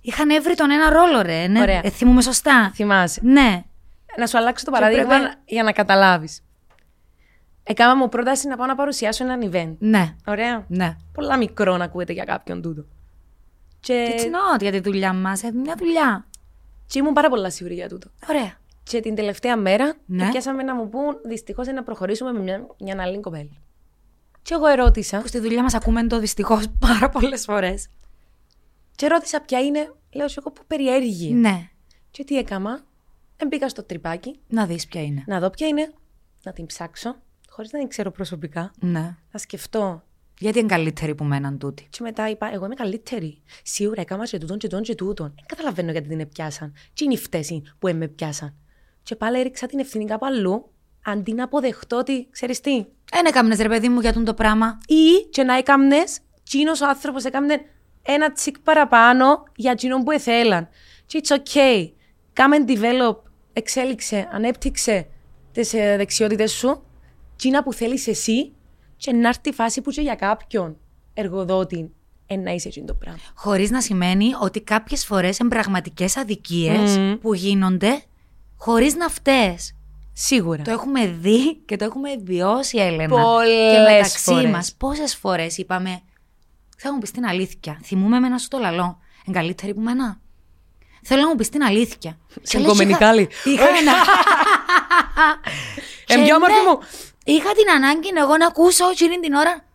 Είχαν 0.02 0.30
έβρει 0.30 0.56
τον 0.56 0.72
ένα 0.72 0.90
ρόλο, 0.90 1.22
ρε. 1.22 1.48
Ναι. 1.48 1.62
Ωραία. 1.62 1.82
Ε, 1.84 1.90
θυμούμαι 1.90 2.22
σωστά. 2.22 2.72
Θυμάσαι. 2.74 3.20
Ναι. 3.24 3.64
Να 4.18 4.28
σου 4.28 4.38
αλλάξω 4.38 4.66
το 4.66 4.72
παράδειγμα 4.72 5.08
πρέπει- 5.08 5.34
για 5.46 5.64
να 5.64 5.72
καταλάβεις. 5.72 6.42
Έκανα 7.64 7.96
μου 7.96 8.10
πρόταση 8.10 8.48
να 8.48 8.58
πάω 8.58 8.68
να 8.68 8.76
παρουσιάσω 8.76 9.24
έναν 9.24 9.50
event. 9.52 9.76
Ναι. 9.80 10.16
Ωραία. 10.28 10.66
Ναι. 10.68 10.98
Πολλά 11.14 11.38
μικρό 11.38 11.78
να 11.78 11.84
ακούεται 11.84 12.14
για 12.14 12.24
κάποιον 12.24 12.62
τούτο. 12.62 12.86
Και, 13.80 14.08
It's 14.18 14.22
not 14.58 14.62
για 14.62 14.72
τη 14.72 14.80
δουλειά 14.80 15.14
μας. 15.14 15.44
Ε, 15.44 15.52
μια 15.52 15.76
δουλειά. 15.78 16.26
και 16.86 17.00
ήμουν 17.00 17.14
πάρα 17.14 17.30
πολλά 17.30 17.50
σίγουρη 17.50 17.76
για 17.76 17.90
τούτο. 17.90 18.08
Ωραία. 18.30 18.52
Και 18.84 19.00
την 19.00 19.16
τελευταία 19.16 19.58
μέρα 19.58 19.94
Ναι. 20.06 20.30
πιάσαμε 20.30 20.64
να 20.64 20.76
μου 20.76 20.90
πούν 20.90 21.18
δυστυχώς 21.26 21.68
να 21.68 21.84
προχωρήσουμε 21.84 22.32
με 22.32 22.40
μια, 22.40 22.68
μια 22.80 22.96
άλλη 23.00 23.20
κοπέλα. 23.20 23.50
Και 24.44 24.54
εγώ 24.54 24.66
ερώτησα, 24.68 25.20
Που 25.22 25.28
στη 25.28 25.40
δουλειά 25.40 25.62
μας 25.64 25.74
ακούμε 25.74 26.08
το 26.08 26.20
δυστυχώς 26.20 26.66
πάρα 26.88 27.10
πολλές 27.10 27.44
φορές. 27.44 27.88
και 28.96 29.08
ρώτησα 29.08 29.42
ποια 29.42 29.60
είναι, 29.60 29.94
λέω 30.14 30.28
σου 30.28 30.40
εγώ 30.40 30.52
που 30.52 30.62
περιέργεια. 30.68 31.36
Ναι. 31.36 31.70
Και 32.12 32.24
τι 32.24 32.38
έκανα, 32.38 32.82
μπήκα 33.48 33.70
στο 33.70 33.84
τρυπάκι, 33.84 34.40
Να 34.48 34.66
δεις 34.66 34.88
ποια 34.88 35.04
είναι. 35.04 35.24
να 35.28 35.40
δω 35.40 35.50
ποια 35.50 35.68
είναι, 35.68 35.94
να 36.44 36.54
την 36.54 36.66
ψάξω, 36.66 37.16
χωρίς 37.50 37.72
να 37.72 37.80
την 37.80 37.88
ξέρω 37.88 38.12
προσωπικά, 38.12 38.72
Ναι. 38.80 39.16
να 39.32 39.40
σκεφτώ. 39.40 40.04
Γιατί 40.40 40.60
είναι 40.60 40.68
καλύτερη 40.68 41.16
που 41.16 41.24
μέναν 41.24 41.58
τούτη. 41.58 41.88
Και 41.90 42.00
μετά 42.02 42.30
είπα, 42.30 42.54
εγώ 42.54 42.66
είμαι 42.66 42.76
καλύτερη. 42.76 43.42
Σίγουρα 43.64 44.02
έκανα 44.02 44.26
και 44.26 44.38
τούτον 44.38 44.58
και 44.58 44.68
τούτον 44.68 44.84
και 44.84 44.96
τούτον. 44.96 45.34
Δεν 45.36 45.46
καταλαβαίνω 45.46 45.92
γιατί 45.92 46.08
την 46.16 46.30
πιάσαν. 46.30 46.74
Τι 46.94 47.04
είναι 47.06 47.14
η 47.14 47.18
φταίση 47.18 47.62
που 47.80 47.90
με 47.96 48.08
πιάσαν. 48.08 48.56
Και 49.04 49.16
πάλι 49.16 49.40
έριξα 49.40 49.68
την 49.68 49.80
ευθύνη 49.80 50.06
κάπου 50.06 50.26
αλλού, 50.26 50.72
αντί 51.06 51.34
να 51.34 51.44
αποδεχτώ 51.44 51.98
ότι, 51.98 52.28
ξέρεις 52.32 52.62
τι, 52.62 52.86
Ένα 53.20 53.28
έκαμνες 53.28 53.58
ρε 53.58 53.68
παιδί 53.68 53.90
μου 53.90 54.00
για 54.00 54.14
τον 54.14 54.26
το 54.26 54.34
πράγμα. 54.34 54.78
ή 54.88 55.30
και 55.30 55.44
να 55.44 55.58
έκαμνες 55.58 56.20
Τσίνος 56.44 56.82
ο 56.82 56.88
άνθρωπος 56.88 57.24
έκανε 57.24 57.62
ένα 58.02 58.32
τσικ 58.32 58.60
παραπάνω 58.60 59.44
για 59.56 59.72
εκείνον 59.72 60.04
που 60.04 60.12
ήθελαν. 60.12 60.68
Και 61.06 61.22
it's 61.24 61.36
okay. 61.36 61.92
Κάμε 62.34 62.58
develop, 62.68 63.16
εξέλιξε, 63.54 64.30
ανέπτυξε 64.32 65.08
τις 65.52 65.72
δεξιότητες 65.72 66.52
σου, 66.52 66.84
τσίνα 67.36 67.64
που 67.64 67.74
θέλεις 67.74 68.08
εσύ 68.08 68.54
και 68.98 69.12
να 69.12 69.28
έρθει 69.28 69.50
η 69.50 69.54
φάση 69.54 69.82
που 69.82 69.92
και 69.92 70.02
για 70.02 70.16
κάποιον 70.16 70.78
εργοδότη 71.14 71.92
ε, 72.26 72.36
να 72.36 72.52
είσαι 72.52 72.68
εκείνο 72.68 72.86
το 72.86 72.94
πράγμα. 72.94 73.20
Χωρίς 73.36 73.72
να 73.72 73.82
σημαίνει 73.82 74.32
ότι 74.42 74.62
κάποιες 74.62 75.06
φορές 75.06 75.38
είναι 75.38 75.50
πραγματικές 75.50 76.18
αδικίες 76.18 76.98
Μμμ. 76.98 77.18
που 77.18 77.34
γίνονται 77.34 78.02
χωρίς 78.58 78.96
να 78.96 79.10
φταίει. 79.10 79.58
Σίγουρα. 80.14 80.62
Το 80.64 80.72
έχουμε 80.72 81.08
δει 81.08 81.56
και 81.56 81.76
το 81.76 81.86
έχουμε 81.86 82.10
βιώσει, 82.24 82.78
Έλενα. 82.78 83.08
Πολλές 83.22 83.74
Και 83.74 83.80
μεταξύ 83.92 84.18
φορές. 84.20 84.52
μας, 84.52 84.74
πόσες 84.78 85.16
φορές 85.16 85.58
είπαμε. 85.58 86.02
Θα 86.78 86.94
μου 86.94 87.00
πεις 87.00 87.12
την 87.12 87.26
αλήθεια. 87.26 87.80
Θυμούμαι 87.84 88.18
εμένα 88.18 88.38
στο 88.38 88.58
λαλό. 88.58 89.00
Είναι 89.26 89.38
καλύτερη 89.38 89.74
που 89.74 89.82
μένα. 89.82 90.20
Θέλω 91.04 91.22
να 91.22 91.28
μου 91.28 91.36
πεις 91.36 91.50
την 91.50 91.64
αλήθεια. 91.64 92.18
Και 92.44 92.58
λες, 92.60 92.68
κομμενικάλι. 92.68 93.22
είχα- 93.44 93.52
Είχα 93.52 93.68
ένα. 93.80 93.92
Ε, 96.08 96.16
Και 96.16 96.22
πιο 96.24 96.36
όμορφη 96.36 96.56
ναι, 96.56 96.70
μου. 96.72 96.80
Είχα 97.26 97.50
την 97.52 97.70
ανάγκη 97.76 98.10
εγώ 98.18 98.38
να 98.38 98.46
ακούσω 98.48 98.90
εκείνη 98.90 99.20
την 99.20 99.34
ώρα. 99.34 99.66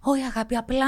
Όχι, 0.00 0.22
αγάπη, 0.22 0.56
απλά 0.56 0.86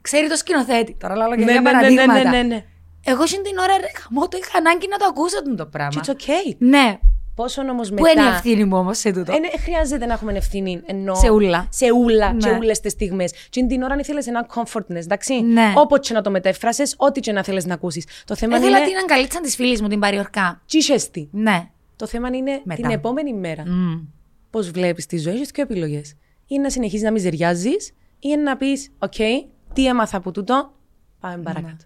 ξέρει 0.00 0.28
το 0.28 0.36
σκηνοθέτη. 0.36 0.96
Τώρα 1.00 1.16
λέω 1.16 1.28
και 1.30 1.44
Ναι, 1.44 1.52
για 1.52 1.60
ναι, 1.60 1.70
ναι, 1.70 1.72
παραδείγματα. 1.76 2.22
ναι, 2.22 2.30
ναι, 2.30 2.42
ναι. 2.42 2.64
Εγώ 3.04 3.22
εκείνη 3.22 3.42
την 3.42 3.58
ώρα, 3.58 3.76
ρε, 3.76 3.86
χαμό, 4.02 4.28
το 4.28 4.38
είχα 4.42 4.58
ανάγκη 4.58 4.88
να 4.88 4.96
το 4.96 5.04
ακούσω 5.08 5.38
αυτό 5.38 5.54
το 5.54 5.66
πράγμα. 5.66 6.00
Και 6.00 6.12
it's 6.12 6.14
okay. 6.16 6.56
Ναι. 6.58 6.98
Πόσο 7.34 7.62
όμως 7.62 7.90
μετά. 7.90 8.02
Πού 8.02 8.08
είναι 8.18 8.26
η 8.28 8.28
ευθύνη 8.28 8.64
μου 8.64 8.76
όμως 8.78 8.98
σε 8.98 9.12
τούτο; 9.12 9.32
Ε, 9.32 9.38
ναι, 9.38 9.48
χρειάζεται 9.58 10.06
να 10.06 10.12
έχουμε 10.12 10.32
ευθύνη. 10.32 10.82
Ενώ... 10.86 11.14
Σε 11.14 11.30
ούλα. 11.30 11.66
Σε 11.70 11.86
ούλα 11.92 12.32
Ναι. 12.32 12.38
και 12.38 12.56
ούλες 12.56 12.80
τις 12.80 12.92
στιγμές. 12.92 13.32
Και 13.50 13.64
την 13.64 13.82
ώρα 13.82 13.92
αν 13.92 13.98
ήθελες 13.98 14.26
ένα 14.26 14.46
comfortness, 14.54 14.94
εντάξει. 14.94 15.40
Ναι. 15.42 15.72
Όποτε 15.76 16.00
και 16.08 16.14
να 16.14 16.22
το 16.22 16.30
μετέφρασες, 16.30 16.94
ό,τι 16.98 17.20
και 17.20 17.32
να 17.32 17.42
θέλεις 17.44 17.64
να 17.66 17.74
ακούσεις. 17.74 18.06
Το 18.24 18.36
θέμα 18.36 18.56
Ήθελα 18.56 18.76
είναι. 18.78 18.86
την 18.86 18.96
αγκαλίτσα 18.96 19.40
της 19.40 19.54
φίλης 19.54 19.82
μου, 19.82 19.88
την 19.88 19.98
παρηορκά. 20.00 20.62
Τι 20.66 20.78
είσαι 20.78 21.10
τι. 21.10 21.28
Ναι. 21.30 21.68
Το 21.96 22.06
θέμα 22.06 22.28
είναι 22.28 22.60
Μετά. 22.64 22.82
την 22.82 22.90
επόμενη 22.90 23.34
μέρα. 23.34 23.62
Μμ. 23.66 24.00
Πώς 24.50 24.70
βλέπεις 24.70 25.06
τη 25.06 25.18
ζωή, 25.18 25.34
έχει 25.34 25.50
δύο 25.54 25.62
επιλογές. 25.62 26.14
Ή 26.46 26.58
να 26.58 26.70
συνεχίζεις 26.70 27.04
να 27.04 27.10
μιζεριάζεις, 27.12 27.92
ή 28.18 28.36
να 28.36 28.56
πεις: 28.56 28.90
Οκ, 28.98 29.14
τι 29.72 29.86
έμαθα 29.86 30.16
από 30.16 30.30
τούτο, 30.30 30.72
πάμε 31.20 31.42
παρακάτω. 31.42 31.84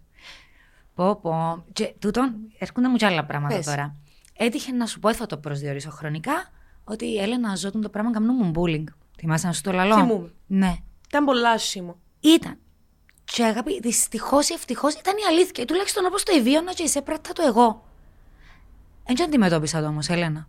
Πω, 0.94 1.16
πω. 1.22 1.64
Και 1.72 1.94
τούτον, 1.98 2.34
έρχονται 2.58 2.88
μου 2.88 2.96
κι 2.96 3.04
άλλα 3.04 3.24
πράγματα 3.24 3.56
Πες. 3.56 3.66
τώρα. 3.66 3.96
Έτυχε 4.40 4.72
να 4.72 4.86
σου 4.86 4.98
πω, 4.98 5.14
θα 5.14 5.26
το 5.26 5.36
προσδιορίσω 5.36 5.90
χρονικά, 5.90 6.50
ότι 6.84 7.06
η 7.06 7.20
Έλενα 7.20 7.54
τούτον 7.54 7.82
το 7.82 7.88
πράγμα 7.88 8.10
κάμνουν 8.10 8.32
μου 8.32 8.52
bullying. 8.54 8.84
Θυμάσαι 9.18 9.46
να 9.46 9.52
σου 9.52 9.60
το 9.60 9.72
λαλώ; 9.72 9.94
Θυμούμαι. 9.94 10.32
Ναι. 10.46 10.76
Ήταν 11.08 11.24
πολλά 11.24 11.50
άσχημο. 11.50 11.96
Ήταν. 12.20 12.58
Και 13.24 13.44
αγάπη, 13.44 13.80
δυστυχώς 13.80 14.48
ή 14.48 14.52
ευτυχώς 14.52 14.94
ήταν 14.94 15.16
η 15.16 15.24
αλήθεια. 15.28 15.64
Τουλάχιστον 15.64 16.04
όπως 16.04 16.22
το 16.22 16.32
εβίωνα 16.36 16.72
και 16.72 16.82
εισέπρατα 16.82 17.32
το 17.32 17.42
εγώ. 17.46 17.84
Δεν 19.06 19.22
αντιμετώπισα 19.22 19.80
το 19.80 19.86
όμως, 19.86 20.08
Έλενα. 20.08 20.48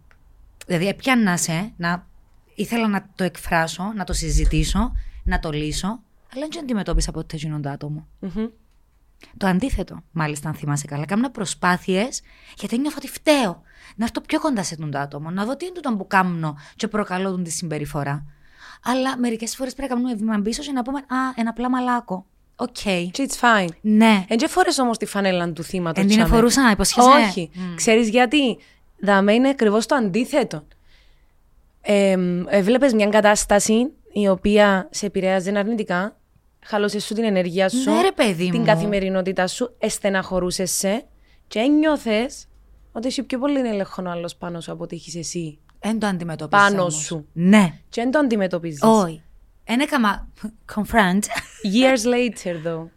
Δηλαδή, 0.66 0.88
έπιανα 0.88 1.38
σε 1.38 1.74
να. 1.78 2.08
ήθελα 2.56 2.88
να 2.88 3.10
το 3.16 3.24
εκφράσω, 3.24 3.84
να 3.96 4.04
το 4.04 4.14
συζητήσω, 4.14 4.92
να 5.24 5.40
το 5.40 5.52
λύσω, 5.52 5.88
αλλά 6.34 6.48
δεν 6.50 6.60
αντιμετώπισα 6.60 7.12
ποτέ 7.12 7.36
εκείνον 7.36 7.62
το 7.62 7.70
άτομο. 7.70 8.08
Μμμ. 8.20 8.48
Το 9.38 9.48
αντίθετο, 9.48 10.04
μάλιστα, 10.12 10.50
αν 10.50 10.56
θυμάσαι 10.56 10.86
καλά. 10.86 11.06
Κάμνα 11.06 11.32
προσπάθειες 11.32 12.22
γιατί 12.58 12.78
νιώθω 12.78 12.98
ότι 12.98 13.08
φταίω. 13.08 13.64
Να 14.00 14.06
έρθω 14.06 14.22
πιο 14.22 14.40
κοντά 14.40 14.64
σε 14.64 14.76
τον 14.76 14.92
το 14.92 15.00
άτομο, 15.00 15.30
να 15.30 15.46
δω 15.46 15.56
τι 15.58 15.66
είναι 15.66 15.74
τούτο 15.74 15.96
που 15.96 16.08
κάμνω 16.08 16.58
και 16.76 16.88
προκαλώ 16.88 17.32
τον 17.32 17.44
τη 17.44 17.50
συμπεριφορά. 17.52 18.26
Αλλά 18.84 19.18
μερικές 19.18 19.56
φορές 19.56 19.74
πρέπει 19.74 19.90
να 19.90 19.96
κάνουμε 19.96 20.16
βήμα 20.16 20.42
πίσω 20.42 20.62
και 20.62 20.72
να 20.72 20.82
πούμε 20.82 21.00
Α, 21.00 21.16
εν 21.36 21.50
απλά 21.50 21.70
μαλάκο. 21.70 22.26
Οκ. 22.56 22.78
Και 23.12 23.12
it's 23.30 23.40
fine. 23.42 23.68
Ναι. 23.82 24.26
Εν 24.28 24.38
εφόρες 24.38 24.78
όμως 24.78 24.98
τη 24.98 25.06
φανέλα 25.06 25.52
του 25.52 25.64
θύματος. 25.64 26.04
Εν 26.04 26.10
την 26.10 26.18
τσάμε. 26.18 26.36
εφορούσα, 26.36 26.70
υποσχέσαι. 26.72 27.08
Όχι. 27.10 27.50
Ξέρεις 27.76 28.10
γιατί; 28.10 28.58
Δαμέ 29.00 29.34
είναι 29.34 29.50
ακριβώς 29.50 29.86
το 29.86 29.96
αντίθετο. 29.96 30.64
Ε, 31.82 32.18
έβλεπες 32.48 32.94
μια 32.94 33.08
κατάσταση 33.08 33.92
η 34.12 34.28
οποία 34.28 34.88
σε 34.92 35.06
επηρέαζε 35.06 35.58
αρνητικά, 35.58 36.18
χαλώσες 36.66 37.04
σου 37.06 37.14
την 37.14 37.24
ενέργεια 37.24 37.70
σου, 37.70 37.92
Ναι, 37.92 38.02
ρε, 38.02 38.12
παιδί 38.12 38.50
την 38.50 38.60
μου. 38.60 38.66
καθημερινότητά 38.66 39.48
σου, 39.48 39.76
εστεναχωρούσες 39.80 40.72
σε 40.72 41.06
και 41.48 41.60
ένιωθες 41.60 42.48
ότι 42.92 43.08
έχει 43.08 43.24
πιο 43.24 43.40
πολύ 43.40 43.60
έλεγχο 43.60 44.04
ο 44.06 44.10
άλλος 44.10 44.36
πάνω 44.36 44.62
σου 44.62 44.72
από 44.72 44.84
ότι 44.84 44.96
έχεις 44.96 45.16
εσύ. 45.16 45.60
Εν 45.80 46.00
το 46.00 46.08
αντιμετώπισα. 46.08 46.64
Πάνω 46.64 46.82
όμως. 46.82 46.96
σου. 46.96 47.28
Ναι. 47.34 47.80
Και 47.90 48.02
δεν 48.02 48.12
το 48.12 48.20
αντιμετωπίζεις. 48.20 48.82
Όχι. 48.84 49.22
Εν 49.64 49.80
έκαμα 49.80 50.28
confront. 50.76 51.22
Years 51.74 52.04
later, 52.06 52.68
though, 52.68 52.88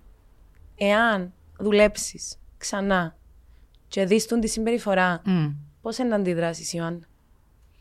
εάν 0.77 1.33
δουλέψεις 1.59 2.37
ξανά 2.57 3.17
και 3.89 4.05
δεις 4.05 4.27
τον 4.27 4.41
τη 4.41 4.49
συμπεριφορά, 4.49 5.23
Μμ. 5.25 5.47
πώς 5.83 5.99
είναι 5.99 6.09
να 6.09 6.17
αντιδράσεις, 6.17 6.73
Ιωάννα; 6.73 7.07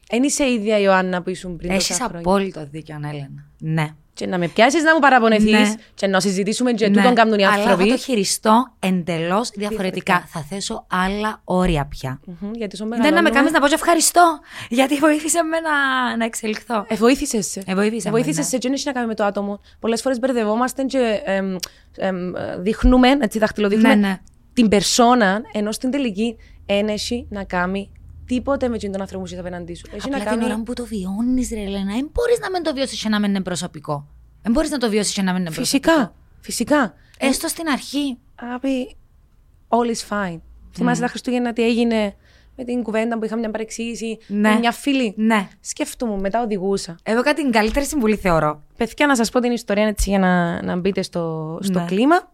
Εν 0.09 0.23
είσαι 0.23 0.43
η 0.43 0.53
ίδια 0.53 0.79
Ιωάννα 0.79 1.21
που 1.21 1.29
ήσουν 1.29 1.55
πριν 1.57 1.71
Έχεις 1.71 1.87
τόσα 1.87 2.03
χρόνια. 2.03 2.19
απόλυτο 2.19 2.65
δίκιο, 2.65 2.95
Έλενα. 2.95 3.49
Ναι. 3.59 3.95
Και 4.13 4.27
να 4.27 4.37
με 4.37 4.47
πιάσεις 4.47 4.83
να 4.83 4.93
μου 4.93 4.99
παραπονεθείς 4.99 5.51
Ναι. 5.51 5.75
και 5.93 6.07
να 6.07 6.19
συζητήσουμε 6.19 6.71
και 6.71 6.87
Ναι. 6.87 6.95
τούτον 6.95 7.15
κάνουν 7.15 7.39
οι 7.39 7.45
Αλλά 7.45 7.53
άνθρωποι. 7.53 7.89
θα 7.89 7.95
το 7.95 8.01
χειριστώ 8.01 8.67
εντελώς 8.79 9.49
διαφορετικά. 9.49 9.67
Διαφορετικά. 9.67 10.27
Θα 10.27 10.45
θέσω 10.49 10.85
άλλα 10.89 11.41
όρια 11.43 11.85
πια. 11.85 12.19
Μμμ, 12.25 12.51
Γιατί 12.53 12.75
σου 12.75 12.83
Δεν 12.83 12.89
να 12.89 12.97
με 12.97 13.03
μεγαλώνουμε. 13.05 13.29
κάνεις 13.29 13.51
να 13.51 13.59
πω 13.59 13.67
και 13.67 13.73
ευχαριστώ, 13.73 14.39
γιατί 14.69 14.95
βοήθησε 14.95 15.43
με 15.43 15.57
να, 15.59 16.17
να 16.17 16.25
εξελιχθώ. 16.25 16.85
Ε, 16.87 16.95
βοήθησες 16.95 17.45
σε. 17.47 17.63
Ε, 17.65 17.75
βοήθησε 17.75 18.05
με, 18.09 18.11
βοήθησες 18.11 18.37
ναι. 18.37 18.43
σε 18.43 18.57
και 18.57 18.67
δεν 18.67 18.73
έχει 18.73 18.85
να 18.87 18.91
κάνει 18.91 19.07
με 19.07 19.15
το 19.15 19.23
άτομο. 19.23 19.59
Πολλές 19.79 20.01
φορές 20.01 20.19
μπερδευόμαστε 20.19 20.83
και 20.83 21.21
εμ, 21.23 21.55
εμ, 21.97 22.15
δείχνουμε, 22.59 23.17
έτσι 23.21 23.39
δαχτυλοδείχνουμε, 23.39 23.95
Ναι, 23.95 24.07
ναι. 24.07 24.17
την 24.53 24.67
περσόνα, 24.69 25.41
ενώ 25.53 25.71
στην 25.71 25.91
τελική 25.91 26.37
δεν 26.65 26.87
έχει 26.87 27.27
να 27.29 27.43
κάνει 27.43 27.91
τίποτε 28.35 28.67
με 28.67 28.77
τον 28.77 29.01
άνθρωπο 29.01 29.23
που 29.23 29.29
είσαι 29.31 29.39
απέναντί 29.39 29.73
σου. 29.75 29.85
Έχει 29.95 30.05
Απλά 30.05 30.17
να 30.17 30.23
την 30.23 30.39
κάνει... 30.39 30.43
ώρα 30.53 30.63
που 30.63 30.73
το 30.73 30.85
βιώνεις, 30.85 31.49
ρε 31.49 31.61
Ελένα, 31.61 31.93
δεν 31.93 32.09
μπορείς 32.13 32.39
να 32.39 32.49
μην 32.51 32.63
το 32.63 32.73
βιώσεις 32.73 33.01
και 33.01 33.09
να 33.09 33.19
μην 33.19 33.29
είναι 33.29 33.41
προσωπικό. 33.41 34.07
Δεν 34.41 34.51
μπορείς 34.51 34.69
να 34.69 34.77
το 34.77 34.89
βιώσεις 34.89 35.13
και 35.13 35.21
να 35.21 35.31
μην 35.33 35.41
είναι 35.41 35.51
προσωπικό. 35.51 35.91
Φυσικά, 35.91 36.13
φυσικά. 36.39 36.93
Έστω 37.17 37.47
στην 37.47 37.67
αρχή. 37.67 38.17
Αγάπη, 38.35 38.95
all 39.67 39.87
is 39.95 40.09
fine. 40.09 40.39
Θυμάσαι 40.75 41.01
τα 41.01 41.07
Χριστούγεννα 41.07 41.53
τι 41.53 41.63
έγινε 41.63 42.15
με 42.55 42.63
την 42.63 42.83
κουβέντα 42.83 43.17
που 43.17 43.25
είχαμε 43.25 43.39
μια 43.41 43.51
παρεξήγηση 43.51 44.17
Ναι. 44.27 44.49
με 44.49 44.59
μια 44.59 44.71
φίλη; 44.71 45.13
Ναι. 45.17 45.47
Σκέφτομαι, 45.59 46.17
μετά 46.19 46.41
οδηγούσα. 46.43 46.95
Έδωκα 47.03 47.33
την 47.33 47.51
καλύτερη 47.51 47.85
συμβουλή, 47.85 48.15
θεωρώ. 48.15 48.63
Παιδιά, 48.77 49.07
να 49.07 49.15
σας 49.15 49.29
πω 49.29 49.39
την 49.39 49.51
ιστορία 49.51 49.87
έτσι 49.87 50.09
για 50.09 50.19
να, 50.19 50.63
να 50.63 50.75
μπείτε 50.75 51.01
στο, 51.01 51.57
στο 51.61 51.79
Ναι. 51.79 51.85
κλίμα. 51.85 52.31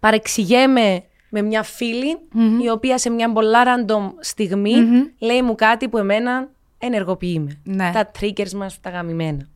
Παρεξηγέμαι 0.00 1.02
με 1.40 1.42
μια 1.42 1.62
φιλη 1.62 2.18
η 2.62 2.68
οποία 2.68 2.98
σε 2.98 3.10
μια 3.10 3.32
πολλά 3.32 3.62
random 3.64 4.10
στιγμη 4.20 4.72
λέει 5.18 5.42
μου 5.42 5.54
κάτι 5.54 5.88
που 5.88 5.98
εμένα 5.98 6.48
ενεργοποιεί 6.78 7.42
με. 7.46 7.74
Ναι. 7.74 7.90
Τα 7.94 8.10
triggers 8.20 8.50
μας, 8.52 8.80
τα 8.80 8.90
γαμημένα. 8.90 9.48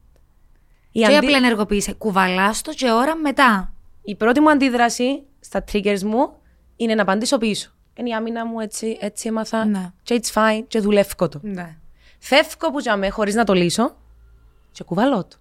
Η, 0.92 1.00
Και 1.00 1.06
αντι- 1.06 1.16
απλά 1.18 1.36
ενεργοποίησε. 1.36 1.92
Κουβαλάς 1.92 2.62
το 2.62 2.72
και 2.72 2.90
ώρα 2.90 3.16
μετά. 3.16 3.72
η 4.02 4.14
πρώτη 4.14 4.40
μου 4.40 4.50
αντίδραση 4.50 5.22
στα 5.40 5.64
triggers 5.72 6.02
μου 6.02 6.32
είναι 6.76 6.94
να 6.94 7.02
απαντήσω 7.02 7.38
πίσω. 7.38 7.70
Είναι 7.94 8.08
η 8.08 8.12
άμυνα 8.12 8.46
μου, 8.46 8.60
έτσι, 8.60 8.96
έτσι 9.00 9.28
έμαθα. 9.28 9.64
Ναι. 9.64 9.92
Και 10.02 10.20
it's 10.22 10.32
fine, 10.32 10.64
και 10.68 10.80
δουλεύω 10.80 11.28
το. 11.28 11.40
Ναι. 11.42 11.76
Φεύγω 12.18 12.70
που 12.72 12.80
τζαμέ 12.80 13.08
χωρίς 13.08 13.34
να 13.34 13.44
το 13.44 13.52
λύσω 13.52 13.96
και 14.72 14.84
κουβαλώ 14.84 15.24
το. 15.24 15.36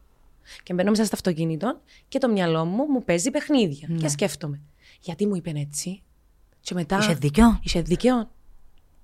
Και 0.63 0.73
μπαίνω 0.73 0.89
μέσα 0.89 1.05
στο 1.05 1.15
αυτοκίνητο 1.15 1.79
και 2.07 2.19
το 2.19 2.29
μυαλό 2.29 2.65
μου 2.65 2.85
μου 2.89 3.03
παίζει 3.03 3.31
παιχνίδια. 3.31 3.87
Και 3.97 4.07
σκέφτομαι, 4.07 4.59
γιατί 4.99 5.27
μου 5.27 5.35
είπε 5.35 5.51
έτσι; 5.55 6.01
Και 6.61 6.73
μετά. 6.73 6.97
Είχε 6.97 7.13
δίκιο; 7.13 7.59
Είσαι 7.63 7.81
δίκαιο. 7.81 8.29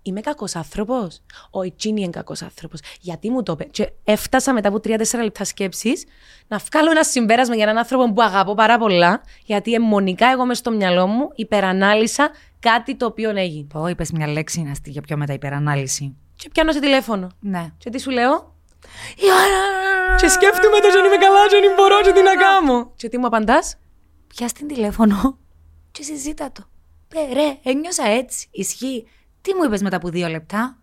Είμαι 0.02 0.22
κακός 0.22 0.56
άνθρωπος; 0.56 1.22
Ο 1.52 1.64
Ιτσίνι 1.64 2.02
είναι 2.02 2.10
κακός 2.10 2.42
άνθρωπος. 2.42 2.80
Γιατί 3.00 3.30
μου 3.30 3.44
το 3.44 3.52
είπε; 3.52 3.64
Και 3.64 3.92
έφτασα 4.04 4.54
μετά 4.54 4.68
από 4.68 4.80
τρία-τέσσερα 4.80 5.24
λεπτά 5.24 5.44
σκέψης 5.44 6.06
να 6.48 6.58
βγάλω 6.58 6.92
ένα 6.92 7.04
συμπέρασμα 7.04 7.56
για 7.56 7.64
έναν 7.64 7.78
άνθρωπο 7.78 8.14
που 8.14 8.22
αγαπώ 8.22 8.54
πάρα 8.54 8.78
πολλά, 8.78 9.22
γιατί 9.46 9.74
αιμονικά 9.74 10.28
εγώ 10.28 10.46
μέσα 10.46 10.60
στο 10.60 10.72
μυαλό 10.72 11.08
μου 11.08 11.30
υπερανάλυσα 11.36 12.30
κάτι 12.60 12.96
το 12.96 13.06
οποίο 13.06 13.30
έγινε. 13.30 13.68
Πω, 13.74 13.88
είπες 13.88 14.12
μια 14.12 14.28
λέξη 14.28 14.62
να 14.62 14.74
στη 14.74 14.90
για 14.90 15.02
πιο 15.02 15.18
μετά 15.18 15.34
υπερανάλυση. 15.34 16.16
Και 16.36 16.50
πιάνω 16.50 16.72
σε 16.72 16.80
τηλέφωνο. 16.80 17.28
Ναι. 17.40 17.72
Και 17.78 17.90
τι 17.90 18.00
σου 18.00 18.10
λέω, 18.10 18.56
Ιωάννα! 19.16 20.16
Και 20.18 20.28
σκέφτομαι 20.28 20.80
το 20.80 20.88
αν 21.00 21.06
είμαι 21.06 21.18
καλά, 21.18 21.48
και 21.48 21.56
αν 21.56 21.76
μπορώ, 21.76 22.02
και 22.02 22.12
τι 22.12 22.22
να 22.22 22.36
κάνω. 22.36 22.92
Και 22.96 23.10
τι 23.10 23.18
μου 23.18 23.26
απαντάς, 23.26 23.78
Πιά 24.36 24.48
την 24.48 24.68
τηλέφωνο 24.68 25.38
και 25.92 26.04
συζήτα 26.04 26.52
το. 26.52 26.64
Πε, 27.08 27.34
ρε, 27.34 27.58
ένιωσα 27.64 28.08
έτσι. 28.08 28.48
Ισχύει. 28.52 29.08
Τι 29.42 29.54
μου 29.54 29.64
είπες 29.64 29.82
μετά 29.82 29.96
από 29.96 30.10
δύο 30.10 30.28
λεπτά; 30.28 30.78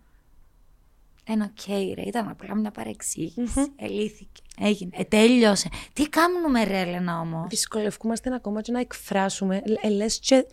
Ένα 1.23 1.45
οκ, 1.51 1.93
ρε, 1.95 2.01
ήταν 2.01 2.27
απλά 2.27 2.55
μια 2.55 2.71
παρεξήγηση. 2.71 3.71
Ελύθηκε. 3.75 4.41
Έγινε. 4.59 4.91
Ε, 4.93 5.03
τέλειωσε. 5.03 5.69
Τι 5.93 6.09
κάνουμε, 6.09 6.63
ρε, 6.63 6.79
Έλενα, 6.79 7.19
όμω; 7.19 7.45
Δυσκολευκούμαστε 7.49 8.33
ακόμα 8.33 8.61
και 8.61 8.71
να 8.71 8.79
εκφράσουμε. 8.79 9.61
Ε, 9.81 9.89
λες 9.89 10.19
και 10.19 10.45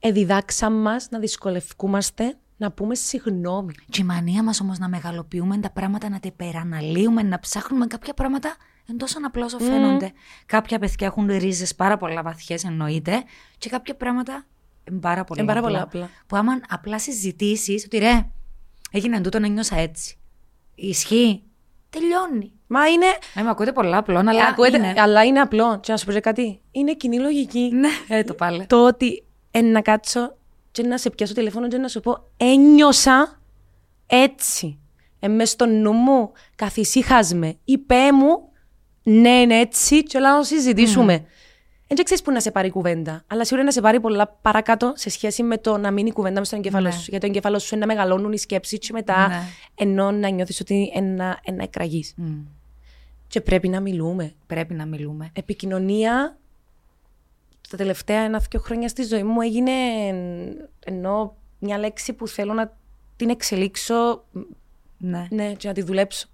εδιδάξαν 0.00 0.72
μας 0.72 1.08
να 1.10 1.18
δυσκολευκούμαστε 1.18 2.36
να 2.56 2.72
πούμε 2.72 2.94
συγγνώμη. 2.94 3.72
Και 3.90 4.00
η 4.00 4.04
μανία 4.04 4.42
μας 4.42 4.60
όμως 4.60 4.78
να 4.78 4.88
μεγαλοποιούμε 4.88 5.58
τα 5.58 5.70
πράγματα, 5.70 6.08
να 6.08 6.20
τα 6.20 6.28
υπεραναλύουμε, 6.28 7.22
να 7.22 7.38
ψάχνουμε 7.38 7.86
κάποια 7.86 8.14
πράγματα 8.14 8.56
Εν 8.88 8.98
τόσο 8.98 9.18
απλό 9.24 9.44
όσο 9.44 9.58
φαίνονται. 9.58 10.12
Κάποια 10.46 10.78
παιδιά 10.78 11.06
έχουν 11.06 11.26
ρίζες 11.26 11.74
πάρα 11.74 11.96
πολλά 11.96 12.22
βαθιές, 12.22 12.64
εννοείται, 12.64 13.24
και 13.58 13.68
κάποια 13.68 13.94
πράγματα 13.94 14.46
είναι 14.90 15.00
πάρα 15.00 15.24
πολύ 15.24 15.40
Είναι 15.40 15.48
πάρα 15.52 15.66
απλά. 15.66 15.86
πολύ 15.86 16.02
απλά. 16.02 16.10
Που 16.26 16.36
άμα 16.36 16.60
απλά 16.68 16.98
συζητήσεις 16.98 17.84
ότι 17.84 17.98
ρε, 17.98 18.26
έγινε 18.90 19.20
τούτο 19.20 19.38
να 19.38 19.46
νιώσα 19.46 19.76
έτσι. 19.78 20.18
Ισχύει. 20.74 21.42
Τελειώνει. 21.90 22.52
Μα 22.66 22.86
είναι. 22.88 23.06
Να 23.34 23.42
με 23.42 23.50
ακούτε 23.50 23.72
πολλά 23.72 23.96
απλό, 23.96 24.18
αλλά 24.18 24.44
ακούετε, 24.46 24.76
είναι. 24.76 24.94
Αλλά 24.96 25.24
είναι 25.24 25.40
απλό. 25.40 25.80
Και 25.80 25.92
να 25.92 25.98
σου 25.98 26.06
πω 26.06 26.12
και 26.12 26.20
κάτι. 26.20 26.60
Είναι 26.70 26.94
κοινή 26.94 27.18
λογική. 27.18 27.70
Ναι, 27.72 27.88
ε, 28.08 28.24
το 28.24 28.34
πάλι. 28.34 28.66
Το 28.66 28.86
ότι 28.86 29.24
ε, 29.50 29.60
να 29.60 29.80
κάτσω 29.80 30.36
και 30.70 30.82
να 30.82 30.98
σε 30.98 31.10
πιάσω 31.10 31.34
τηλέφωνο 31.34 31.68
και 31.68 31.78
να 31.78 31.88
σου 31.88 32.00
πω 32.00 32.28
ένιωσα 32.36 33.40
έτσι. 34.06 34.78
Ε, 35.20 35.28
μες 35.28 35.50
στο 35.50 35.66
νου 35.66 35.92
μου 35.92 36.32
καθησύχας 36.56 37.34
με. 37.34 37.56
Είπε 37.64 38.12
μου 38.12 38.48
ναι 39.02 39.40
είναι 39.40 39.58
έτσι 39.58 40.02
και 40.02 40.16
όλα 40.16 40.30
να 40.32 40.38
το 40.38 40.44
συζητήσουμε. 40.44 41.24
Δεν 41.88 42.04
ξέρεις 42.04 42.22
που 42.22 42.30
να 42.30 42.40
σε 42.40 42.50
πάρει 42.50 42.68
η 42.68 42.70
κουβέντα, 42.70 43.24
αλλά 43.26 43.44
σίγουρα 43.44 43.64
να 43.64 43.72
σε 43.72 43.80
πάρει 43.80 44.00
πολλά 44.00 44.26
παρακάτω 44.42 44.92
σε 44.96 45.10
σχέση 45.10 45.42
με 45.42 45.58
το 45.58 45.76
να 45.78 45.90
μείνει 45.90 46.08
η 46.08 46.12
κουβέντα 46.12 46.38
μες 46.38 46.46
στον 46.46 46.58
εγκέφαλο 46.58 46.86
Ναι. 46.86 46.92
σου. 46.94 47.00
Γιατί 47.08 47.18
το 47.18 47.26
εγκέφαλο 47.26 47.58
σου 47.58 47.74
είναι 47.74 47.86
να 47.86 47.92
μεγαλώνουν 47.94 48.32
οι 48.32 48.38
σκέψεις 48.38 48.78
και 48.78 48.88
μετά 48.92 49.28
Ναι. 49.28 49.42
ενώ 49.74 50.10
να 50.10 50.28
νιώθεις 50.28 50.60
ότι 50.60 50.90
ένα, 50.94 51.38
ένα 51.44 51.62
εκραγείς. 51.62 52.12
Μμ. 52.16 52.38
Και 53.28 53.40
πρέπει 53.40 53.68
να 53.68 53.80
μιλούμε. 53.80 54.32
Πρέπει 54.46 54.74
να 54.74 54.86
μιλούμε. 54.86 55.30
Επικοινωνία 55.32 56.36
τα 57.70 57.76
τελευταία 57.76 58.20
ένα-δύο 58.20 58.60
χρόνια 58.60 58.88
στη 58.88 59.02
ζωή 59.02 59.22
μου 59.22 59.40
έγινε 59.40 59.70
εν- 60.08 60.68
ενώ 60.84 61.36
μια 61.58 61.78
λέξη 61.78 62.12
που 62.12 62.28
θέλω 62.28 62.52
να 62.52 62.76
την 63.16 63.28
εξελίξω 63.30 64.24
Ναι. 64.98 65.26
ναι, 65.30 65.52
και 65.52 65.68
να 65.68 65.74
τη 65.74 65.82
δουλέψω. 65.82 66.26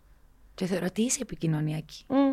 Και 0.55 0.67
θεωρώ 0.67 0.87
ότι 0.87 1.03
είσαι 1.03 1.19
επικοινωνιακή. 1.23 2.05
Μμ. 2.09 2.33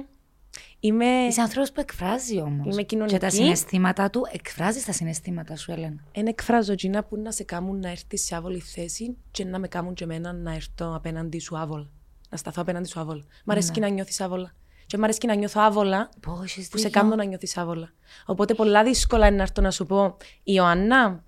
Είμαι. 0.80 1.06
Είσαι 1.06 1.42
άνθρωπος 1.42 1.72
που 1.72 1.80
εκφράζει 1.80 2.42
όμως. 2.42 2.74
Είμαι 2.74 2.84
κοινωνική. 2.84 3.14
Και 3.14 3.20
τα 3.20 3.30
συναισθήματα 3.30 4.10
του, 4.10 4.26
εκφράζεις 4.32 4.86
τα 4.86 4.92
συναισθήματα 4.92 5.56
σου, 5.56 5.72
Έλενα. 5.72 6.04
Εν 6.12 6.28
εκφράζω 6.28 6.76
τζίνα 6.76 7.04
που 7.04 7.18
να 7.18 7.32
σε 7.32 7.44
κάνουν 7.44 7.80
να 7.80 7.90
έρθει 7.90 8.18
σε 8.18 8.36
άβολη 8.36 8.60
θέση 8.60 9.18
και 9.32 9.46
να 9.46 9.60
με 9.60 9.68
κάνουν 9.68 9.94
και 9.94 10.04
εμένα 10.04 10.34
να 10.34 10.54
έρθω 10.54 10.96
απέναντι 10.96 11.40
σου 11.40 11.58
άβολα. 11.58 11.90
Να 12.30 12.38
σταθώ 12.38 12.62
απέναντι 12.62 12.88
σου 12.88 13.00
άβολα. 13.00 13.24
Μ' 13.46 13.52
αρέσει 13.52 13.72
και 13.72 13.80
να 13.80 13.88
νιώθεις 13.88 14.22
άβολα. 14.22 14.54
Και 14.86 14.98
μ' 14.98 15.04
αρέσει 15.04 15.20
και 15.20 15.28
να 15.28 15.34
νιώθω 15.34 15.62
άβολα 15.62 16.10
Πώς 16.20 16.56
είσαι 16.56 16.70
που 16.72 16.78
σε 16.78 16.90
κάνουν 16.90 17.18
να 17.18 17.24
νιώθεις 17.24 17.58
άβολα. 17.58 17.94
Οπότε 18.26 18.54
πολλά 18.54 18.84
δύσκολα 18.84 19.28
είναι 19.28 19.36
να 19.36 19.42
έρθω 19.42 19.62
να 19.62 19.72
σου 19.72 19.86
πω 19.86 20.18
Ιωάννα, 20.44 21.24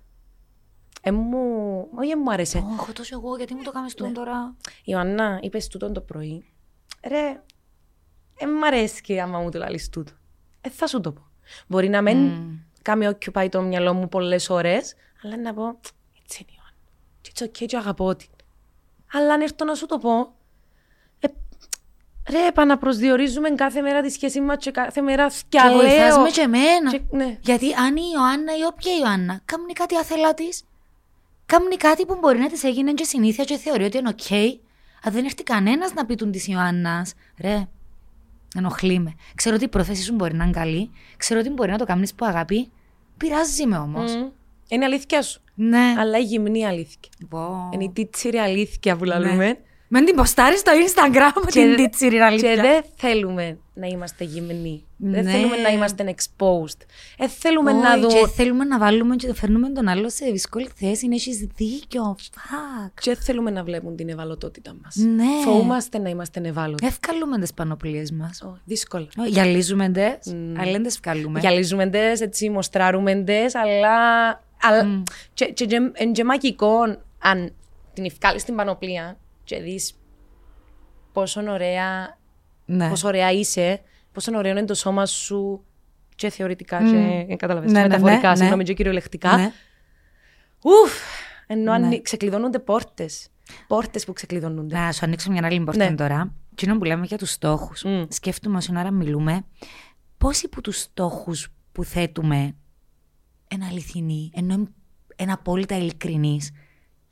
ε, 1.02 1.10
μου... 1.10 1.38
όχι 1.98 2.10
ε, 2.10 2.16
μου 2.16 2.32
άρεσε. 2.32 2.64
Όχι, 2.80 2.92
τόσο 2.92 3.18
εγώ, 3.18 3.36
γιατί 3.36 3.54
μου 3.54 3.62
το 3.62 3.70
κάνεις 3.70 3.94
Ναι. 3.94 4.06
τούτο 4.06 4.20
τώρα; 4.20 4.56
Ιωάννα, 4.84 5.38
είπες 5.42 5.66
τούτο 5.66 5.92
το 5.92 6.00
πρωί. 6.00 6.44
Ρε, 7.08 7.42
ε, 8.38 8.46
μ' 8.46 8.64
αρέσει 8.64 9.18
άμα 9.18 9.38
μου 9.38 9.50
το 9.50 9.58
λαλείς 9.58 9.88
τούτο. 9.88 10.12
Ε, 10.60 10.68
θα 10.70 10.86
σου 10.86 11.00
το 11.00 11.12
πω. 11.12 11.26
Μπορεί 11.66 11.88
να 11.88 12.02
μην 12.02 12.30
κάνει 12.82 13.08
occupy 13.10 13.48
το 13.50 13.62
μυαλό 13.62 13.94
μου 13.94 14.08
πολλές 14.08 14.48
ώρες, 14.50 14.94
αλλά 15.24 15.36
να 15.36 15.54
πω, 15.54 15.78
έτσι 16.22 16.46
είναι 16.48 16.58
Ιωάννα. 16.58 16.76
Και 17.20 17.30
it's 17.34 17.42
okay, 17.44 17.66
και 17.66 17.76
αγαπώ 17.76 18.16
την. 18.16 18.28
Αλλά 19.12 19.34
αν 19.34 19.40
έρθω 19.40 19.64
να 19.64 19.74
σου 19.74 19.86
το 19.86 19.98
πω, 19.98 20.34
ε, 21.20 21.28
ρε, 22.30 22.46
επαναπροσδιορίζουμε 22.46 23.50
κάθε 23.50 23.80
μέρα 23.80 24.02
τη 24.02 24.10
σχέση 24.10 24.40
μας 24.40 24.56
και 24.60 24.70
κάθε 24.70 25.00
μέρα 25.00 25.26
Και 25.26 25.32
θυκιά 25.34 25.70
βοηθάς 25.72 26.14
λέω. 26.14 26.20
με 26.22 26.30
και 26.30 26.40
εμένα. 26.40 26.90
Και- 26.90 27.00
ναι. 27.10 27.38
Γιατί 27.40 27.72
αν 27.74 27.96
η 27.96 28.02
Ιωάννα 28.14 28.56
ή 28.56 28.62
όποια 28.64 28.92
Ιωάννα 28.96 29.40
κάνει 29.44 29.72
κάτι 29.72 29.96
άθελά 29.96 30.34
τη, 30.34 30.48
κάνει 31.46 31.76
κάτι 31.76 32.06
που 32.06 32.16
μπορεί 32.20 32.38
να 32.38 32.48
της 32.48 32.64
έγινε 32.64 32.92
και 32.92 33.04
συνήθεια 33.04 33.44
και 33.44 33.56
θεωρεί 33.56 33.84
ότι 33.84 33.98
είναι 33.98 34.08
οκ, 34.08 34.30
αν 35.04 35.12
δεν 35.12 35.24
έρθει 35.24 35.42
κανένας 35.42 35.92
να 35.94 36.06
πει 36.06 36.14
του 36.14 36.30
της 36.30 36.46
Ιωάννας, 36.46 37.12
ρε, 37.40 37.68
ενοχλεί 38.54 38.98
με. 38.98 39.14
Ξέρω 39.34 39.54
ότι 39.54 39.64
η 39.64 39.68
πρόθεση 39.68 40.02
σου 40.02 40.14
μπορεί 40.14 40.34
να 40.34 40.44
είναι 40.44 40.52
καλή, 40.52 40.90
ξέρω 41.16 41.40
ότι 41.40 41.50
μπορεί 41.50 41.70
να 41.70 41.78
το 41.78 41.84
κάνεις 41.84 42.14
που 42.14 42.26
αγάπη, 42.26 42.70
πειράζει 43.16 43.66
με 43.66 43.76
όμως. 43.76 44.14
Μμ. 44.16 44.26
Είναι 44.68 44.84
αλήθεια 44.84 45.22
σου. 45.22 45.40
Ναι. 45.54 45.94
Αλλά 45.98 46.18
η 46.18 46.22
γυμνή 46.22 46.66
αλήθεια. 46.66 46.98
Πω. 47.28 47.68
Είναι 47.72 47.84
η 47.84 47.90
τίτσιρη 47.90 48.36
αλήθεια 48.38 48.92
Ναι. 48.92 48.98
που 48.98 49.04
λαλούμε. 49.04 49.58
Μεν 49.94 50.04
την 50.04 50.14
ποστάρει 50.14 50.58
στο 50.58 50.72
Instagram 50.86 51.42
την 51.52 51.68
δε- 51.68 51.74
τίτσιρη 51.74 52.16
Και 52.16 52.22
αλήθεια. 52.22 52.54
δεν 52.56 52.82
θέλουμε 52.96 53.58
να 53.74 53.86
είμαστε 53.86 54.24
γυμνοί. 54.24 54.84
Δεν 54.96 55.24
Ναι. 55.24 55.30
θέλουμε 55.30 55.56
να 55.56 55.68
είμαστε 55.68 56.14
exposed. 56.16 56.78
Δεν 57.18 57.28
θέλουμε 57.28 57.72
να 57.72 57.90
Όχι, 57.92 58.00
δούμε. 58.00 58.12
Και 58.20 58.26
θέλουμε 58.26 58.64
να 58.64 58.78
βάλουμε 58.78 59.16
και 59.16 59.34
φέρνουμε 59.34 59.68
τον 59.70 59.88
άλλο 59.88 60.10
σε 60.10 60.24
δύσκολη 60.30 60.68
θέση. 60.76 61.04
Είναι 61.04 61.14
έχεις 61.14 61.46
δίκιο. 61.56 62.16
Fuck. 62.20 62.90
Και 63.00 63.12
δεν 63.14 63.22
θέλουμε 63.22 63.50
να 63.50 63.64
βλέπουν 63.64 63.96
την 63.96 64.08
ευαλωτότητα 64.08 64.74
μας. 64.82 64.96
Ναι. 64.96 65.24
Φοβούμαστε 65.44 65.98
να 65.98 66.08
είμαστε 66.08 66.40
ευάλωτοι. 66.44 66.86
Ευκαλούμε 66.86 67.38
τι 67.38 67.52
πανοπλίες 67.54 68.10
μας. 68.12 68.42
Ω, 68.42 68.58
δύσκολα. 68.64 69.06
Γυαλίζουμε 69.26 69.88
ντε, 69.88 70.18
αλλά 70.58 70.72
δεν 70.72 70.82
τις 70.82 70.94
ευκαλούμε. 70.94 71.40
Γυαλίζουμε 71.40 71.86
τες, 71.86 72.20
έτσι, 72.20 72.50
μοστράρουμε 72.50 73.14
τες, 73.14 73.54
αλλά... 73.54 73.96
αλλά 74.62 75.02
και, 75.34 75.44
και, 75.44 75.64
και, 75.66 75.76
εν 75.92 76.12
και 76.12 76.24
μαγικό 76.24 76.74
αν 77.18 77.52
την 77.92 78.04
ευκάλεις 78.04 78.42
στην 78.42 78.54
πανοπλία 78.54 79.16
και 79.52 79.60
δεις 79.60 79.94
πόσο 81.12 81.40
ωραία, 81.52 82.18
Ναι. 82.64 82.88
πόσο 82.88 83.08
ωραία 83.08 83.30
είσαι, 83.30 83.80
πόσο 84.12 84.36
ωραίο 84.36 84.50
είναι 84.50 84.64
το 84.64 84.74
σώμα 84.74 85.06
σου 85.06 85.64
και 86.14 86.30
θεωρητικά 86.30 86.80
Μμ. 86.80 86.90
και 86.90 87.26
ε, 87.32 87.36
καταλαβαίνεις, 87.36 87.72
Ναι, 87.72 87.82
και 87.82 87.88
ναι, 87.88 87.94
μεταφορικά, 87.96 88.28
ναι, 88.30 88.36
συγγνώμη, 88.36 88.62
ναι. 88.62 88.68
και 88.68 88.74
κυριολεκτικά. 88.74 89.36
Ναι. 89.36 89.52
Ουφ, 90.62 90.92
ενώ 91.46 91.78
Ναι. 91.78 91.86
αν 91.86 92.02
ξεκλειδώνονται 92.02 92.58
πόρτες. 92.58 93.28
Πόρτες 93.66 94.04
που 94.04 94.12
ξεκλειδώνονται. 94.12 94.76
Να 94.78 94.92
σου 94.92 95.04
ανοίξω 95.04 95.30
μια 95.30 95.46
άλλη 95.46 95.60
πόρτα 95.60 95.90
Ναι. 95.90 95.94
τώρα. 95.94 96.34
Εκείνο 96.52 96.78
που 96.78 96.84
λέμε 96.84 97.06
για 97.06 97.18
τους 97.18 97.30
στόχους. 97.30 97.82
Μμ. 97.84 98.02
Σκέφτομαι 98.08 98.56
όσο 98.56 98.72
ώρα 98.76 98.90
μιλούμε, 98.90 99.44
πόσοι 100.18 100.46
από 100.46 100.60
τους 100.60 100.78
στόχους 100.80 101.48
που 101.72 101.84
θέτουμε 101.84 102.54
είναι 103.52 103.64
αληθινοί, 103.70 104.30
ενώ 104.34 104.54
είναι- 104.54 104.68
είναι 105.16 105.32
απόλυτα 105.32 105.76
ειλικρινείς; 105.76 106.50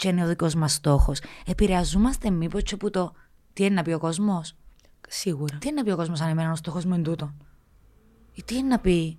Και 0.01 0.09
είναι 0.09 0.25
ο 0.25 0.27
δικός 0.27 0.55
μας 0.55 0.73
στόχος. 0.73 1.21
Επηρεαζόμαστε 1.47 2.31
μήπως 2.31 2.63
και 2.63 2.75
από 2.75 2.91
το 2.91 3.13
τι 3.53 3.65
είναι 3.65 3.75
να 3.75 3.83
πει 3.83 3.93
ο 3.93 3.99
κόσμος; 3.99 4.55
Σίγουρα. 5.09 5.59
Τι 5.59 5.69
είναι 5.69 5.77
να 5.77 5.85
πει 5.85 5.91
ο 5.91 5.97
κόσμος 5.97 6.21
αν 6.21 6.29
εμένα 6.29 6.51
ο 6.51 6.57
στόχος 6.57 6.85
μου 6.85 6.95
είναι 6.95 7.03
τούτο; 7.03 7.33
Ή 8.35 8.43
τι 8.43 8.57
είναι 8.57 8.69
να 8.69 8.79
πει; 8.79 9.19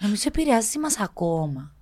Νομίζω 0.00 0.22
επηρεάζει 0.26 0.78
μας 0.78 0.98
ακόμα. 1.00 1.74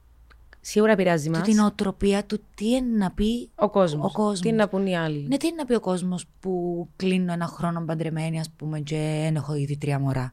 Σίγουρα 0.60 0.92
επηρεάζει 0.92 1.30
Και 1.30 1.36
μας. 1.38 1.48
τη 1.48 1.58
νοοτροπία 1.58 2.24
του 2.24 2.40
τι 2.54 2.68
είναι 2.68 2.96
να 2.96 3.10
πει 3.10 3.50
Ο 3.54 3.70
κόσμος. 3.70 4.10
ο 4.10 4.12
κόσμος. 4.12 4.40
Τι 4.40 4.48
είναι 4.48 4.56
να 4.56 4.68
πούν 4.68 4.86
οι 4.86 4.96
άλλοι. 4.96 5.26
Ναι, 5.28 5.36
τι 5.36 5.46
είναι 5.46 5.56
να 5.56 5.64
πει 5.64 5.74
ο 5.74 5.80
κόσμος 5.80 6.26
που 6.40 6.88
κλείνω 6.96 7.32
ένα 7.32 7.46
χρόνο 7.46 7.84
παντρεμένη, 7.84 8.40
ας 8.40 8.50
πούμε, 8.56 8.80
και 8.80 9.20
δεν 9.22 9.36
έχω 9.36 9.54
ήδη 9.54 9.76
τρία 9.76 9.98
μωρά. 9.98 10.32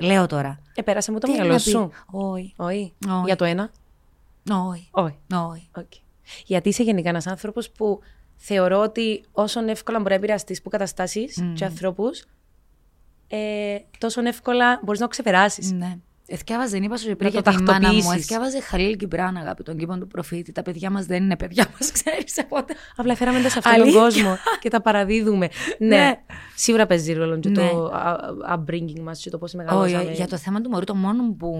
Λέω 0.00 0.26
τώρα. 0.26 0.58
Ε, 0.74 0.82
πέρασε 0.82 1.12
μου 1.12 1.18
το 1.18 1.26
Τι 1.26 1.32
είναι 1.32 1.42
μυαλό 1.42 1.56
να 1.58 1.64
πει; 1.64 1.70
σου. 1.70 1.90
Όχι. 2.10 2.54
Όχι. 2.56 2.92
Όχι. 3.08 3.22
Για 3.24 3.36
το 3.36 3.44
ένα. 3.44 3.70
Όχι. 4.50 4.88
Όχι. 4.90 6.02
Όχι. 6.26 6.40
Οκ. 6.40 6.46
Γιατί 6.46 6.68
είσαι 6.68 6.82
γενικά 6.82 7.08
ένας 7.08 7.26
άνθρωπος 7.26 7.70
που 7.70 8.00
θεωρώ 8.36 8.78
ότι 8.80 9.24
όσο 9.32 9.60
εύκολα 9.68 9.98
μπορεί 9.98 10.10
να 10.10 10.16
επηρεαστείς 10.16 10.58
από 10.58 10.70
καταστάσεις 10.70 11.44
και 11.54 11.64
ανθρώπους, 11.64 12.24
ε, 13.28 13.76
τόσο 13.98 14.20
εύκολα 14.26 14.80
μπορείς 14.84 15.00
να 15.00 15.06
το 15.06 15.10
ξεπεράσεις. 15.12 15.72
Ναι. 15.72 15.96
Εθιάβαζε, 16.26 16.70
δεν 16.70 16.82
είπα 16.82 16.96
σου 16.96 17.04
πριν 17.04 17.18
Να 17.20 17.28
για 17.28 17.42
το 17.42 17.50
τη 17.50 17.56
μάνα 17.62 17.74
μου. 17.78 17.82
τακτοποιήσεις. 17.94 18.22
Εθιάβαζε 18.24 18.60
Χαλίλ 18.60 18.96
Κιμπράν, 18.96 19.36
αγάπη 19.36 19.62
των 19.62 19.76
κήπων 19.76 20.00
του 20.00 20.06
προφήτη. 20.06 20.52
Τα 20.52 20.62
παιδιά 20.62 20.90
μας 20.90 21.06
δεν 21.06 21.22
είναι 21.22 21.36
παιδιά 21.36 21.66
μας, 21.72 21.92
ξέρεις 21.92 22.38
οπότε. 22.44 22.74
Απλά 22.96 23.14
φέραμε 23.16 23.40
τα 23.42 23.48
σε 23.48 23.58
αυτόν 23.58 23.72
τον 23.72 23.82
Αλήθεια. 23.82 24.00
κόσμο 24.00 24.36
και 24.60 24.70
τα 24.70 24.80
παραδίδουμε. 24.80 25.48
ναι. 25.78 25.86
Ναι. 25.96 26.20
Σίγουρα 26.56 26.86
παίζει 26.86 27.12
ρόλο 27.12 27.38
και 27.38 27.48
Ναι. 27.48 27.54
το 27.68 27.84
α- 27.84 28.10
α- 28.48 28.58
upbringing 28.58 29.00
μας 29.00 29.20
και 29.22 29.30
το 29.30 29.38
πώς 29.38 29.52
μεγαλώσαμε. 29.52 30.02
Όχι, 30.04 30.12
για 30.12 30.26
το 30.26 30.36
θέμα 30.36 30.60
του 30.60 30.70
μωρού, 30.70 30.84
το 30.84 30.94
μόνο 30.94 31.32
που 31.38 31.52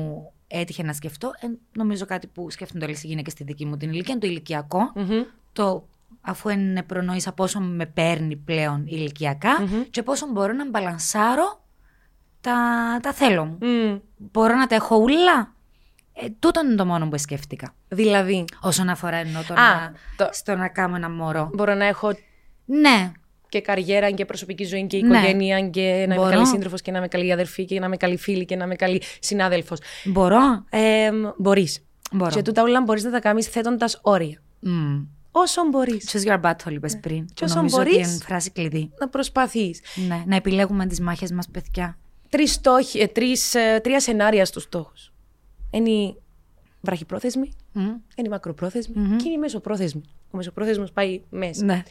έτυχε 0.46 0.82
να 0.82 0.92
σκεφτώ, 0.92 1.32
ε, 1.40 1.46
νομίζω 1.72 2.04
κάτι 2.06 2.26
που 2.26 2.50
σκέφτονται 2.50 2.84
όλες 2.84 3.02
οι 3.02 3.06
γυναίκες 3.06 3.32
στη 3.32 3.44
δική 3.44 3.64
μου 3.66 3.76
την 3.76 3.90
ηλικία, 3.92 4.12
είναι 4.12 4.22
το 4.22 4.26
ηλικιακό. 4.26 4.92
Μμμ. 4.94 5.22
το 5.52 5.88
αφού 6.20 6.48
είναι 6.48 6.82
προνόησα 6.82 7.32
πόσο 7.32 7.60
με 7.60 7.86
παίρνει 7.86 8.36
πλέον 8.36 8.86
ηλικιακά 8.86 9.50
και 9.90 10.02
πόσο 10.02 10.26
μπορώ 10.32 10.52
να 10.52 10.68
μπαλανσάρω 10.70 11.64
τα, 12.40 12.52
τα 13.02 13.12
θέλω 13.12 13.44
μου. 13.44 13.58
Μμ. 13.60 13.96
Μπορώ 14.16 14.54
να 14.56 14.66
τα 14.66 14.74
έχω 14.74 14.96
ούλα; 14.96 15.52
Ε, 16.12 16.28
τούτο 16.38 16.60
είναι 16.64 16.74
το 16.74 16.86
μόνο 16.86 17.08
που 17.08 17.18
σκέφτηκα. 17.18 17.74
Δηλαδή, 17.88 18.44
Όσον 18.60 18.88
αφορά 18.88 19.16
εννοώ 19.16 19.42
το, 19.42 19.54
Α, 19.54 19.56
να, 19.56 19.92
το- 20.16 20.28
στο 20.32 20.56
να 20.56 20.68
κάνω 20.68 20.96
ένα 20.96 21.10
μωρό. 21.10 21.50
μπορώ 21.54 21.74
να 21.74 21.84
έχω 21.84 22.12
Ναι, 22.64 23.12
και 23.54 23.60
καριέρα 23.60 24.10
και 24.10 24.24
προσωπική 24.24 24.64
ζωή 24.64 24.86
και 24.86 24.96
Ναι. 25.02 25.16
οικογένεια 25.18 25.68
και 25.68 25.80
να 25.80 26.02
είμαι 26.02 26.14
Μπορώ. 26.14 26.30
καλή 26.30 26.46
σύντροφος 26.46 26.82
και 26.82 26.90
να 26.90 26.98
είμαι 26.98 27.08
καλή 27.08 27.32
αδερφή 27.32 27.64
και 27.64 27.78
να 27.80 27.86
είμαι 27.86 27.96
καλή 27.96 28.16
φίλη 28.16 28.44
και 28.44 28.56
να 28.56 28.64
είμαι 28.64 28.74
καλή 28.74 29.02
συνάδελφος. 29.20 29.78
μπορώ. 30.04 30.64
Ε, 30.70 31.10
μπορείς. 31.36 31.84
Μπορώ. 32.12 32.30
Και 32.30 32.42
τούτα 32.42 32.62
όλα 32.62 32.82
μπορείς 32.82 33.02
να 33.04 33.10
τα 33.10 33.20
κάνεις 33.20 33.46
θέτοντας 33.46 33.98
όρια. 34.02 34.38
Mm. 34.66 35.06
Όσο 35.30 35.62
μπορείς 35.70 36.10
Choose 36.12 36.28
your 36.30 36.40
battle, 36.40 36.72
είπες 36.72 36.98
πριν. 37.00 37.26
Και 37.34 37.44
όσο 37.44 37.54
Νομίζω 37.56 37.76
ότι 37.80 37.90
μπορείς. 37.90 38.08
είναι 38.08 38.18
φράση 38.24 38.50
κλειδί. 38.50 38.90
να 39.00 39.08
προσπαθείς. 39.08 39.80
Ναι, 40.08 40.22
να 40.26 40.36
επιλέγουμε 40.36 40.86
τις 40.86 41.00
μάχες 41.00 41.32
μας, 41.32 41.48
παιδιά. 41.48 41.98
Τρεις 42.28 42.52
στόχοι, 42.52 42.98
ε, 42.98 43.06
τρεις, 43.06 43.54
ε, 43.54 43.80
τρία 43.82 44.00
σενάρια 44.00 44.44
στους 44.44 44.62
στόχους. 44.62 45.12
Είναι 45.70 45.90
η 45.90 46.16
βραχυπρόθεσμη, 46.80 47.52
Μμ. 47.72 47.80
είναι 47.82 47.98
η 48.26 48.28
μακροπρόθεσμη 48.28 48.94
και 48.94 49.22
είναι 49.24 49.34
η 49.34 49.38
μεσοπρόθεσμη. 49.38 50.02
Ο 50.30 50.36
μεσοπρόθεσμος 50.36 50.92
πάει 50.92 51.20
μέσα. 51.30 51.64
Ναι. 51.64 51.82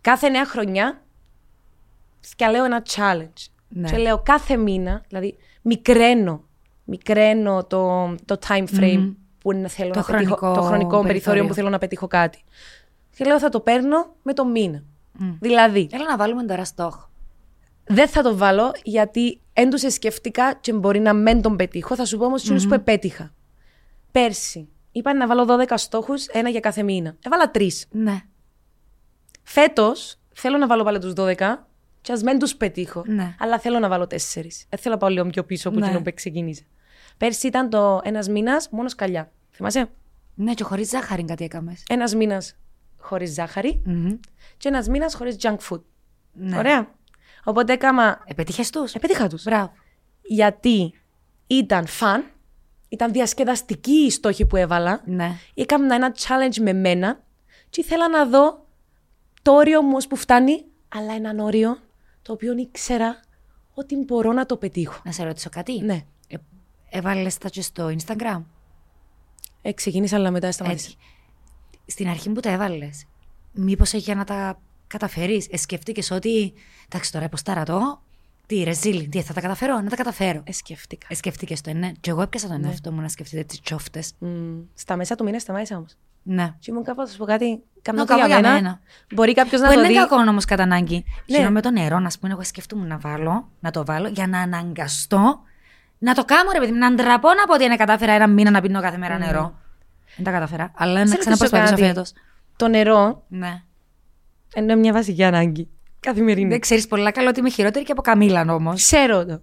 Κάθε 0.00 0.28
νέα 0.28 0.46
χρονιά 0.46 1.02
σκαλέω 2.20 2.64
ένα 2.64 2.82
challenge. 2.94 3.46
Ναι. 3.68 3.90
Και 3.90 3.96
λέω 3.96 4.18
κάθε 4.22 4.56
μήνα, 4.56 5.02
δηλαδή 5.08 5.36
μικραίνω, 5.62 6.44
μικραίνω 6.84 7.64
το, 7.64 8.14
το 8.24 8.38
time 8.48 8.64
frame 8.78 9.14
που 9.38 9.52
είναι, 9.52 9.68
θέλω 9.68 9.92
Το 9.92 9.98
να 9.98 10.04
πετύχω, 10.04 10.34
χρονικό 10.36 10.54
το 10.54 10.60
χρονικό 10.62 10.88
περιθώριο 10.88 11.02
περιθώριο. 11.06 11.46
που 11.46 11.54
θέλω 11.54 11.68
να 11.68 11.78
πετύχω 11.78 12.06
κάτι. 12.06 12.42
Και 13.16 13.24
λέω 13.24 13.38
θα 13.38 13.48
το 13.48 13.60
παίρνω 13.60 14.14
με 14.22 14.32
το 14.32 14.44
μήνα. 14.46 14.82
Δηλαδή, 15.40 15.88
Έλα 15.92 16.04
να 16.04 16.16
βάλουμε 16.16 16.44
τώρα 16.44 16.64
στόχο. 16.64 17.10
δεν 17.84 18.08
θα 18.08 18.22
το 18.22 18.36
βάλω 18.36 18.72
γιατί 18.82 19.40
δεν 19.54 19.70
τους 19.70 19.80
σκέφτηκα 19.92 20.54
και 20.54 20.72
μπορεί 20.72 20.98
να 21.00 21.12
μην 21.14 21.42
τον 21.42 21.56
πετύχω. 21.56 21.94
Θα 21.94 22.04
σου 22.04 22.18
πω 22.18 22.24
όμως 22.24 22.50
mm 22.52 22.68
που 22.68 22.74
επέτυχα. 22.74 23.32
Πέρσι 24.12 24.68
είπαν 24.92 25.16
να 25.16 25.26
βάλω 25.26 25.44
12 25.68 25.72
στόχους, 25.76 26.26
ένα 26.26 26.48
για 26.48 26.60
κάθε 26.60 26.82
μήνα. 26.82 27.16
Έβαλα 27.26 27.50
τρεις. 27.50 27.86
Ναι. 27.90 28.20
Φέτος 29.42 30.16
θέλω 30.34 30.56
να 30.56 30.66
βάλω 30.66 30.84
πάλι 30.84 30.98
τους 30.98 31.12
12 31.16 31.34
και 32.00 32.12
ας 32.12 32.22
μην 32.22 32.38
τους 32.38 32.56
πετύχω. 32.56 33.02
Ναι. 33.06 33.34
Αλλά 33.38 33.58
θέλω 33.58 33.78
να 33.78 33.88
βάλω 33.88 34.06
4. 34.06 34.16
Δεν 34.68 34.78
θέλω 34.78 34.94
να 34.94 35.00
πάω 35.00 35.10
λίγο 35.10 35.26
πιο 35.26 35.44
πίσω 35.44 35.68
από 35.68 35.78
Ναι. 35.78 35.86
εκείνο 35.86 36.02
που 36.02 36.10
ξεκίνησε. 36.14 36.64
Πέρσι 37.16 37.46
ήταν 37.46 37.70
το 37.70 38.00
ένας 38.04 38.28
μήνας 38.28 38.68
μόνος 38.70 38.90
σκαλιά. 38.90 39.30
Θυμάσαι; 39.50 39.90
Ναι, 40.34 40.54
και 40.54 40.64
χωρίς 40.64 40.88
ζάχαρη 40.88 41.24
κάτι 41.24 41.44
έκαμες. 41.44 41.82
Ένας 41.88 42.14
μήνας 42.14 42.56
χωρίς 42.98 43.32
ζάχαρη 43.32 43.82
και 44.56 44.68
ένας 44.68 44.88
μήνας 44.88 45.14
χωρίς 45.14 45.36
junk 45.40 45.56
food. 45.68 45.80
Ναι. 46.32 46.58
Ωραία. 46.58 46.94
Οπότε 47.44 47.72
έκανα. 47.72 48.22
Επέτυχες 48.26 48.70
τους; 48.70 48.94
Επέτυχα 48.94 49.28
τους. 49.28 49.42
Μπράβο. 49.42 49.72
Γιατί 50.22 50.92
ήταν 51.46 51.86
fun, 51.86 52.22
ήταν 52.88 53.12
διασκεδαστική 53.12 53.92
η 53.92 54.10
στόχη 54.10 54.46
που 54.46 54.56
έβαλα. 54.56 55.02
Ναι. 55.04 55.30
Έκανα 55.54 55.94
ένα 55.94 56.14
challenge 56.18 56.60
με 56.60 56.72
μένα 56.72 57.22
και 57.70 57.80
ήθελα 57.80 58.08
να 58.08 58.26
δω 58.26 58.66
το 59.42 59.52
όριο 59.52 59.82
μου 59.82 59.92
ως 59.96 60.06
που 60.06 60.16
φτάνει, 60.16 60.64
αλλά 60.88 61.14
έναν 61.14 61.38
όριο 61.38 61.78
το 62.22 62.32
οποίο 62.32 62.56
ήξερα 62.56 63.20
ότι 63.74 63.96
μπορώ 63.96 64.32
να 64.32 64.46
το 64.46 64.56
πετύχω. 64.56 65.00
Να 65.04 65.12
σε 65.12 65.24
ρωτήσω 65.24 65.48
κάτι; 65.48 65.80
Ναι. 65.80 66.04
Ε, 66.28 66.36
Έβαλες 66.90 67.38
τα 67.38 67.48
και 67.48 67.62
στο 67.62 67.94
Instagram; 67.98 68.42
Ε, 69.62 69.72
ξεκίνησα, 69.72 70.16
αλλά 70.16 70.30
μετά 70.30 70.52
σταμάτησα. 70.52 70.86
Έτσι. 70.86 70.98
Στην 71.86 72.08
αρχή 72.08 72.30
που 72.30 72.40
τα 72.40 72.50
έβαλες, 72.50 73.04
μήπως 73.52 73.92
για 73.92 74.14
να 74.14 74.24
τα 74.24 74.60
καταφέρεις, 74.86 75.48
ε, 75.50 75.56
σκέφτηκες 75.56 76.10
ότι. 76.10 76.52
Εντάξει, 76.88 77.12
τώρα 77.12 77.24
υποστάρα 77.24 77.64
το. 77.64 78.00
Τι, 78.46 78.62
ρεζίλι, 78.62 79.08
τι, 79.08 79.22
θα 79.22 79.32
τα 79.32 79.40
καταφέρω, 79.40 79.80
να 79.80 79.88
τα 79.88 79.96
καταφέρω. 79.96 80.42
Ε, 80.44 80.52
σκέφτηκα. 80.52 81.06
Ε, 81.10 81.14
σκέφτηκες 81.14 81.60
το, 81.60 81.72
ναι. 81.72 81.92
Και 82.00 82.10
εγώ 82.10 82.22
έπιασα 82.22 82.48
τον 82.48 82.64
εαυτό 82.64 82.92
μου 82.92 83.00
να 83.00 83.08
σκεφτείτε 83.08 83.44
τις 83.44 83.60
τσόφτες. 83.60 84.12
Μμ, 84.18 84.60
στα 84.74 84.96
μέσα 84.96 85.14
του 85.14 85.24
μήνα 85.24 85.38
σταμάτησα 85.38 85.76
όμως. 85.76 85.96
Ναι. 86.32 86.54
Και 86.58 86.70
ήμουν 86.70 86.84
κάπου, 86.84 87.00
θα 87.06 87.12
σου 87.12 87.18
πω 87.18 87.24
κάτι. 87.24 87.62
Κάνω 87.82 87.98
Να 87.98 88.06
το 88.06 88.14
για 88.14 88.22
κάνω 88.22 88.34
για 88.40 88.42
μένα. 88.42 88.54
μένα. 88.62 88.80
Μπορεί 89.14 89.34
κάποιος 89.34 89.60
να 89.60 89.66
Που 89.68 89.72
το 89.74 89.78
είναι 89.80 89.88
δει. 89.88 89.94
κακό 89.94 90.16
όμως 90.16 90.44
κατά 90.44 90.62
ανάγκη. 90.62 91.04
Ναι. 91.26 91.38
Ναι. 91.38 91.50
με 91.50 91.60
το 91.60 91.70
νερό, 91.70 91.98
να 91.98 92.10
πούμε, 92.20 92.32
εγώ 92.32 92.42
σκεφτούμουν 92.44 92.86
να 92.86 92.98
βάλω, 92.98 93.48
να 93.60 93.70
το 93.70 93.84
βάλω 93.84 94.08
για 94.08 94.26
να 94.26 94.40
αναγκαστώ 94.40 95.40
να 95.98 96.14
το 96.14 96.24
κάνω, 96.24 96.50
ρε 96.52 96.58
παιδί 96.58 96.72
μου, 96.72 96.78
να 96.78 96.94
ντραπώ 96.94 97.28
να 97.28 97.44
πω 97.46 97.54
ότι 97.54 97.64
είναι 97.64 97.76
κατάφερα 97.76 98.12
ένα 98.12 98.26
μήνα 98.26 98.50
να 98.50 98.60
πίνω 98.60 98.80
κάθε 98.80 98.96
μέρα 98.96 99.18
νερό. 99.18 99.54
Δεν 100.16 100.24
τα 100.24 100.30
καταφέρα. 100.30 100.70
Αλλά 100.76 100.92
να 100.92 100.98
Σε 100.98 101.02
ρωτήσω 101.04 101.18
ξαναπροσπαθήσω 101.18 101.70
κάτι. 101.70 101.82
φέτος. 101.82 102.12
Το 102.56 102.68
νερό 102.68 103.22
Ναι. 103.28 103.62
είναι 104.56 104.76
μια 104.76 104.92
βασική 104.92 105.24
ανάγκη. 105.24 105.68
Καθημερινή. 106.00 106.48
Δεν 106.48 106.60
ξέρεις 106.60 106.86
πολλά 106.86 107.10
καλά 107.10 107.28
ότι 107.28 107.40
είμαι 107.40 107.50
χειρότερη 107.50 107.84
και 107.84 107.92
από 107.92 108.02
Καμίλαν 108.02 108.48
όμως. 108.48 108.82
Ξέρω 108.82 109.26
το. 109.26 109.40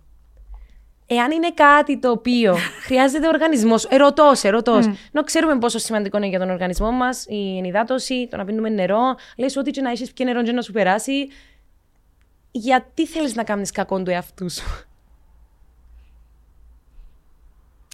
Εάν 1.10 1.32
είναι 1.32 1.52
κάτι 1.52 2.00
το 2.00 2.12
οποίο 2.12 2.56
χρειάζεται 2.86 3.26
ο 3.26 3.30
οργανισμό, 3.30 3.76
ερωτώ, 3.90 4.32
ερωτώ. 4.42 4.80
Να 5.12 5.24
ξέρουμε 5.24 5.58
πόσο 5.58 5.78
σημαντικό 5.78 6.18
είναι 6.18 6.28
για 6.28 6.40
τον 6.40 6.50
οργανισμό 6.50 6.92
μας 6.92 7.26
η 7.28 7.58
ενυδάτωση, 7.58 8.28
το 8.32 8.38
να 8.38 8.46
πίνουμε 8.46 8.70
νερό. 8.70 9.16
Λες 9.38 9.56
ότι 9.56 9.72
και 9.72 9.82
να 9.82 9.90
έχεις 9.90 10.14
πιει 10.14 10.26
νερό 10.30 10.44
και 10.44 10.52
να 10.52 10.62
σου 10.62 10.72
περάσει. 10.72 11.28
Γιατί 12.52 13.08
θέλεις 13.08 13.36
να 13.36 13.44
κάνεις 13.44 13.72
κακό 13.72 14.04
του 14.04 14.12
εαυτού 14.12 14.52
σου; 14.52 14.86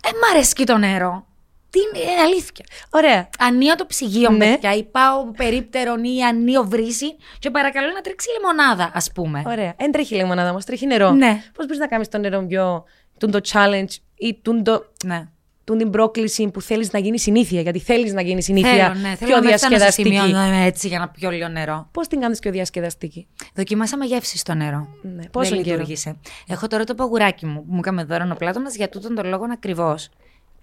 Ε, 0.04 0.10
μ' 0.10 0.34
αρέσει 0.34 0.64
το 0.64 0.78
νερό. 0.78 1.26
Τι 1.70 1.80
είναι 1.80 2.12
ε, 2.12 2.22
αλήθεια. 2.22 2.66
Ωραία. 2.90 3.30
Ανίο 3.40 3.76
το 3.76 3.86
ψυγείο 3.86 4.30
Ναι. 4.30 4.38
ναι. 4.38 4.52
παιδιά, 4.52 4.74
ή 4.76 4.84
πάω 4.84 5.32
περίπτερον 5.38 6.04
ή 6.04 6.24
ανίο 6.24 6.64
βρύση 6.64 7.16
και 7.40 7.50
παρακαλώ 7.50 7.88
να 7.94 8.02
τρέξει 8.02 8.28
λεμονάδα, 8.38 8.92
ας 8.94 9.12
πούμε. 9.12 9.44
Ωραία. 9.46 9.74
Δεν 9.78 9.92
τρέχει 9.92 10.16
λεμονάδα 10.16 10.50
όμω, 10.50 10.60
τρέχει 10.60 10.86
νερό. 10.86 11.12
Ναι. 11.12 11.44
Πώς 11.54 11.66
μπορείς 11.66 11.80
να 11.80 11.88
κάνεις 11.88 12.08
το 12.08 12.18
νερό 12.18 12.46
πιο. 12.48 12.84
Τούν 13.24 13.32
το 13.32 13.40
challenge 13.52 13.96
ή 14.16 14.40
τούν, 14.42 14.64
το, 14.64 14.86
Ναι. 15.06 15.28
τούν 15.64 15.78
την 15.78 15.90
πρόκληση 15.90 16.48
που 16.48 16.62
θέλεις 16.62 16.92
να 16.92 17.00
γίνει 17.00 17.20
συνήθεια. 17.20 17.62
Γιατί 17.62 17.80
θέλεις 17.80 18.14
να 18.14 18.22
γίνει 18.22 18.44
συνήθεια 18.44 18.72
Θέλω, 18.72 18.94
ναι, 18.94 19.16
θέλω 19.16 19.32
πιο 19.32 19.40
να 19.40 19.50
με 19.50 19.58
φτάνω 19.58 19.78
σε 19.78 19.92
σημείο 19.92 20.12
διασκεδαστική. 20.12 20.32
να 20.32 20.48
είμαι 20.48 20.66
έτσι 20.66 20.88
για 20.88 21.00
να 21.00 21.10
πιω 21.10 21.30
λίγο 21.30 21.48
νερό. 21.48 21.88
Πώς 21.92 22.08
την 22.08 22.20
κάνεις 22.20 22.40
πιο 22.40 22.52
διασκεδαστική; 22.52 23.28
Δοκιμάσαμε 23.56 24.06
γεύση 24.06 24.38
στο 24.38 24.54
νερό. 24.54 24.88
Ναι. 25.02 25.24
Πόσο 25.32 25.50
Δεν 25.50 25.64
καιρό; 25.64 25.76
λειτουργήσε. 25.76 26.16
Έχω 26.48 26.68
τώρα 26.68 26.84
το 26.84 26.96
παγουράκι 26.96 27.46
μου 27.46 27.66
που 27.66 27.74
μου 27.74 27.80
έκανε 27.80 28.04
δώρο 28.04 28.28
ο 28.32 28.36
Πλάτωνας 28.36 28.76
για 28.76 28.90
τούτον 28.90 29.16
τον 29.16 29.26
λόγο 29.28 29.46
ακριβώς. 29.52 30.10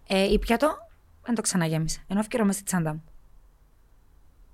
Ε, 0.08 0.32
η 0.32 0.38
πιάτο 0.38 0.68
δεν 1.24 1.34
το 1.34 1.42
ξαναγέμισα. 1.42 2.00
Ενώ 2.08 2.20
ευκαιρό 2.20 2.44
με 2.44 2.52
στη 2.52 2.62
τσάντα 2.62 2.92
μου. 2.92 3.02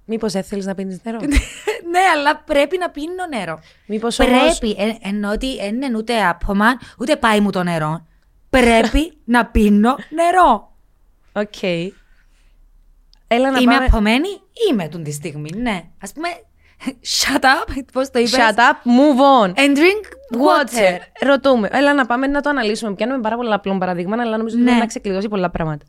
Μήπως 0.09 0.33
δεν 0.33 0.43
θέλεις 0.43 0.67
να 0.67 0.75
πίνεις 0.75 1.01
νερό; 1.03 1.19
ναι, 1.93 2.01
αλλά 2.15 2.37
πρέπει 2.37 2.79
να 2.79 2.91
πίνω 2.91 3.27
νερό. 3.35 3.61
Μήπως 3.87 4.19
όμω. 4.19 4.31
Πρέπει, 4.59 4.77
ε, 4.79 5.09
ενώ 5.09 5.31
ότι 5.31 5.57
δεν 5.57 5.75
είναι 5.75 5.97
ούτε 5.97 6.23
άπωμα, 6.25 6.67
ούτε 6.99 7.17
πάει 7.17 7.41
μου 7.41 7.51
το 7.51 7.63
νερό. 7.63 8.07
Πρέπει 8.51 9.17
να 9.35 9.47
πίνω 9.47 9.97
νερό. 10.11 10.73
Οκ. 11.33 11.63
Έλα 13.29 13.51
να 13.51 13.59
είμαι 13.59 13.73
πάμε. 13.73 13.85
απομένη, 13.85 14.29
είμαι 14.71 14.89
τον 14.89 15.03
τη 15.03 15.13
στιγμή, 15.13 15.51
ναι. 15.57 15.83
Α 16.01 16.13
πούμε, 16.15 16.29
shut 16.87 17.41
up, 17.45 17.79
πώς 17.93 18.11
το 18.11 18.19
είπες; 18.19 18.33
Shut 18.35 18.55
up, 18.59 18.89
move 18.99 19.45
on. 19.45 19.49
And 19.55 19.77
drink 19.77 20.05
water. 20.41 20.99
Ρωτούμε. 21.21 21.69
Έλα 21.73 21.95
να 21.95 22.07
πάμε 22.07 22.27
να 22.27 22.41
το 22.41 22.49
αναλύσουμε. 22.51 22.95
Πιάνουμε 22.95 23.21
πάρα 23.21 23.37
πολλά 23.37 23.55
απλό 23.55 23.79
παραδείγμα, 23.79 24.17
αλλά 24.21 24.37
νομίζω 24.37 24.55
ότι 24.55 24.65
Ναι. 24.65 24.71
μπορεί 24.71 24.81
να 24.83 24.87
ξεκλειδώσει 24.87 25.29
πολλά 25.29 25.51
πράγματα. 25.51 25.85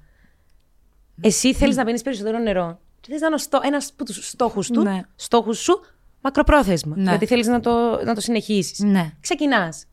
Εσύ 1.21 1.53
θέλεις 1.53 1.75
να 1.75 1.85
πίνεις 1.85 2.01
περισσότερο 2.01 2.37
νερό; 2.39 2.79
Και 3.07 3.13
θες 3.13 3.21
να 3.21 3.27
είναι 3.27 3.67
ένας 3.67 3.89
από 3.93 4.05
τους 4.05 4.29
στόχους 4.29 4.67
του, 4.67 4.81
Ναι. 4.81 5.01
στόχους 5.15 5.57
σου, 5.59 5.79
μακροπρόθεσμα. 6.21 6.95
Ναι. 6.97 7.09
Γιατί 7.09 7.25
θέλεις 7.25 7.47
να 7.47 7.59
το, 7.59 8.03
να 8.03 8.15
το 8.15 8.21
συνεχίσεις. 8.21 8.79
Ναι. 8.79 9.11
Ξεκινάς. 9.21 9.85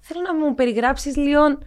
Θέλω 0.00 0.20
να 0.20 0.34
μου 0.34 0.54
περιγράψεις 0.54 1.16
λίγο 1.16 1.58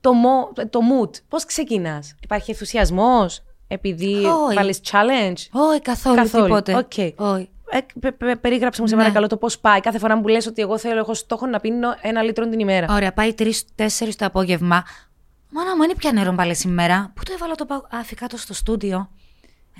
το, 0.00 0.10
mo- 0.10 0.62
το 0.70 0.80
mood. 0.92 1.10
Πώς 1.28 1.44
ξεκινάς, 1.44 2.14
Υπάρχει 2.22 2.50
ενθουσιασμός, 2.50 3.42
επειδή 3.68 4.14
Όχι. 4.24 4.54
βάλεις 4.54 4.80
challenge; 4.90 5.36
Όχι, 5.50 5.80
καθόλου, 5.80 6.16
Καθόλου. 6.16 6.44
τίποτε. 6.44 6.76
Οκ. 6.76 6.92
Όχι. 7.16 7.50
Ε, 7.70 7.78
πε- 8.00 8.12
πε- 8.12 8.36
περίγραψε 8.36 8.80
μου 8.80 8.86
σε 8.88 8.94
Ναι. 8.94 9.00
παρακαλώ 9.02 9.26
το 9.26 9.36
πώς 9.36 9.58
πάει. 9.58 9.80
Κάθε 9.80 9.98
φορά 9.98 10.20
που 10.20 10.28
λες 10.28 10.46
ότι 10.46 10.62
εγώ 10.62 10.78
θέλω, 10.78 10.98
έχω 10.98 11.14
στόχο 11.14 11.46
να 11.46 11.60
πίνω 11.60 11.88
ένα 12.00 12.22
λίτρο 12.22 12.48
την 12.48 12.58
ημέρα. 12.58 12.86
Ωραία, 12.94 13.12
πάει 13.12 13.34
τρει-τέσσερι 13.34 14.14
το 14.14 14.26
απόγευμα. 14.26 14.82
Μάνα 15.50 15.76
μου, 15.76 15.82
εν 15.82 15.94
ήπια 15.94 16.12
νερό 16.12 16.32
πάλι 16.32 16.54
σήμερα. 16.54 17.12
Πού 17.14 17.22
το 17.22 17.32
έβαλα 17.32 17.54
το 17.54 17.64
παγ... 17.66 17.78
Α, 17.78 18.02
φύγα 18.04 18.26
το 18.26 18.36
στο 18.36 18.54
στούντιο; 18.54 19.10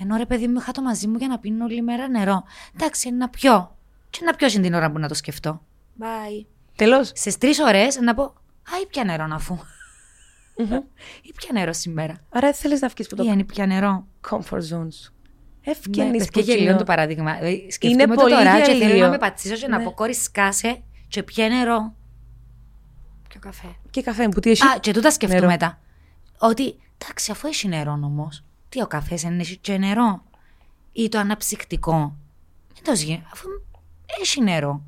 Ενώ 0.01 0.17
ρε 0.17 0.25
παιδί 0.25 0.47
μου, 0.47 0.59
είχα 0.59 0.71
το 0.71 0.81
μαζί 0.81 1.07
μου 1.07 1.17
για 1.17 1.27
να 1.27 1.39
πίνω 1.39 1.65
όλη 1.65 1.81
μέρα 1.81 2.07
νερό. 2.07 2.43
Εντάξει, 2.75 3.07
είναι 3.07 3.17
να 3.17 3.29
πιω. 3.29 3.75
Και 4.09 4.19
να 4.25 4.33
πιω 4.33 4.47
την 4.47 4.73
ώρα 4.73 4.91
που 4.91 4.99
να 4.99 5.07
το 5.07 5.13
σκεφτώ. 5.13 5.61
Bye. 5.99 6.45
Τέλος. 6.75 7.11
Στις 7.15 7.37
τρεις 7.37 7.59
ώρες 7.59 7.97
να 7.99 8.13
πω, 8.13 8.23
Α, 8.23 8.79
ήπια 8.83 9.03
νερό 9.03 9.27
να 9.27 9.39
φου. 9.39 9.57
ή 11.21 11.31
πια 11.35 11.49
νερό 11.53 11.73
σήμερα. 11.73 12.13
Άρα 12.29 12.47
δεν 12.47 12.53
θέλεις 12.53 12.81
να 12.81 12.87
βγει 12.87 13.03
από 13.11 13.23
Ή 13.23 13.25
το 13.25 13.31
αν 13.31 13.45
πια 13.45 13.65
νερό. 13.65 14.07
comfort 14.29 14.57
zone 14.57 14.87
σου. 14.93 15.13
Ναι, 15.65 15.71
Ευκαινείς 15.71 16.17
πες 16.27 16.29
και 16.45 16.51
γελίο 16.51 16.77
το 16.77 16.83
παράδειγμα. 16.83 17.33
Δηλαδή, 17.33 17.67
Σκεφτούμε 17.71 18.05
το 18.15 18.21
πολύ 18.21 18.33
τώρα 18.35 18.61
και 18.61 18.71
γελίο. 18.71 18.87
θέλω 18.87 19.03
να 19.03 19.09
με 19.09 19.17
πατσίσω 19.17 19.55
και 19.55 19.67
να 19.67 19.77
Ναι. 19.77 19.83
πω 19.83 19.91
κόρη 19.93 20.13
σκάσε 20.13 20.81
και 21.07 21.23
πιέ 21.23 21.47
νερό. 21.47 21.93
Πιο 23.29 23.39
καφέ. 23.39 23.67
Και 23.89 24.01
καφέ 24.01 24.27
που 24.29 24.39
τι 24.39 24.49
έχει; 24.49 24.63
Α, 24.65 24.77
και 24.79 24.93
τούτα 24.93 25.11
σκεφτούμε 25.11 25.39
Νερό. 25.41 25.51
μετά. 25.51 25.79
Ότι, 26.37 26.75
εντάξει, 26.97 27.31
αφού 27.31 27.47
έχει 27.47 27.67
νερό 27.67 27.91
όμω, 27.91 28.29
τι 28.73 28.81
ο 28.81 28.87
καφές 28.87 29.21
δεν 29.21 29.39
έχει 29.39 29.57
και 29.57 29.77
νερό; 29.77 30.23
Ή 30.91 31.09
το 31.09 31.17
αναψυκτικό; 31.17 32.15
Δεν 32.73 32.83
το 32.83 32.91
γίνει. 32.93 33.23
Αφού 33.33 33.47
έχει 34.21 34.41
νερό. 34.41 34.81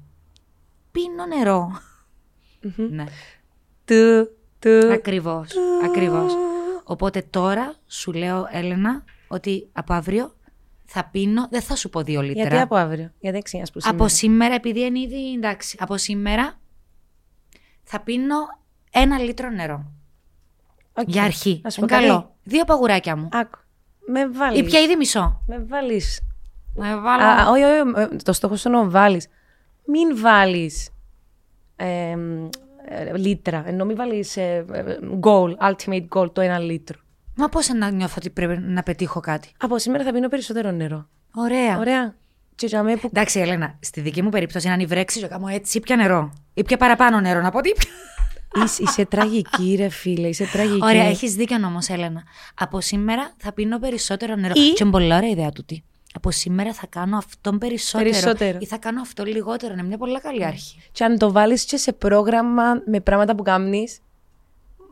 Πίνω 0.92 1.26
νερό. 1.26 1.80
ναι. 2.76 3.06
Του, 3.86 4.30
του. 4.60 4.94
Ακριβώς. 4.94 5.50
Ακριβώς. 5.86 6.34
Οπότε 6.84 7.22
τώρα 7.30 7.76
σου 7.88 8.12
λέω, 8.12 8.48
Έλενα, 8.52 9.04
ότι 9.28 9.70
από 9.72 9.94
αύριο 9.94 10.36
θα 10.86 11.06
πίνω, 11.06 11.48
δεν 11.50 11.62
θα 11.62 11.76
σου 11.76 11.90
πω 11.90 12.02
δύο 12.04 12.22
λίτρα. 12.22 12.42
Γιατί 12.42 12.58
από 12.58 12.76
αύριο; 12.76 13.12
Γιατί 13.20 13.38
εξήγησα 13.38 13.72
που 13.74 13.80
Από 13.84 14.08
σήμερα, 14.08 14.56
επειδή 14.56 14.80
είναι 14.80 15.00
ήδη 15.00 15.34
εντάξει, 15.34 15.78
από 15.80 15.98
σήμερα 15.98 16.60
θα 17.84 18.00
πίνω 18.00 18.36
ένα 18.92 19.20
λίτρο 19.20 19.50
νερό. 19.50 19.92
Οκ. 20.94 21.10
Για 21.10 21.24
αρχή. 21.24 21.60
Να 21.64 21.70
σου 21.70 21.80
πω 21.80 21.86
Είναι 21.86 21.96
κάτι. 21.96 22.08
καλό. 22.08 22.36
Δύο 22.44 22.64
παγουράκια 22.66 23.16
μου. 23.16 23.30
Άκου. 23.32 23.60
Με 24.08 24.28
βάλεις. 24.30 24.60
Ή 24.60 24.64
πια 24.64 24.80
ήδη 24.80 24.96
μισό. 24.96 25.42
Με 25.48 25.66
βάλεις. 25.68 26.22
Να 26.76 27.00
βάλω. 27.00 27.24
Α, 27.24 27.50
όχι, 27.50 27.64
όχι, 27.64 28.14
ε, 28.14 28.16
το 28.24 28.34
στόχο 28.34 28.56
σου 28.56 28.70
είναι 28.70 28.78
να 28.78 28.90
βάλεις. 28.90 29.28
Μην 29.86 30.20
βάλεις 30.22 30.90
ε, 31.76 32.16
ε, 32.88 33.18
λίτρα. 33.18 33.64
Ενώ 33.68 33.86
μην 33.86 33.96
βάλεις 33.96 34.38
goal, 35.22 35.56
ultimate 35.72 36.08
goal, 36.10 36.34
το 36.34 36.42
ένα 36.42 36.60
λίτρο. 36.60 37.00
Μα 37.36 37.50
πώς 37.50 37.68
να 37.70 37.90
νιώθω 37.90 38.14
ότι 38.18 38.30
πρέπει 38.30 38.58
να 38.58 38.84
πετύχω 38.84 39.20
κάτι; 39.20 39.52
Από 39.60 39.78
σήμερα 39.80 40.04
θα 40.04 40.12
πίνω 40.12 40.28
περισσότερο 40.28 40.72
νερό. 40.72 41.08
Ωραία. 41.36 41.78
Ωραία. 41.78 42.16
Και 42.56 42.66
για 42.66 42.84
μέ 42.84 42.96
που. 42.96 43.08
Εντάξει, 43.14 43.40
Έλενα, 43.40 43.78
στη 43.80 44.02
δική 44.02 44.22
μου 44.22 44.30
περίπτωση, 44.30 44.68
αν 44.68 44.88
βρέξει, 44.88 45.22
το 45.22 45.28
κάνω 45.28 45.48
έτσι, 45.48 45.80
πια 45.80 45.96
νερό. 45.96 46.34
Ή 46.54 46.64
πια 46.64 46.78
παραπάνω 46.78 47.20
νερό 47.20 47.42
να 47.42 47.52
πω 47.52 47.62
τι. 47.62 47.72
Είσαι, 48.64 48.84
είσαι 48.84 49.06
τραγική, 49.06 49.76
ρε 49.80 49.90
φίλε, 49.90 50.28
είσαι 50.28 50.46
τραγική. 50.52 50.84
Ωραία, 50.84 51.04
έχεις 51.04 51.36
δίκιο 51.36 51.58
όμως, 51.66 51.88
Έλενα. 51.88 52.24
Από 52.56 52.82
σήμερα 52.82 53.34
θα 53.38 53.54
πίνω 53.54 53.80
περισσότερο 53.80 54.36
νερό. 54.36 54.54
Ή- 54.56 54.70
Και 54.74 54.78
είναι 54.84 54.92
πολύ 54.92 55.14
ωραία 55.14 55.30
ιδέα 55.30 55.52
τούτη. 55.52 55.84
Από 56.14 56.32
σήμερα 56.32 56.74
θα 56.74 56.88
κάνω 56.88 57.18
αυτόν 57.18 57.58
περισσότερο. 57.58 58.10
Περισσότερο. 58.10 58.58
Ή 58.62 58.66
θα 58.66 58.78
κάνω 58.78 59.02
αυτό 59.02 59.24
λιγότερο. 59.24 59.74
Είναι 59.74 59.84
μια 59.84 59.98
πολύ 59.98 60.20
καλή 60.20 60.46
αρχή. 60.46 60.78
Και 60.92 61.04
αν 61.04 61.18
το 61.18 61.32
βάλεις 61.32 61.66
και 61.66 61.78
σε 61.78 61.94
πρόγραμμα 61.94 62.64
με 62.86 63.00
πράγματα 63.00 63.36
που 63.36 63.44
κάνεις, 63.44 64.00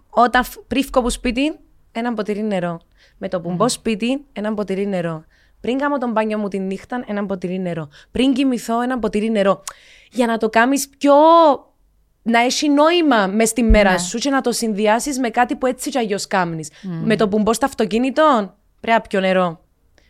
όταν 0.10 0.44
φ- 0.44 0.60
πριν 0.68 0.82
βγω 0.82 1.00
από 1.00 1.10
σπίτι, 1.10 1.60
ένα 1.92 2.14
ποτήρι 2.14 2.44
νερό. 2.44 2.80
Με 3.18 3.30
το 3.30 3.42
που 3.42 3.52
μπω 3.52 3.70
σπίτι, 3.70 4.26
ένα 4.34 4.54
ποτήρι 4.54 4.88
νερό. 4.88 5.24
Πριν 5.62 5.78
κάνω 5.78 5.98
τον 5.98 6.12
μπάνιο 6.12 6.38
μου 6.38 6.48
τη 6.48 6.60
νύχτα, 6.60 7.04
ένα 7.08 7.26
ποτήρι 7.26 7.60
νερό. 7.60 7.90
Πριν 8.12 8.34
κοιμηθώ, 8.34 8.82
ένα 8.82 9.00
ποτήρι 9.00 9.30
νερό. 9.32 9.64
Για 10.12 10.26
να 10.28 10.38
το 10.38 10.50
κάνεις 10.50 10.90
πιο. 10.98 11.14
Να 12.24 12.40
έχει 12.40 12.70
νόημα 12.70 13.28
μες 13.28 13.50
στη 13.50 13.64
μέρα 13.64 13.92
Ναι. 13.92 13.98
σου 13.98 14.18
και 14.18 14.30
να 14.30 14.42
το 14.42 14.52
συνδυάσεις 14.52 15.20
με 15.20 15.30
κάτι 15.30 15.56
που 15.56 15.66
έτσι 15.66 15.90
κι 15.90 15.98
αλλιώς 15.98 16.28
κάνει. 16.28 16.64
Με 17.04 17.16
το 17.16 17.28
που 17.28 17.40
μπω 17.40 17.54
στο 17.54 17.66
αυτοκίνητο, 17.66 18.54
πρέπει 18.80 18.98
να 18.98 19.02
πιω 19.08 19.20
νερό. 19.20 19.62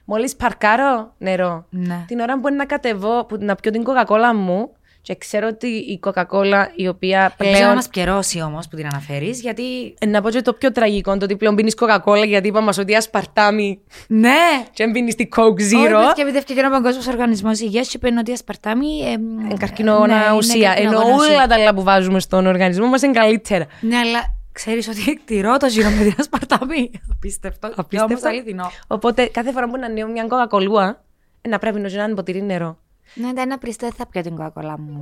Μόλις 0.05 0.35
παρκάρω, 0.35 1.13
νερό. 1.17 1.65
Ναι. 1.69 2.03
Την 2.07 2.19
ώρα 2.19 2.39
που 2.39 2.47
είναι 2.47 2.57
να 2.57 2.65
κατεβώ, 2.65 3.25
που 3.25 3.37
να 3.39 3.55
πιω 3.55 3.71
την 3.71 3.83
κοκακόλα 3.83 4.35
μου, 4.35 4.71
και 5.05 5.15
ξέρω 5.15 5.47
ότι 5.47 5.67
η 5.67 5.99
κοκακόλα 5.99 6.71
η 6.75 6.87
οποία 6.87 7.33
Πλέον... 7.37 7.53
να 7.53 7.59
πλέον. 7.59 7.75
μας 7.75 7.87
πιερώσει 7.87 8.41
όμως 8.41 8.67
που 8.67 8.75
την 8.75 8.85
αναφέρεις, 8.85 9.41
γιατί. 9.41 9.93
Ε, 9.99 10.05
Να 10.05 10.21
πω 10.21 10.29
και 10.29 10.41
το 10.41 10.53
πιο 10.53 10.71
τραγικό, 10.71 11.17
το 11.17 11.23
ότι 11.25 11.35
πλέον 11.35 11.55
πίνεις 11.55 11.75
κοκακόλα 11.75 12.25
γιατί 12.25 12.47
είπαμε 12.47 12.65
μας 12.65 12.77
ότι 12.77 12.95
ασπαρτάμι 12.95 13.79
Ναι! 14.07 14.31
και 14.73 14.87
πίνεις 14.91 15.15
τη 15.15 15.27
Coke 15.35 15.41
Zero. 15.41 15.97
Όχι, 16.03 16.13
και 16.15 16.21
επειδή 16.21 16.37
έφτιαξε 16.37 16.65
ο 16.65 16.69
Παγκόσμιος 16.69 17.07
Οργανισμός 17.07 17.59
Υγείας 17.59 17.87
και 17.87 17.97
είπε 17.97 18.19
ότι 18.19 18.29
η 18.29 18.33
ασπαρτάμι. 18.33 18.87
Ε, 19.05 19.11
Είναι 19.11 19.53
καρκινογόνα 19.59 20.17
ναι, 20.17 20.23
είναι 20.25 20.35
ουσία. 20.35 20.73
Ενώ 20.75 20.91
καρκινογόνα 20.91 21.15
ουσία. 21.15 21.35
όλα 21.35 21.47
τα 21.47 21.55
άλλα 21.55 21.73
που 21.73 21.83
βάζουμε 21.83 22.19
στον 22.19 22.45
οργανισμό 22.47 22.87
μας 22.87 23.01
είναι 23.01 23.13
καλύτερα. 23.13 23.67
Ναι, 23.81 23.97
αλλά 23.97 24.19
ξέρεις 24.51 24.87
ότι 24.87 25.03
εκτηρώ 25.11 25.57
το 25.57 25.65
γύρο 25.67 25.89
με 25.89 26.03
την 26.03 26.13
ασπαρτάμι. 26.19 26.91
Απίστευτο. 27.11 27.67
Απίστευτο. 27.67 28.03
Απίστευτο. 28.05 28.27
αληθινό. 28.27 28.71
Οπότε 28.87 29.25
κάθε 29.25 29.51
φορά 29.51 29.69
που 29.69 29.77
να 29.77 29.89
νέω 29.89 30.07
μια 30.07 30.25
κοκακολούα, 30.27 31.03
ε, 31.41 31.49
να 31.49 31.59
πρέπει 31.59 31.79
να 31.79 31.87
γίνει 31.87 32.01
ένα 32.01 32.13
ποτήρι 32.13 32.41
νερό. 32.43 32.77
Ναι, 33.15 33.33
δεν 33.33 33.43
είναι 33.43 33.53
απριστέ, 33.53 33.91
θα 33.91 34.07
πιω 34.07 34.21
την 34.21 34.35
κοκακόλα 34.35 34.79
μου. 34.79 34.99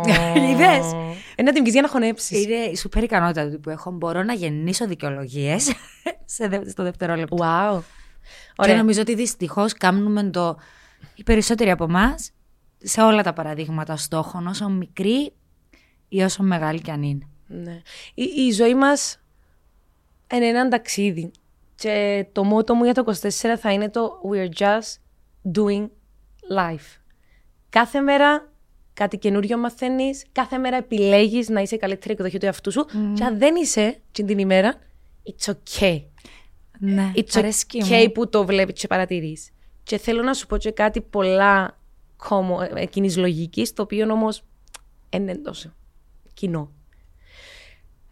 Είδες; 0.50 0.92
Ε, 1.34 1.42
να 1.42 1.52
την 1.52 1.62
πιεις 1.62 1.72
για 1.72 1.82
να 1.82 1.88
χωνέψεις. 1.88 2.44
Είναι 2.44 2.54
η 2.54 2.76
σούπερ 2.76 3.02
ικανότητα 3.02 3.50
του 3.50 3.60
που 3.60 3.70
έχω. 3.70 3.90
Μπορώ 3.90 4.22
να 4.22 4.32
γεννήσω 4.32 4.86
δικαιολογίες 4.86 5.72
στο 6.70 6.82
δευτερόλεπτο. 6.82 7.36
Wow. 7.40 7.80
Και 8.54 8.62
Ωραία. 8.62 8.76
νομίζω 8.76 9.00
ότι 9.00 9.14
δυστυχώς 9.14 9.72
κάνουμε 9.72 10.22
το. 10.22 10.56
οι 11.14 11.22
περισσότεροι 11.22 11.70
από 11.70 11.84
εμάς 11.84 12.32
σε 12.78 13.00
όλα 13.02 13.22
τα 13.22 13.32
παραδείγματα 13.32 13.96
στόχων, 13.96 14.46
όσο 14.46 14.68
μικρή 14.68 15.32
ή 16.08 16.22
όσο 16.22 16.42
μεγάλη 16.42 16.80
κι 16.80 16.90
αν 16.90 17.02
είναι. 17.02 17.28
Ναι. 17.46 17.82
Η, 18.14 18.22
η 18.22 18.50
ζωή 18.50 18.74
μας 18.74 19.20
είναι 20.34 20.46
ένα 20.46 20.68
ταξίδι. 20.68 21.30
Και 21.74 22.26
το 22.32 22.44
μότο 22.44 22.74
μου 22.74 22.84
για 22.84 22.94
το 22.94 23.04
24 23.06 23.28
θα 23.58 23.72
είναι 23.72 23.90
το 23.90 24.20
We're 24.30 24.58
just 24.58 24.96
doing 25.58 25.88
life. 26.56 26.99
Κάθε 27.70 28.00
μέρα 28.00 28.52
κάτι 28.94 29.18
καινούριο 29.18 29.58
μαθαίνεις, 29.58 30.24
κάθε 30.32 30.58
μέρα 30.58 30.76
επιλέγεις 30.76 31.48
να 31.48 31.60
είσαι 31.60 31.74
η 31.74 31.78
καλύτερη 31.78 32.12
εκδοχή 32.12 32.38
του 32.38 32.46
εαυτού 32.46 32.72
σου. 32.72 32.86
Και 33.14 33.24
αν 33.24 33.38
δεν 33.38 33.54
είσαι 33.56 34.00
την, 34.12 34.26
την 34.26 34.38
ημέρα, 34.38 34.74
it's 35.24 35.52
okay. 35.52 36.02
Ναι, 36.78 37.12
It's 37.14 37.32
αρέσκει 37.34 37.82
okay 37.84 38.04
μου. 38.04 38.12
που 38.12 38.28
το 38.28 38.44
βλέπεις 38.44 38.80
και 38.80 38.86
παρατηρείς. 38.86 39.50
Και 39.82 39.98
θέλω 39.98 40.22
να 40.22 40.34
σου 40.34 40.46
πω 40.46 40.56
και 40.56 40.70
κάτι 40.70 41.00
πολλά 41.00 41.78
κόμμο, 42.16 42.58
εκείνης 42.74 43.16
λογικής, 43.16 43.72
το 43.72 43.82
οποίο 43.82 44.12
όμως 44.12 44.42
είναι 45.10 45.36
τόσο 45.36 45.74
κοινό. 46.34 46.72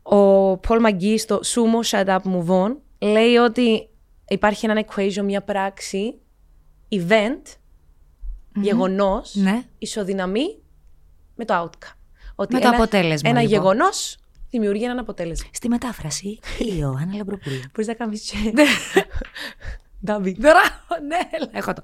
Ο 0.02 0.50
Paul 0.52 0.86
McGee 0.86 1.14
στο 1.18 1.40
Sumo 1.44 1.90
Shut 1.90 2.06
Up 2.06 2.18
Move 2.18 2.64
On 2.64 2.76
λέει 2.98 3.36
ότι 3.36 3.88
υπάρχει 4.28 4.66
ένα 4.66 4.84
equation, 4.86 5.22
μια 5.24 5.42
πράξη, 5.42 6.14
event, 6.88 7.42
γεγονός, 8.62 9.34
Ναι. 9.34 9.62
ισοδυναμεί 9.78 10.58
με 11.34 11.44
το 11.44 11.54
outcome. 11.62 11.92
Ότι 12.34 12.54
Με 12.54 12.60
το 12.60 12.66
ένα, 12.66 12.76
αποτέλεσμα, 12.76 13.28
Ένα 13.28 13.40
λοιπόν. 13.40 13.56
γεγονός 13.58 14.16
δημιουργεί 14.50 14.84
ένα 14.84 15.00
αποτέλεσμα. 15.00 15.48
Στη 15.52 15.68
μετάφραση, 15.68 16.28
η 16.58 16.76
Ιωάννα 16.78 17.14
Λαμπροπούλου. 17.16 17.60
Μπορείς 17.72 17.86
να 17.86 17.94
κάνεις 17.94 18.30
και... 18.30 18.52
Ντάμπι. 20.04 20.36
Μπράβο, 20.38 21.06
ναι, 21.06 21.18
έλα, 21.30 21.48
έχω 21.52 21.72
το. 21.72 21.80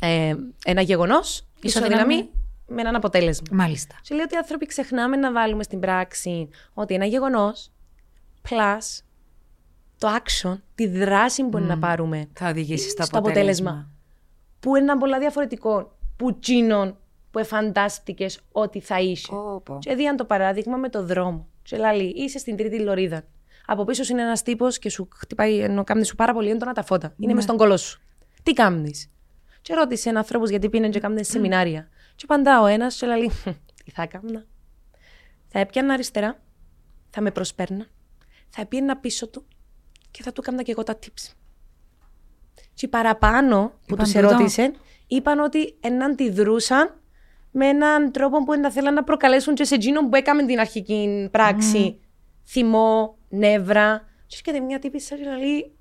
ε, 0.00 0.34
ένα 0.64 0.80
γεγονός 0.80 1.46
ισοδυναμεί 1.60 2.14
Ισοδυναμεί. 2.14 2.30
με 2.66 2.80
έναν 2.80 2.94
αποτέλεσμα. 2.94 3.46
Μάλιστα. 3.50 3.94
Και 4.02 4.14
λέει 4.14 4.24
ότι 4.24 4.34
οι 4.34 4.38
άνθρωποι 4.38 4.66
ξεχνάμε 4.66 5.16
να 5.16 5.32
βάλουμε 5.32 5.62
στην 5.62 5.80
πράξη 5.80 6.48
ότι 6.74 6.94
ένα 6.94 7.04
γεγονός, 7.04 7.70
plus 8.48 9.02
το 9.98 10.08
action, 10.16 10.54
τη 10.74 10.86
δράση 10.86 11.44
που 11.44 11.58
είναι 11.58 11.66
να 11.66 11.78
πάρουμε, 11.78 12.28
Θα 12.32 12.48
οδηγήσει 12.48 12.88
στο, 12.88 13.02
στο 13.02 13.18
αποτέλεσμα. 13.18 13.90
Που 14.64 14.76
είναι 14.76 14.96
πολλά 14.98 15.18
διαφορετικό 15.18 15.96
που 16.16 16.38
τσίνον 16.38 16.98
που 17.30 17.38
εφαντάστηκες 17.38 18.40
ότι 18.52 18.80
θα 18.80 19.00
είσαι. 19.00 19.28
Πω, 19.64 19.78
Και 19.78 19.90
έδιαν 19.90 20.16
το 20.16 20.24
παράδειγμα 20.24 20.76
με 20.76 20.88
το 20.88 21.04
δρόμο. 21.04 21.48
Και 21.62 21.76
λέει, 21.76 22.12
είσαι 22.16 22.38
στην 22.38 22.56
τρίτη 22.56 22.80
λωρίδα. 22.80 23.22
Από 23.66 23.84
πίσω 23.84 24.02
σου 24.04 24.12
είναι 24.12 24.22
ένας 24.22 24.42
τύπος 24.42 24.78
και 24.78 24.90
σου 24.90 25.08
χτυπάει, 25.16 25.58
ενώ 25.58 25.84
κάνει 25.84 26.04
σου 26.04 26.14
πάρα 26.14 26.32
πολύ 26.32 26.50
έντονα 26.50 26.72
τα 26.72 26.82
φώτα. 26.82 27.06
Είναι 27.16 27.26
Ναι. 27.26 27.34
μες 27.34 27.44
στον 27.44 27.56
κολό 27.56 27.76
σου. 27.76 28.00
Τι 28.42 28.52
κάνει. 28.52 28.90
Και 29.62 29.74
ρώτησε 29.74 30.08
ένα 30.08 30.18
άνθρωπος 30.18 30.50
γιατί 30.50 30.68
πήγαινε 30.68 30.88
και 30.88 31.00
κάνει 31.00 31.24
σεμινάρια. 31.24 31.88
Και 32.16 32.24
απαντά 32.28 32.60
ο 32.62 32.66
ένας, 32.66 32.96
και 32.96 33.06
λέει, 33.06 33.30
«Χμ, 33.30 33.50
τι 33.84 33.90
θα 33.90 34.02
έκανα; 34.02 34.44
Θα 35.48 35.58
έπιανα 35.58 35.92
αριστερά, 35.92 36.42
θα 37.10 37.20
με 37.20 37.30
προσπέρνα, 37.30 37.86
θα 38.48 38.60
έπιανα 38.60 38.96
πίσω 38.96 39.28
του 39.28 39.44
και 40.10 40.22
θα 40.22 40.32
του 40.32 40.40
έκανα 40.44 40.62
και 40.62 40.70
εγώ 40.70 40.82
τα 40.82 40.98
tips. 41.02 41.32
Και 42.74 42.86
οι 42.86 42.88
παραπάνω 42.88 43.72
που 43.86 43.94
Είπαν 43.94 44.04
τους 44.04 44.12
τούτο; 44.12 44.26
ερώτησε, 44.26 44.72
είπαν 45.06 45.38
ότι 45.38 45.76
εν 45.80 46.02
αντιδρούσαν 46.04 47.00
με 47.50 47.66
έναν 47.66 48.12
τρόπο 48.12 48.44
που 48.44 48.60
να 48.60 48.70
θέλαν 48.70 48.94
να 48.94 49.04
προκαλέσουν 49.04 49.54
και 49.54 49.64
σε 49.64 49.74
εκείνον 49.74 50.08
που 50.08 50.16
έκαμε 50.16 50.44
την 50.44 50.58
αρχική 50.58 51.28
πράξη. 51.30 51.98
Θυμό, 52.46 53.16
νεύρα. 53.28 54.08
Και 54.26 54.36
έρχεται 54.46 54.64
μια 54.64 54.78
τύπησα 54.78 55.16
και 55.16 55.24
λέει, 55.24 55.72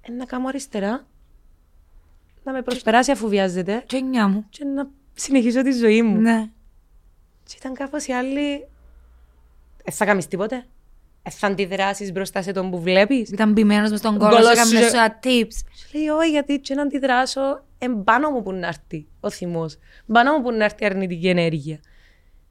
«Ε, 0.00 0.12
να 0.12 0.24
κάνω 0.24 0.48
αριστερά, 0.48 1.06
να 2.42 2.52
με 2.52 2.62
προσπεράσει 2.62 3.10
αφού 3.10 3.28
βιάζεται 3.28 3.82
Και 3.86 4.00
νιά 4.00 4.28
μου. 4.28 4.46
και 4.48 4.64
να 4.64 4.88
συνεχίσω 5.14 5.62
τη 5.62 5.72
ζωή 5.72 6.02
μου. 6.02 6.20
Ναι. 6.20 6.50
Και 7.44 7.54
ήταν 7.58 7.74
κάπως 7.74 8.06
οι 8.06 8.12
άλλοι, 8.12 8.68
ε, 9.84 9.90
θα 9.90 10.04
κάνεις 10.04 10.26
τίποτε. 10.26 10.66
Ε, 11.28 11.30
θα 11.30 11.46
αντιδράσεις 11.46 12.12
μπροστά 12.12 12.42
σε 12.42 12.52
τον 12.52 12.70
που 12.70 12.80
βλέπεις; 12.80 13.28
Ήταν 13.30 13.52
μπημένος 13.52 13.90
μες 13.90 13.98
στον 13.98 14.18
Κόλος 14.18 14.34
κόλο, 14.34 14.46
σου 14.46 14.50
έκαμε 14.52 14.78
και- 14.78 14.86
σου 14.88 14.96
tips. 15.22 15.54
Σου 15.76 15.98
λέει, 15.98 16.08
όχι, 16.08 16.30
γιατί 16.30 16.58
και 16.60 16.74
να 16.74 16.82
αντιδράσω, 16.82 17.40
εμπάνω 17.78 18.30
μου 18.30 18.42
που 18.42 18.52
να 18.52 18.66
έρθει 18.66 19.06
ο 19.20 19.30
θυμός. 19.30 19.78
Πάνω 20.12 20.32
μου 20.32 20.42
που 20.42 20.50
να 20.52 20.64
έρθει 20.64 20.82
η 20.82 20.86
αρνητική 20.86 21.28
ενέργεια. 21.28 21.78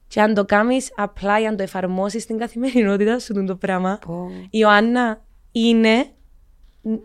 Και 0.08 0.20
αν 0.20 0.34
το 0.34 0.44
κάνεις 0.44 0.92
απλά 0.96 1.38
για 1.38 1.50
να 1.50 1.56
το 1.56 1.62
εφαρμόσεις 1.62 2.22
στην 2.22 2.38
καθημερινότητα 2.38 3.18
σου 3.18 3.44
το 3.44 3.56
πράγμα, 3.56 3.98
Πω. 4.06 4.30
η 4.42 4.48
Ιωάννα 4.50 5.24
είναι 5.52 6.06
νι- 6.82 7.00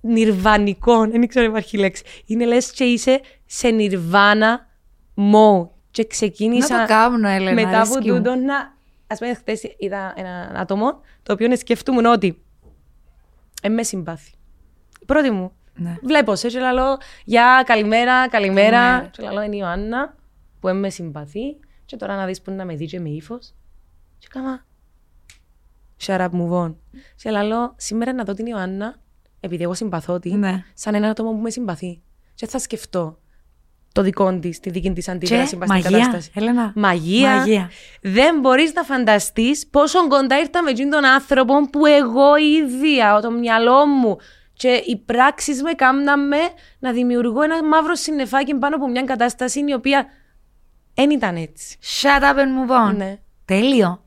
νιρβανικό, 0.00 1.06
δεν 1.06 1.26
ξέρω 1.26 1.44
αν 1.44 1.50
υπάρχει 1.50 1.76
λέξη. 1.76 2.02
Είναι 2.26 2.44
λες 2.46 2.70
και 2.72 2.84
είσαι 2.84 3.20
σε 3.46 3.68
νιρβάνα 3.68 4.68
mode. 5.16 5.68
Και 5.90 6.06
ξεκίνησα 6.06 6.76
Να 6.76 6.80
το 6.86 6.92
κάνω, 6.92 7.28
Έλενα, 7.28 7.52
μετά 7.54 7.68
από 7.68 7.76
αρέσκει 7.76 8.10
μου. 8.10 8.16
τούτο 8.16 8.34
να... 8.34 8.78
Ας 9.10 9.18
πούμε, 9.18 9.34
χτες 9.34 9.62
είδα 9.78 10.12
ένα 10.16 10.52
άτομο 10.54 11.00
το 11.22 11.32
οποίο 11.32 11.56
σκεφτούμουν 11.56 12.04
ότι 12.04 12.42
ε, 13.62 13.68
με 13.68 13.82
συμπάθει. 13.82 14.32
Η 15.00 15.04
πρώτη 15.04 15.30
μου. 15.30 15.52
Ναι. 15.74 15.96
Βλέπω 16.02 16.34
σε 16.34 16.48
και 16.48 16.58
λαλώ, 16.58 16.98
γεια, 17.24 17.62
καλημέρα, 17.66 18.28
καλημέρα. 18.28 18.78
Καλημέρα. 18.78 19.08
Και 19.12 19.22
λαλώ, 19.22 19.42
είναι 19.42 19.56
η 19.56 19.58
Ιωάννα 19.62 20.16
που 20.60 20.68
ε, 20.68 20.72
με 20.72 20.90
συμπαθεί. 20.90 21.58
Και 21.84 21.96
τώρα 21.96 22.16
να 22.16 22.26
δεις 22.26 22.42
που 22.42 22.50
είναι 22.50 22.58
να 22.58 22.64
με 22.64 22.74
δει 22.74 22.86
και 22.86 23.00
με 23.00 23.08
ύφος. 23.08 23.54
Και 24.18 24.26
κάμα, 24.30 24.66
shut 26.00 26.18
up, 26.20 26.30
move 26.30 26.64
on. 26.64 26.74
Και 27.16 27.30
λαλώ, 27.30 27.74
σήμερα 27.76 28.12
να 28.12 28.24
δω 28.24 28.34
την 28.34 28.46
Ιωάννα, 28.46 28.96
επειδή 29.40 29.62
εγώ 29.62 29.74
συμπαθώ 29.74 30.18
τη, 30.18 30.34
Ναι. 30.34 30.64
σαν 30.74 30.94
ένα 30.94 31.08
άτομο 31.08 31.30
που 31.30 31.38
με 31.38 31.50
συμπαθεί. 31.50 32.02
Και 32.34 32.46
θα 32.46 32.58
σκεφτώ 32.58 33.18
το 33.92 34.02
δικό 34.02 34.38
της, 34.38 34.60
τη 34.60 34.70
δική 34.70 34.92
της 34.92 35.08
αντίδραση 35.08 35.40
Και 35.40 35.46
στην 35.46 35.58
μαγεία, 35.66 35.90
κατάσταση. 35.90 36.30
Έλενα. 36.34 36.72
Μαγεία. 36.74 37.36
Μαγεία. 37.36 37.70
Δεν 38.02 38.40
μπορείς 38.40 38.72
να 38.72 38.82
φανταστείς 38.82 39.66
πόσο 39.66 40.08
κοντά 40.08 40.38
ήρθα 40.38 40.62
με 40.62 40.70
εκείνον 40.70 40.90
τον 40.90 41.04
άνθρωπο 41.04 41.70
που 41.70 41.86
εγώ 41.86 42.36
ίδια, 42.36 43.18
το 43.22 43.30
μυαλό 43.30 43.86
μου 43.86 44.16
και 44.52 44.82
οι 44.86 44.96
πράξεις 44.96 45.62
με 45.62 45.72
κάμναμε 45.72 46.36
να 46.78 46.92
δημιουργώ 46.92 47.42
ένα 47.42 47.64
μαύρο 47.64 47.94
συννεφάκι 47.94 48.54
πάνω 48.54 48.76
από 48.76 48.88
μια 48.88 49.02
κατάσταση 49.02 49.64
η 49.68 49.72
οποία 49.72 50.06
δεν 50.94 51.10
ήταν 51.10 51.36
έτσι. 51.36 51.78
Shut 52.00 52.22
up 52.22 52.36
and 52.36 52.38
move 52.38 52.88
on. 52.88 52.96
Ναι. 52.96 53.18
Τέλειο. 53.44 54.04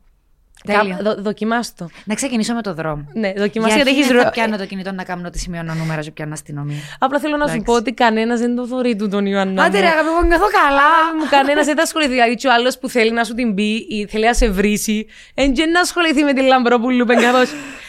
Τέλειο. 0.66 0.96
Δο, 1.00 1.14
δοκιμάσ' 1.18 1.74
το. 1.74 1.88
Να 2.04 2.14
ξεκινήσω 2.14 2.54
με 2.54 2.62
το 2.62 2.74
δρόμο. 2.74 3.04
Ναι, 3.14 3.32
δοκιμάσ' 3.36 3.66
Για 3.66 3.76
γιατί 3.76 3.90
αρχή 3.90 4.00
έχεις 4.00 4.06
δεν 4.12 4.16
θα 4.18 4.22
ρο- 4.24 4.32
πιάνω 4.32 4.56
το 4.56 4.66
κινητό 4.66 4.92
να 4.92 5.04
κάνω 5.04 5.22
ότι 5.26 5.38
σημειώνω 5.38 5.74
νούμερα 5.74 6.00
και 6.00 6.10
πιάνω 6.10 6.32
αστυνομία. 6.32 6.76
Απλά 6.98 7.18
θέλω 7.18 7.36
να 7.36 7.44
σου 7.46 7.52
Εντάξει. 7.52 7.64
πω 7.72 7.72
ότι 7.78 7.92
κανένας 7.92 8.40
δεν 8.40 8.54
το 8.56 8.66
θωρεί 8.66 8.96
του 8.96 9.08
τον 9.08 9.26
Ιωάννα. 9.26 9.62
Άντε 9.64 9.76
μου. 9.78 9.82
ρε 9.84 9.88
αγάπη 9.90 10.08
μου, 10.20 10.26
νιώθω 10.26 10.46
καλά. 10.62 10.88
μου 11.18 11.26
κανένας 11.30 11.66
δεν 11.66 11.76
θα 11.76 11.82
ασχοληθεί. 11.82 12.10
Δηλαδή, 12.12 12.34
και 12.34 12.48
ο 12.48 12.52
άλλος 12.52 12.78
που 12.78 12.88
θέλει 12.88 13.10
να 13.12 13.24
σου 13.24 13.34
την 13.34 13.54
πει 13.54 13.86
ή 13.88 14.06
θέλει 14.10 14.24
να 14.24 14.34
σε 14.34 14.48
βρήσει, 14.50 15.06
δεν 15.34 15.52
και 15.54 15.66
να 15.66 15.80
ασχοληθεί 15.80 16.22
με 16.22 16.32
τη 16.32 16.42
Λαμπρόπουλου 16.42 17.04
πεντάδο. 17.06 17.42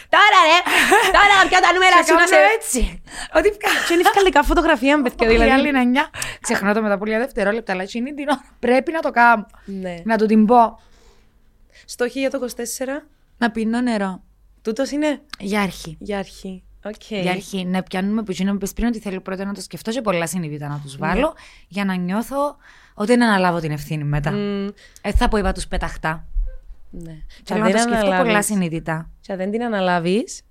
Τώρα 0.08 0.38
ρε! 0.48 0.58
Τώρα 1.16 1.48
πια 1.48 1.60
τα 1.60 1.72
νούμερα 1.72 1.96
Και 1.98 2.04
σου 2.08 2.14
να 2.14 2.26
σε. 2.26 2.34
κάνω 2.34 2.46
έτσι. 2.58 3.02
Ότι 3.34 3.48
Και 3.86 3.92
είναι 3.92 4.02
ευκαλικά 4.04 4.42
φωτογραφία, 4.42 5.02
παιδιά. 5.02 5.26
η 5.26 5.34
άλλη 5.34 5.44
Δηλαδή. 5.44 5.68
είναι 5.68 5.80
εννιά. 5.80 6.10
Ξεχνώ 6.40 6.72
το 6.72 6.82
μετά 6.82 6.94
από 6.94 7.04
λίγα 7.04 7.18
δευτερόλεπτα, 7.18 7.72
αλλά 7.72 7.82
εκείνη 7.82 8.12
την 8.14 8.28
ώρα 8.28 8.40
πρέπει 8.58 8.92
να 8.92 9.00
το 9.00 9.10
κάνω. 9.10 9.46
Ναι. 9.64 9.94
Να 10.04 10.16
του 10.18 10.26
την 10.26 10.46
πω. 10.46 10.80
Στόχοι 11.88 12.18
για 12.20 12.30
το 12.30 12.38
24. 12.56 13.06
Να 13.38 13.50
πίνω 13.50 13.80
νερό. 13.80 14.22
Τούτος 14.62 14.90
είναι; 14.90 15.20
Για 15.38 15.60
αρχή. 15.62 15.96
για 16.00 16.18
αρχή. 16.18 16.62
Οκ. 16.84 16.94
Για 17.08 17.30
αρχή, 17.30 17.64
να 17.64 17.82
πιάνουμε 17.82 18.22
που 18.22 18.30
εκείνο 18.30 18.52
που 18.52 18.58
πες 18.58 18.72
πριν 18.72 18.86
ότι 18.88 18.98
θέλω 18.98 19.20
πρώτα 19.20 19.44
να 19.44 19.52
το 19.54 19.60
σκεφτώ 19.60 19.90
και 19.90 20.00
πολλά 20.00 20.26
συνειδητά 20.26 20.68
να 20.68 20.80
τους 20.82 20.96
βάλω 20.96 21.34
για 21.68 21.84
να 21.84 21.94
νιώθω 21.94 22.56
ότι 22.94 23.06
δεν 23.06 23.22
αναλάβω 23.22 23.58
την 23.60 23.70
ευθύνη 23.70 24.04
μετά. 24.04 24.30
Μμ, 24.32 24.68
Ε, 25.02 25.12
θα 25.12 25.28
πω 25.28 25.36
είπα 25.36 25.52
τους 25.52 25.66
πεταχτά. 25.66 26.26
Ναι. 26.90 27.12
Και 27.12 27.42
Θέλω 27.44 27.60
αν 27.62 27.66
να 27.66 27.70
το 27.72 27.76
δεν 27.78 27.86
σκεφτώ 27.88 28.04
πολλά 28.06 28.16
αναλάβεις- 28.20 28.46
συνειδητά. 28.46 29.10
Και 29.20 29.32
αν 29.32 29.38
δεν 29.38 29.50
την 29.50 29.62
αναλάβεις, 29.62 30.42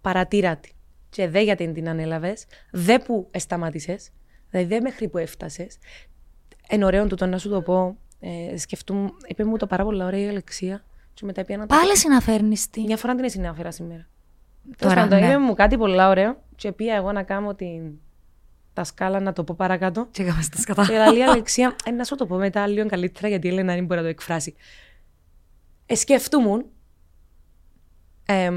παρατήρα 0.00 0.56
τη. 0.56 0.70
Και 1.10 1.28
δε 1.28 1.40
γιατί 1.42 1.64
δεν 1.64 1.74
την 1.74 1.88
ανέλαβες, 1.88 2.44
δε 2.70 2.98
που 2.98 3.30
σταμάτησε, 3.38 3.96
δηλαδή 4.50 4.74
δε 4.74 4.80
μέχρι 4.80 5.08
που 5.08 5.18
έφτασες. 5.18 5.78
Εν 6.68 6.82
ωραίο 6.82 7.06
τούτο 7.06 7.26
να 7.26 7.38
σου 7.38 7.48
το 7.48 7.62
πω. 7.62 7.96
Ε, 8.20 8.56
σκεφτούν, 8.58 9.12
είπε 9.26 9.44
μου 9.44 9.56
το 9.56 9.66
πάρα 9.66 9.84
πολλά 9.84 10.06
ωραία 10.06 10.20
η 10.20 10.28
Αλεξία. 10.28 10.84
Και 11.14 11.24
μετά 11.24 11.44
πήγα 11.44 11.58
να 11.58 11.66
το 11.66 11.74
Πάλι 11.74 11.96
συναφέρνεις 11.96 12.70
τι. 12.70 12.80
Μια 12.80 12.96
φορά 12.96 13.14
την 13.14 13.30
συνάφερα 13.30 13.70
σήμερα. 13.70 14.06
Τώρα, 14.76 14.94
Τώρα, 14.94 15.06
ναι. 15.06 15.20
ναι. 15.20 15.26
είπε 15.26 15.38
μου 15.38 15.54
κάτι 15.54 15.76
πολύ 15.76 16.02
ωραίο 16.02 16.42
και 16.56 16.72
πήγα 16.72 16.94
εγώ 16.94 17.12
να 17.12 17.22
κάνω 17.22 17.54
την... 17.54 17.92
τα 18.72 18.84
σκάλα 18.84 19.20
να 19.20 19.32
το 19.32 19.44
πω 19.44 19.54
παρακάτω. 19.58 20.08
Και 20.10 20.22
έκαμε 20.22 20.42
στα 20.42 20.58
σκατά. 20.58 20.86
Και 20.86 20.92
λέει 20.92 21.18
η 21.18 21.22
Αλεξία, 21.22 21.76
ε, 21.84 21.90
να 21.90 22.04
σου 22.04 22.14
το 22.14 22.26
πω 22.26 22.36
μετά 22.36 22.66
λίγο 22.66 22.88
καλύτερα 22.88 23.28
γιατί 23.28 23.46
η 23.46 23.50
Έλενα 23.50 23.74
δεν 23.74 23.84
μπορεί 23.84 23.96
να 23.96 24.02
το 24.02 24.10
εκφράσει. 24.10 24.54
Ε, 25.86 25.94
σκεφτούμουν, 25.94 26.64
ε, 28.26 28.50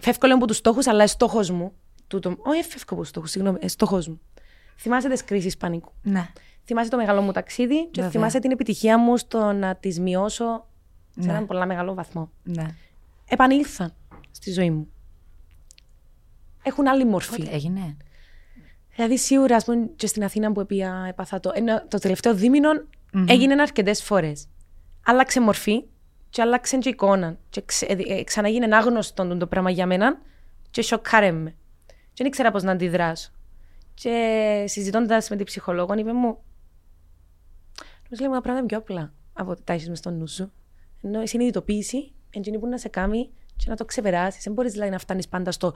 φεύγω 0.00 0.26
λίγο 0.26 0.36
από 0.36 0.46
τους 0.46 0.56
στόχους, 0.56 0.86
αλλά 0.86 1.06
στόχος 1.06 1.50
μου, 1.50 1.72
τούτο, 2.06 2.36
όχι 2.38 2.62
φεύγω 2.62 2.84
από 2.88 3.00
τους 3.00 3.08
στόχους, 3.08 3.30
συγγνώμη, 3.30 3.58
ε, 3.60 3.68
στόχος 3.68 4.08
μου. 4.08 4.20
Θυμάσαι 4.76 5.08
τις 5.08 5.24
κρίσεις 5.24 5.56
πανικού; 5.56 5.92
Ναι. 6.02 6.28
Θυμάσαι 6.64 6.90
το 6.90 6.96
μεγάλο 6.96 7.20
μου 7.20 7.32
ταξίδι 7.32 7.84
και 7.84 7.90
Βέβαια. 7.94 8.10
θυμάσαι 8.10 8.38
την 8.38 8.50
επιτυχία 8.50 8.98
μου 8.98 9.16
στο 9.16 9.52
να 9.52 9.76
τις 9.76 10.00
μειώσω 10.00 10.66
σε 11.18 11.26
Ναι. 11.26 11.32
έναν 11.32 11.46
πολλά 11.46 11.66
μεγάλο 11.66 11.94
βαθμό. 11.94 12.30
ναι. 12.42 12.66
Επανήλθαν 13.28 13.94
στη 14.30 14.52
ζωή 14.52 14.70
μου. 14.70 14.88
Έχουν 16.62 16.86
άλλη 16.88 17.04
μορφή. 17.04 17.42
Πότε 17.42 17.54
έγινε. 17.54 17.96
Δηλαδή, 18.94 19.18
σίγουρα, 19.18 19.56
ας 19.56 19.64
πούμε, 19.64 19.90
και 19.96 20.06
στην 20.06 20.24
Αθήνα 20.24 20.52
που 20.52 20.60
έπια 20.60 21.04
έπαθα 21.08 21.40
το, 21.40 21.50
ενώ 21.54 21.84
το 21.88 21.98
τελευταίο 21.98 22.34
δίμηνο 22.34 22.68
έγινε 23.26 23.62
αρκετές 23.62 24.02
φορές. 24.02 24.46
Άλλαξε 25.04 25.40
μορφή 25.40 25.84
και 26.30 26.42
άλλαξε 26.42 26.78
και 26.78 26.88
εικόνα. 26.88 27.38
Και 27.48 27.62
ξε, 27.64 27.86
ε, 27.86 27.96
ε, 28.14 28.24
ξαναγίνει 28.24 28.74
άγνωστο 28.74 29.36
το 29.36 29.46
πράγμα 29.46 29.70
για 29.70 29.86
μένα 29.86 30.20
και 30.70 30.82
σοκάρε 30.82 31.30
με. 31.32 31.50
Και 31.86 32.16
δεν 32.16 32.26
ήξερα 32.26 32.50
πώς 32.50 32.62
να 32.62 32.72
αντιδράσω. 32.72 33.30
Και 33.94 34.64
συζητώντας 34.68 35.28
με 35.30 35.36
την 35.36 35.44
ψυχολόγο, 35.44 35.94
είπε 35.94 36.12
μου, 36.12 36.38
Νομίζω 38.10 38.20
λέει 38.20 38.28
μου 38.28 38.34
τα 38.34 38.40
πράγματα 38.40 38.66
πιο 38.66 38.78
απλά 38.78 39.12
από 39.32 39.50
ότι 39.50 39.62
τα 39.64 39.72
έχεις 39.72 39.88
μες 39.88 39.98
στο 39.98 40.10
νου 40.10 40.28
σου. 40.28 40.52
Ενώ 41.02 41.22
η 41.22 41.26
συνειδητοποίηση, 41.26 42.12
εντζήνη 42.30 42.58
που 42.58 42.66
να 42.66 42.78
σε 42.78 42.88
κάνει 42.88 43.30
και 43.56 43.64
να 43.68 43.76
το 43.76 43.84
ξεπεράσεις. 43.84 44.42
Δεν 44.42 44.52
μπορείς 44.52 44.72
δηλαδή 44.72 44.90
να 44.90 44.98
φτάνεις 44.98 45.28
πάντα 45.28 45.50
στο 45.50 45.72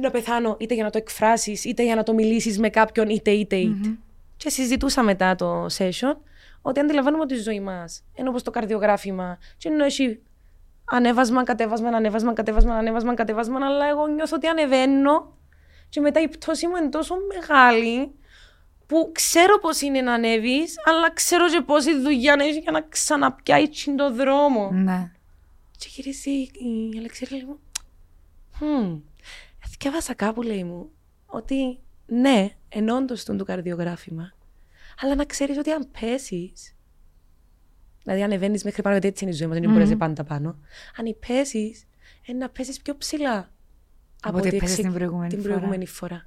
να 0.00 0.10
πεθάνω, 0.10 0.56
είτε 0.60 0.74
για 0.74 0.84
να 0.84 0.90
το 0.90 0.98
εκφράσεις, 0.98 1.64
είτε 1.64 1.84
για 1.84 1.94
να 1.94 2.02
το 2.02 2.14
μιλήσεις 2.14 2.58
με 2.58 2.68
κάποιον, 2.68 3.08
είτε, 3.08 3.30
είτε, 3.30 3.56
είτε. 3.56 3.96
Και 4.36 4.50
συζητούσα 4.50 5.02
μετά 5.02 5.34
το 5.34 5.66
session 5.66 6.16
ότι 6.62 6.80
αντιλαμβάνομαι 6.80 7.22
ότι 7.22 7.34
η 7.34 7.38
ζωή 7.38 7.60
μας 7.60 8.04
είναι 8.14 8.28
όπως 8.28 8.42
το 8.42 8.50
καρδιογράφημα. 8.50 9.38
Και 9.56 9.68
ενώ 9.68 9.84
έχει 9.84 10.20
ανέβασμα, 10.84 11.42
κατέβασμα, 11.42 11.88
ανέβασμα, 11.88 12.32
κατέβασμα, 12.32 12.74
ανέβασμα, 12.74 13.14
κατέβασμα, 13.14 13.66
αλλά 13.66 13.88
εγώ 13.88 14.06
νιώθω 14.06 14.36
ότι 14.36 14.46
ανεβαίνω 14.46 15.36
και 15.88 16.00
μετά 16.00 16.20
η 16.20 16.28
πτώση 16.28 16.66
μου 16.66 16.76
είναι 16.76 16.88
τόσο 16.88 17.14
μεγάλη 17.34 18.12
που 18.88 19.10
ξέρω 19.12 19.58
πώς 19.58 19.80
είναι 19.80 20.00
να 20.00 20.12
ανέβεις, 20.12 20.74
αλλά 20.84 21.12
ξέρω 21.12 21.50
και 21.50 21.60
πόση 21.66 22.00
δουλειά 22.00 22.36
να 22.36 22.44
έχεις 22.44 22.56
για 22.56 22.70
να 22.70 22.80
ξαναπιάσεις 22.80 23.84
τον 23.96 24.14
δρόμο. 24.16 24.70
Ναι. 24.72 25.12
Και 25.78 25.86
γυρίζει 25.90 26.30
η 26.40 26.94
Αλεξία 26.98 27.28
λέει 27.30 27.44
μου, 27.44 27.58
«Χμ, 28.58 28.98
Θυκεύασα 29.68 30.14
κάπου, 30.14 30.42
λέει 30.42 30.64
μου, 30.64 30.90
ότι 31.26 31.78
ναι, 32.06 32.48
εν 32.68 32.88
όντως 32.88 33.24
τον 33.24 33.36
το 33.36 33.44
καρδιογράφημα, 33.44 34.32
αλλά 35.00 35.14
να 35.14 35.24
ξέρεις 35.24 35.56
ότι 35.58 35.70
αν 35.70 35.88
πέσεις, 36.00 36.74
δηλαδή 38.02 38.22
αν 38.22 38.30
ανεβαίνεις 38.30 38.64
μέχρι 38.64 38.82
πάνω, 38.82 38.94
γιατί 38.94 39.08
έτσι 39.10 39.24
είναι 39.24 39.32
η 39.32 39.36
ζωή 39.36 39.48
μας, 39.48 39.58
δεν 39.58 39.70
μπορείς 39.72 39.96
πάντα 39.96 40.24
πάνω, 40.24 40.58
αν 40.96 41.16
πέσεις, 41.26 41.84
ε, 42.26 42.32
να 42.32 42.48
πέσεις 42.48 42.80
πιο 42.82 42.96
ψηλά 42.96 43.52
Από 44.22 44.36
ό,τι 44.38 44.46
έπεσες 44.48 44.68
εξε- 44.68 44.82
την 44.82 44.92
προηγούμενη 44.92 45.28
την 45.28 45.38
φορά. 45.42 45.52
προηγούμενη 45.54 45.86
φορά. 45.86 46.26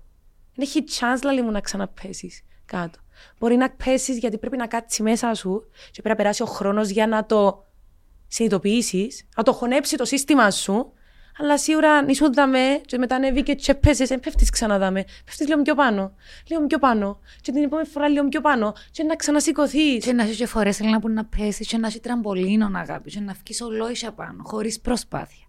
Δεν 0.55 0.65
έχει 0.65 0.83
chance, 0.99 1.23
λέει 1.23 1.41
μου, 1.41 1.51
να 1.51 1.61
ξαναπέσεις 1.61 2.41
κάτω. 2.71 2.99
Μπορεί 3.39 3.55
να 3.55 3.69
πέσεις 3.69 4.17
γιατί 4.17 4.37
πρέπει 4.37 4.57
να 4.57 4.67
κάτσεις 4.67 4.99
μέσα 4.99 5.33
σου 5.33 5.63
και 5.91 6.01
πρέπει 6.01 6.09
να 6.09 6.15
περάσει 6.15 6.43
ο 6.43 6.45
χρόνος 6.45 6.89
για 6.89 7.07
να 7.07 7.25
το 7.25 7.65
συνειδητοποιήσεις, 8.27 9.27
να 9.35 9.43
το 9.43 9.53
χωνέψει 9.53 9.95
το 9.97 10.05
σύστημα 10.05 10.51
σου, 10.51 10.93
αλλά 11.37 11.57
σίγουρα 11.57 11.91
αν 11.91 12.07
ήσουν 12.07 12.33
δαμέ, 12.33 12.81
και 12.85 12.97
μετά 12.97 13.15
ανέβει 13.15 13.43
και 13.43 13.55
τζι 13.55 13.69
έππεσες, 13.69 14.05
δεν 14.05 14.19
πέφτεις 14.19 14.49
ξανά 14.49 14.77
δαμέ. 14.77 15.05
Πέφτεις 15.25 15.47
λίγο 15.47 15.61
πιο 15.61 15.75
πάνω, 15.75 16.15
λίγο 16.47 16.65
πιο 16.67 16.79
πάνω, 16.79 17.19
και 17.41 17.51
την 17.51 17.63
επόμενη 17.63 17.87
φορά 17.87 18.07
λίγο 18.07 18.27
πιο 18.27 18.41
πάνω, 18.41 18.73
και 18.91 19.03
να 19.03 19.15
ξανασηκωθείς. 19.15 20.05
Και 20.05 20.13
να 20.13 20.23
έχει 20.23 20.35
και 20.35 20.45
φορές 20.45 20.77
θέλει 20.77 20.91
να 20.91 20.99
που 20.99 21.09
να 21.09 21.25
πέσεις, 21.25 21.67
και 21.67 21.77
να 21.77 21.87
έχει 21.87 21.99
τραμπολίνο 21.99 22.71
αγάπη, 22.75 23.09
και 23.09 23.19
να 23.19 23.33
βγει 23.33 23.63
ολόισα 23.63 24.11
πάνω, 24.11 24.43
χωρίς 24.43 24.79
προσπάθεια. 24.79 25.45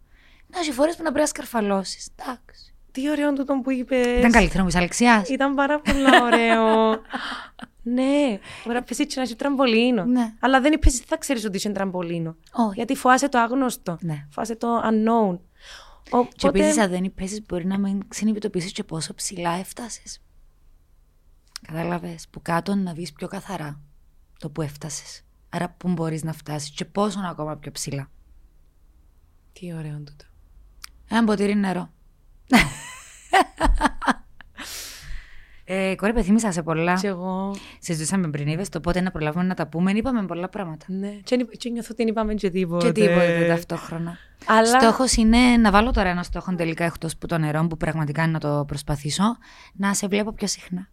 Να 0.47 0.59
έχει 0.59 0.73
φορές 0.73 0.97
που 0.97 1.03
να 1.03 1.12
πρέπει 1.12 1.20
να 1.20 1.27
σκαρφαλώσεις. 1.27 2.09
Εντάξει. 2.16 2.72
Τι 2.93 3.11
ωραίο 3.11 3.32
τούτο 3.32 3.61
που 3.62 3.70
είπες. 3.70 4.18
Ήταν 4.18 4.30
καλύτερο 4.30 4.64
με 4.64 4.70
Αλεξιά. 4.74 5.24
Ήταν 5.30 5.55
πάρα 5.55 5.80
πολύ 5.80 6.05
ωραίο. 6.22 6.90
ναι, 7.97 8.38
μπορεί 8.64 8.76
να 8.76 8.82
πέσει 8.82 9.07
και 9.07 9.14
να 9.16 9.22
έχει 9.22 9.36
τραμπολίνο. 9.36 10.05
Ναι. 10.05 10.34
Αλλά 10.40 10.61
δεν 10.61 10.72
είπες, 10.72 10.97
δεν 10.97 11.07
θα 11.07 11.16
ξέρεις 11.16 11.45
ότι 11.45 11.57
είσαι 11.57 11.70
τραμπολίνο. 11.70 12.36
Όχι. 12.53 12.74
Γιατί 12.74 12.95
φοάσαι 12.95 13.28
το 13.28 13.38
άγνωστο. 13.38 13.99
Ναι. 14.01 14.26
Φοάσαι 14.30 14.57
το 14.57 14.68
unknown. 14.78 15.38
Οπότε, 16.11 16.34
Και 16.36 16.49
επίση, 16.49 16.80
αν 16.80 16.90
δεν 16.90 17.14
πέσει, 17.14 17.45
μπορεί 17.49 17.66
να 17.66 17.78
μην 17.78 18.03
συνειδητοποιήσεις 18.09 18.72
και 18.72 18.84
πόσο 18.84 19.14
ψηλά 19.14 19.51
έφτασες. 19.51 20.22
Κατάλαβες. 21.66 22.26
Που 22.30 22.43
κάτω 22.43 22.74
να 22.74 22.93
δεις 22.93 23.12
πιο 23.12 23.28
καθαρά 23.28 23.80
το 24.38 24.51
που 24.51 24.62
έφτασες. 24.62 25.24
Άρα, 25.49 25.68
πού 25.70 25.88
μπορείς 25.88 26.22
να 26.22 26.32
φτάσεις 26.32 26.70
και 26.70 26.84
πόσο 26.84 27.20
ακόμα 27.24 27.57
πιο 27.57 27.70
ψηλά. 27.70 28.11
Τι 29.53 29.74
ωραίο 29.74 29.97
τούτο. 29.97 30.24
Ένα 31.09 31.24
ποτήρι 31.24 31.55
νερό. 31.55 31.90
Ε, 35.65 35.95
κόρη, 35.97 36.13
πεθύμησα 36.13 36.53
σε 36.53 36.63
πολλά. 36.63 36.95
Και 37.01 37.07
εγώ. 37.07 37.55
Συζητούσαμε 37.79 38.29
πριν, 38.31 38.47
είδες 38.47 38.69
το 38.69 38.81
πότε 38.81 39.01
να 39.01 39.11
προλάβουμε 39.11 39.45
να 39.45 39.55
τα 39.55 39.67
πούμε. 39.67 39.91
Είπαμε 39.93 40.27
πολλά 40.27 40.49
πράγματα. 40.49 40.85
Ναι. 40.89 41.09
Και, 41.25 41.37
δεν- 41.37 41.49
και 41.49 41.71
νιώθω 41.71 41.89
ότι 41.93 42.03
δεν 42.03 42.13
είπαμε 42.13 42.35
και 42.35 42.51
τίποτε. 42.51 42.87
Και 42.87 42.93
τίποτε 42.93 43.47
ταυτόχρονα. 43.49 44.17
Αλλά- 44.47 44.81
Στόχος 44.81 45.15
είναι 45.17 45.39
να 45.57 45.71
βάλω 45.71 45.91
τώρα 45.91 46.09
ένα 46.09 46.23
στόχο 46.23 46.55
τελικά 46.55 46.85
εκτός 46.85 47.17
που 47.17 47.27
το 47.27 47.39
νερό, 47.39 47.67
που 47.67 47.77
πραγματικά 47.77 48.23
είναι 48.23 48.33
να 48.33 48.39
το 48.39 48.65
προσπαθήσω, 48.67 49.23
να 49.73 49.95
σε 49.95 50.07
βλέπω 50.07 50.33
πιο 50.33 50.47
συχνά. 50.47 50.89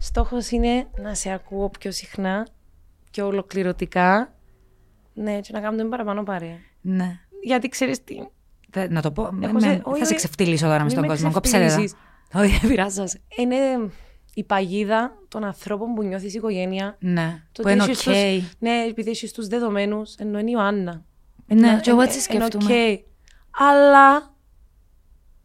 Στόχος 0.00 0.50
είναι 0.50 0.86
να 1.02 1.14
σε 1.14 1.32
ακούω 1.32 1.70
πιο 1.78 1.92
συχνά, 1.92 2.46
πιο 3.10 3.26
ολοκληρωτικά. 3.26 4.34
Ναι, 5.14 5.40
και 5.40 5.50
να 5.52 5.60
κάνουμε 5.60 5.84
παραπάνω 5.88 6.22
παρέα. 6.22 6.56
Ναι. 6.80 7.18
Γιατί 7.42 7.68
ξέρεις 7.68 8.04
τι. 8.04 8.14
Θε- 8.72 8.90
να 8.90 9.02
το 9.02 9.10
πω. 9.12 9.28
με- 9.32 9.44
Έχω 9.44 9.54
με- 9.54 9.60
σε- 9.60 9.66
θα 9.76 9.80
όχι, 9.84 9.96
σε 9.98 10.04
όχι. 10.04 10.14
ξεφτύλισω 10.14 10.64
τώρα 10.66 10.78
με 10.78 10.84
Μη 10.84 10.90
στον 10.90 11.02
με 11.02 11.08
κόσμο. 11.08 11.30
Κόψε 11.32 11.52
τα. 11.52 11.58
ξεφτυλίσεις. 11.58 11.96
Όχι, 12.34 12.58
δεν 12.58 12.70
πειράζω. 12.70 13.06
σε. 13.06 13.20
Είναι 13.36 13.56
η 14.34 14.44
παγίδα 14.44 15.12
των 15.28 15.44
ανθρώπων 15.44 15.94
που 15.94 16.02
νιώθεις 16.02 16.34
η 16.34 16.36
οικογένεια. 16.36 16.96
Ναι. 17.00 17.42
Το 17.52 17.62
Που 17.62 17.68
ότι 17.68 17.72
είναι 17.72 17.82
έχεις 17.84 18.06
οκ. 18.06 18.12
τους- 18.12 18.56
ναι, 18.58 18.84
επειδή 18.88 19.10
έχει 19.10 19.32
του 19.32 19.48
δεδομένους, 19.48 20.14
ενώ 20.14 20.38
είναι 20.38 20.50
η 20.50 20.52
Ιωάννα. 20.56 21.04
Ναι, 21.46 21.68
Ενώ- 21.68 21.80
και 21.80 21.90
εγώ 21.90 22.00
ε- 22.00 22.04
έτσι 22.04 22.18
ε- 22.30 22.34
είναι 22.34 22.44
σκέφτομαι. 22.44 22.74
οκ. 22.90 22.98
Αλλά. 23.60 24.34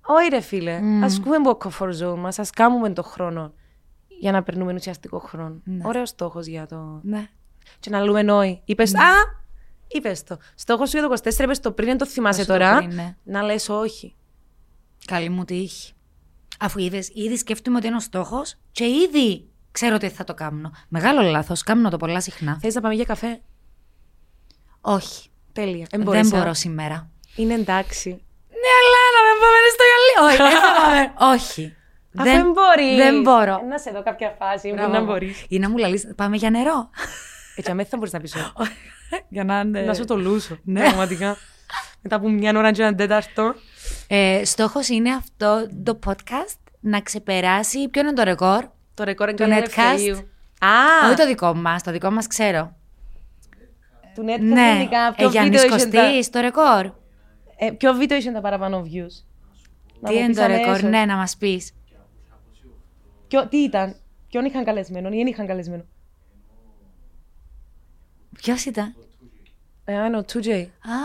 Όχι, 0.08 0.30
ρε 0.30 0.40
φίλε. 0.40 0.80
Μμ. 0.82 1.04
Α 1.04 1.08
βγούμε 1.08 1.36
από 1.36 1.58
το 1.58 1.70
comfort 1.70 2.04
zone 2.04 2.18
μας, 2.18 2.40
ας 2.40 2.50
κάνουμε 2.50 2.90
τον 2.90 3.04
χρόνο 3.04 3.54
για 4.20 4.32
να 4.32 4.44
περνούμε 4.44 4.74
ουσιαστικό 4.74 5.20
χρόνο. 5.20 5.62
Ναι. 5.64 5.84
Ωραίος 5.84 6.10
στόχος 6.10 6.46
για 6.46 6.66
το. 6.68 7.00
Ναι. 7.04 7.28
Και 7.80 7.90
να 7.90 8.02
λέμε 8.04 8.22
no. 8.24 8.62
Είπες, 8.66 8.96
Α! 8.96 9.00
Είπες 9.96 10.24
το. 10.24 10.38
Στόχος 10.56 10.90
σου 10.90 10.98
για 10.98 11.08
το 11.08 11.14
24, 11.24 11.40
είπες 11.44 11.60
το 11.60 11.72
πριν, 11.72 11.88
δεν 11.88 11.98
το 11.98 12.06
θυμάσαι 12.06 12.42
Όσο 12.42 12.52
το 12.52 12.58
τώρα. 12.58 12.78
πριν, 12.78 12.94
ναι. 12.96 13.16
Να 13.24 13.42
λες 13.42 13.70
όχι. 13.70 14.16
Καλή 15.06 15.30
μου 15.30 15.46
τύχη. 15.46 15.94
Αφού 16.60 16.80
είδες, 16.80 17.10
ήδη 17.14 17.38
σκέφτομαι 17.38 17.78
ότι 17.78 17.88
είναι 17.88 17.96
ο 17.96 18.00
στόχος 18.00 18.56
και 18.72 18.86
ήδη 18.86 19.48
ξέρω 19.72 19.96
ότι 19.96 20.10
θα 20.10 20.24
το 20.24 20.34
κάνω. 20.34 20.72
Μεγάλο 20.88 21.22
λάθος. 21.22 21.64
Κάνω 21.64 21.90
το 21.90 21.98
πολλά 21.98 22.22
συχνά. 22.22 22.58
Θες 22.62 22.74
να 22.76 22.82
πάμε 22.82 22.94
για 22.94 23.04
καφέ; 23.06 23.42
Όχι. 24.82 25.30
Τέλεια. 25.54 25.88
Δεν 25.90 26.02
μπορείς, 26.02 26.34
α; 26.34 26.38
μπορώ 26.38 26.54
σήμερα. 26.54 27.10
Είναι 27.36 27.54
εντάξει. 27.54 28.10
Ναι, 28.50 28.72
αλλά 28.80 29.02
να 29.16 29.22
με 29.26 29.34
πάμε 29.42 29.58
στο 29.74 29.84
γυαλί. 29.90 30.34
Όχι, 30.34 30.52
δεν 30.52 30.62
θα 30.62 30.74
πάμε. 30.82 31.34
Όχι. 31.34 31.76
Αφού 32.18 32.30
δεν 32.30 32.52
μπορεί. 32.52 32.96
Δεν 32.96 33.22
μπορώ. 33.22 33.62
Να 33.70 33.78
σε 33.78 33.92
δω 33.92 34.04
κάποια 34.04 34.36
φάση 34.40 34.70
που 34.70 34.76
Μπράβο. 34.76 34.92
να 34.92 35.02
μπορείς. 35.04 35.46
Ή 35.50 35.60
να 35.60 35.70
μου 35.70 35.78
λαλείς, 35.78 36.08
πάμε 36.16 36.36
για 36.36 36.50
νερό. 36.50 36.90
Έτσι, 37.56 37.72
αμέσως 37.72 37.90
θα 37.92 37.98
μπορείς 37.98 38.14
να 38.14 38.20
πεις. 38.20 38.36
για 39.30 39.44
να 39.44 39.60
είναι... 39.60 39.82
Να 39.82 39.94
σου 39.94 40.06
το 40.06 40.18
λούσω. 40.18 40.58
Ναι, 40.64 40.80
πραγματικά. 40.82 41.38
Μετά 42.02 42.16
από 42.16 42.30
μια 42.30 42.54
ώρα 42.58 42.72
και 42.72 42.82
ένα 42.82 42.96
τέταρτο. 42.96 43.54
Ε, 44.08 44.42
στόχος 44.46 44.90
είναι 44.90 45.12
αυτό 45.14 45.68
το 45.84 46.00
podcast 46.06 46.58
να 46.80 47.02
ξεπεράσει. 47.02 47.90
Ποιο 47.90 48.02
είναι 48.02 48.14
το 48.14 48.24
ρεκόρ; 48.24 48.66
Το 48.94 49.04
ρεκόρ 49.04 49.28
είναι 49.30 49.38
Του 49.38 49.44
κανένα 49.44 49.66
Netcast. 49.66 49.78
ελευθερίου. 49.78 50.16
Α, 50.60 51.08
Όχι 51.08 51.16
το 51.16 51.26
δικό 51.28 51.54
μας, 51.54 51.84
το 51.84 51.92
δικό 51.92 52.12
μας 52.12 52.28
ξέρω. 52.28 52.76
του 54.16 54.22
Netcast 54.24 54.40
ναι, 54.42 54.74
γενικά. 54.76 55.08
ε, 55.08 55.14
Ποιο 55.16 55.30
Γιάννης 55.30 55.62
βίντεο 55.62 55.78
είχε 55.78 55.88
τα- 55.88 56.02
Κωστής, 56.02 56.30
το 56.30 56.40
ρεκόρ. 56.40 56.86
ε, 57.58 57.72
Ποιο 57.72 57.94
βίντεο 57.94 58.18
είχε 58.18 58.32
τα 58.32 58.42
παραπάνω 58.42 58.82
views; 58.86 59.24
Να 60.00 60.10
Τι 60.10 60.14
μου 60.16 60.20
είναι 60.20 60.28
πεις 60.28 60.38
το 60.38 60.46
ρεκόρ, 60.46 60.68
αμέσως. 60.68 60.90
ναι, 60.90 61.06
να 61.06 61.16
μας 61.16 61.38
πεις. 61.38 61.72
Ποιο- 63.28 63.48
Τι 63.48 63.58
ήταν, 63.58 63.96
ποιον 64.28 64.46
είχαν 64.46 64.64
καλεσμένο 64.64 65.10
ή 65.10 65.16
δεν 65.18 65.28
είχαν 65.28 65.48
καλεσμένο. 65.48 65.84
Ποιος 68.42 68.66
ήταν; 68.66 68.96
Ε, 69.86 69.94
είναι 70.06 70.18
ο 70.18 70.26
2J. 70.34 70.48
Α, 70.50 70.98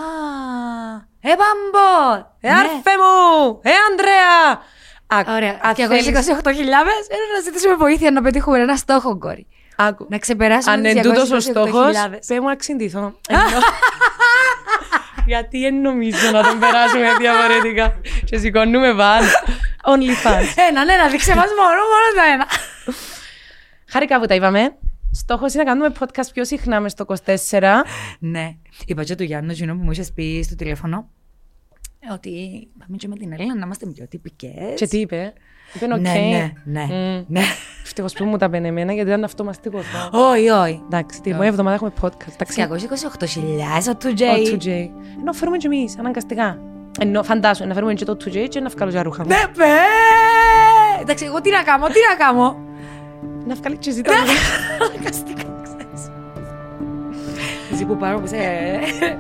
ε, 1.21 1.29
Μπαμπο! 1.37 2.15
Ε, 2.41 2.49
Ναι. 2.49 2.59
άρφε 2.59 2.91
μου! 3.03 3.61
Ε, 3.63 3.71
Ανδρέα! 3.91 4.51
Α, 5.07 5.35
Ωραία. 5.37 5.59
αν 5.63 5.75
Και 5.75 5.83
εγώ 5.83 5.91
θέλεις- 5.95 6.07
28.000, 6.07 6.93
έλα 7.09 7.27
να 7.37 7.41
ζητήσουμε 7.45 7.75
βοήθεια 7.75 8.11
να 8.11 8.23
πετύχουμε 8.23 8.59
ένα 8.59 8.77
στόχο, 8.77 9.19
κόρη. 9.19 9.47
Άκου. 9.77 10.07
Να 10.11 10.19
ξεπεράσουμε 10.19 10.75
Αν 10.75 10.83
τις 10.83 10.93
είναι 10.93 11.03
τούτος 11.03 11.31
ο 11.31 11.37
228.000. 11.37 11.41
στόχος, 11.41 12.27
πέ 12.27 12.41
μου 12.41 12.47
να 12.47 12.57
ξυντηθώ. 12.57 13.15
Ενώ- 13.29 13.43
Γιατί 15.27 15.61
δεν 15.61 15.81
νομίζω 15.81 16.31
να 16.31 16.43
τον 16.43 16.59
περάσουμε 16.59 17.07
διαφορετικά. 17.19 18.01
Και 18.25 18.39
σηκώνουμε 18.39 18.95
πάνω. 18.95 19.27
Only 19.91 20.27
fans. 20.27 20.53
Ένα, 20.69 20.85
ναι, 20.85 20.97
να 20.97 21.09
δείξε 21.09 21.35
μας 21.35 21.49
μόνο, 21.59 21.81
μόνο 21.93 22.07
το 22.15 22.23
ένα. 22.33 22.47
Χάρηκα 23.91 24.21
που 24.21 24.27
τα 24.27 24.35
είπαμε. 24.35 24.75
Στόχος 25.13 25.55
είναι 25.55 25.63
να 25.63 25.71
κάνουμε 25.71 25.93
podcast 25.99 26.29
πιο 26.33 26.45
συχνά 26.45 26.81
μες 26.81 26.93
στο 26.93 27.05
24. 27.51 27.63
Ναι. 28.19 28.57
Είπα 28.87 29.05
και 29.05 29.15
του 29.15 29.23
Γιάννου, 29.23 29.51
εκείνο 29.51 29.75
που 29.77 29.83
μου 29.83 29.91
είχες 29.91 30.13
πει 30.13 30.43
στο 30.45 30.55
τηλέφωνο, 30.55 31.09
ότι 32.13 32.31
πάμε 32.79 32.97
και 32.97 33.09
με 33.09 33.15
την 33.17 33.33
Έλληνα 33.33 33.55
να 33.55 33.65
είμαστε 33.65 33.87
πιο 33.87 34.07
τυπικές. 34.09 34.75
Και 34.77 34.87
τι 34.87 34.99
είπε; 34.99 35.33
Είπε 35.75 35.85
οκ. 35.95 36.01
Ναι, 36.01 36.13
ναι, 36.13 36.53
ναι. 36.65 36.85
Μμ. 36.85 37.25
ναι. 37.27 37.41
Ευτυχώς 37.83 38.13
που 38.13 38.25
μου 38.25 38.37
τα 38.37 38.51
πένε 38.51 38.69
εμένα 38.69 38.93
γιατί 38.93 39.09
ήταν 39.09 39.25
αυτομαστικός. 39.25 39.85
Όχι, 40.11 40.49
όχι. 40.49 40.83
Εντάξει, 40.85 41.21
την 41.21 41.31
επόμενη 41.31 41.51
εβδομάδα 41.51 41.75
έχουμε 41.75 41.93
podcast. 42.01 42.41
Εντάξει. 42.41 42.67
228.000 42.71 43.95
ο 43.95 43.97
2J. 44.03 44.23
Ο 44.23 44.57
2J. 44.57 44.69
Ενώ 45.21 45.33
φέρουμε 45.33 45.57
και 45.57 45.67
εμείς, 45.67 45.99
αναγκαστικά. 45.99 46.59
Ενώ 47.01 47.23
φαντάσου, 47.23 47.67
να 47.67 47.75
φέρουμε 47.75 47.95
και 47.95 48.05
το 48.05 48.17
2J 48.25 48.49
και 48.49 48.61
να 48.61 48.69
βγάλω 48.69 48.91
και 48.91 49.01
ρούχα 49.01 49.23
μου. 49.23 49.29
Ναι, 49.29 49.43
παι! 49.57 49.65
Εντάξει, 51.01 51.25
εγώ 51.25 51.41
τι 51.41 51.51
να 51.51 51.63
κάνω, 51.63 51.87
τι 51.87 51.99
να 52.11 52.25
κάνω. 52.25 52.69
Να 53.47 53.55
βγάλει 53.55 53.77
και 53.77 53.91
εσύ 53.91 54.03
τα 54.03 54.13
Αναγκαστικά, 54.13 55.43
ξέρεις. 55.63 56.11
Εσύ 57.73 57.85
που 57.85 57.97
πάρω 57.97 58.19
που 58.21 58.27
σε... 58.27 58.37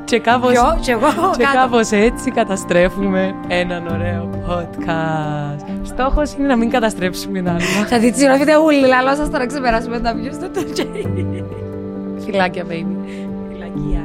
Και 0.04 0.18
κάπως, 0.18 0.52
Ποιο, 0.52 0.78
και 0.80 0.92
εγώ 0.92 1.06
και 1.36 1.42
κάτω. 1.42 1.58
κάπως 1.58 1.90
έτσι 1.90 2.30
καταστρέφουμε 2.30 3.34
έναν 3.48 3.86
ωραίο 3.86 4.30
podcast. 4.48 5.64
Στόχος 5.82 6.32
είναι 6.32 6.46
να 6.46 6.56
μην 6.56 6.70
καταστρέψουμε 6.70 7.42
τα 7.42 7.50
άλλα. 7.50 7.86
Θα 7.88 7.98
δείτε 7.98 8.18
συγγνώμη, 8.18 8.64
ούλη, 8.64 8.86
λαλό 8.86 9.14
σας 9.14 9.30
τώρα 9.30 9.46
ξεπεράσουμε 9.46 10.00
τα 10.00 10.14
views 10.14 10.50
του 10.52 10.60
2J. 10.60 10.86
Φιλάκια, 12.24 12.64
baby. 12.64 12.96
Φυλακία. 13.48 14.04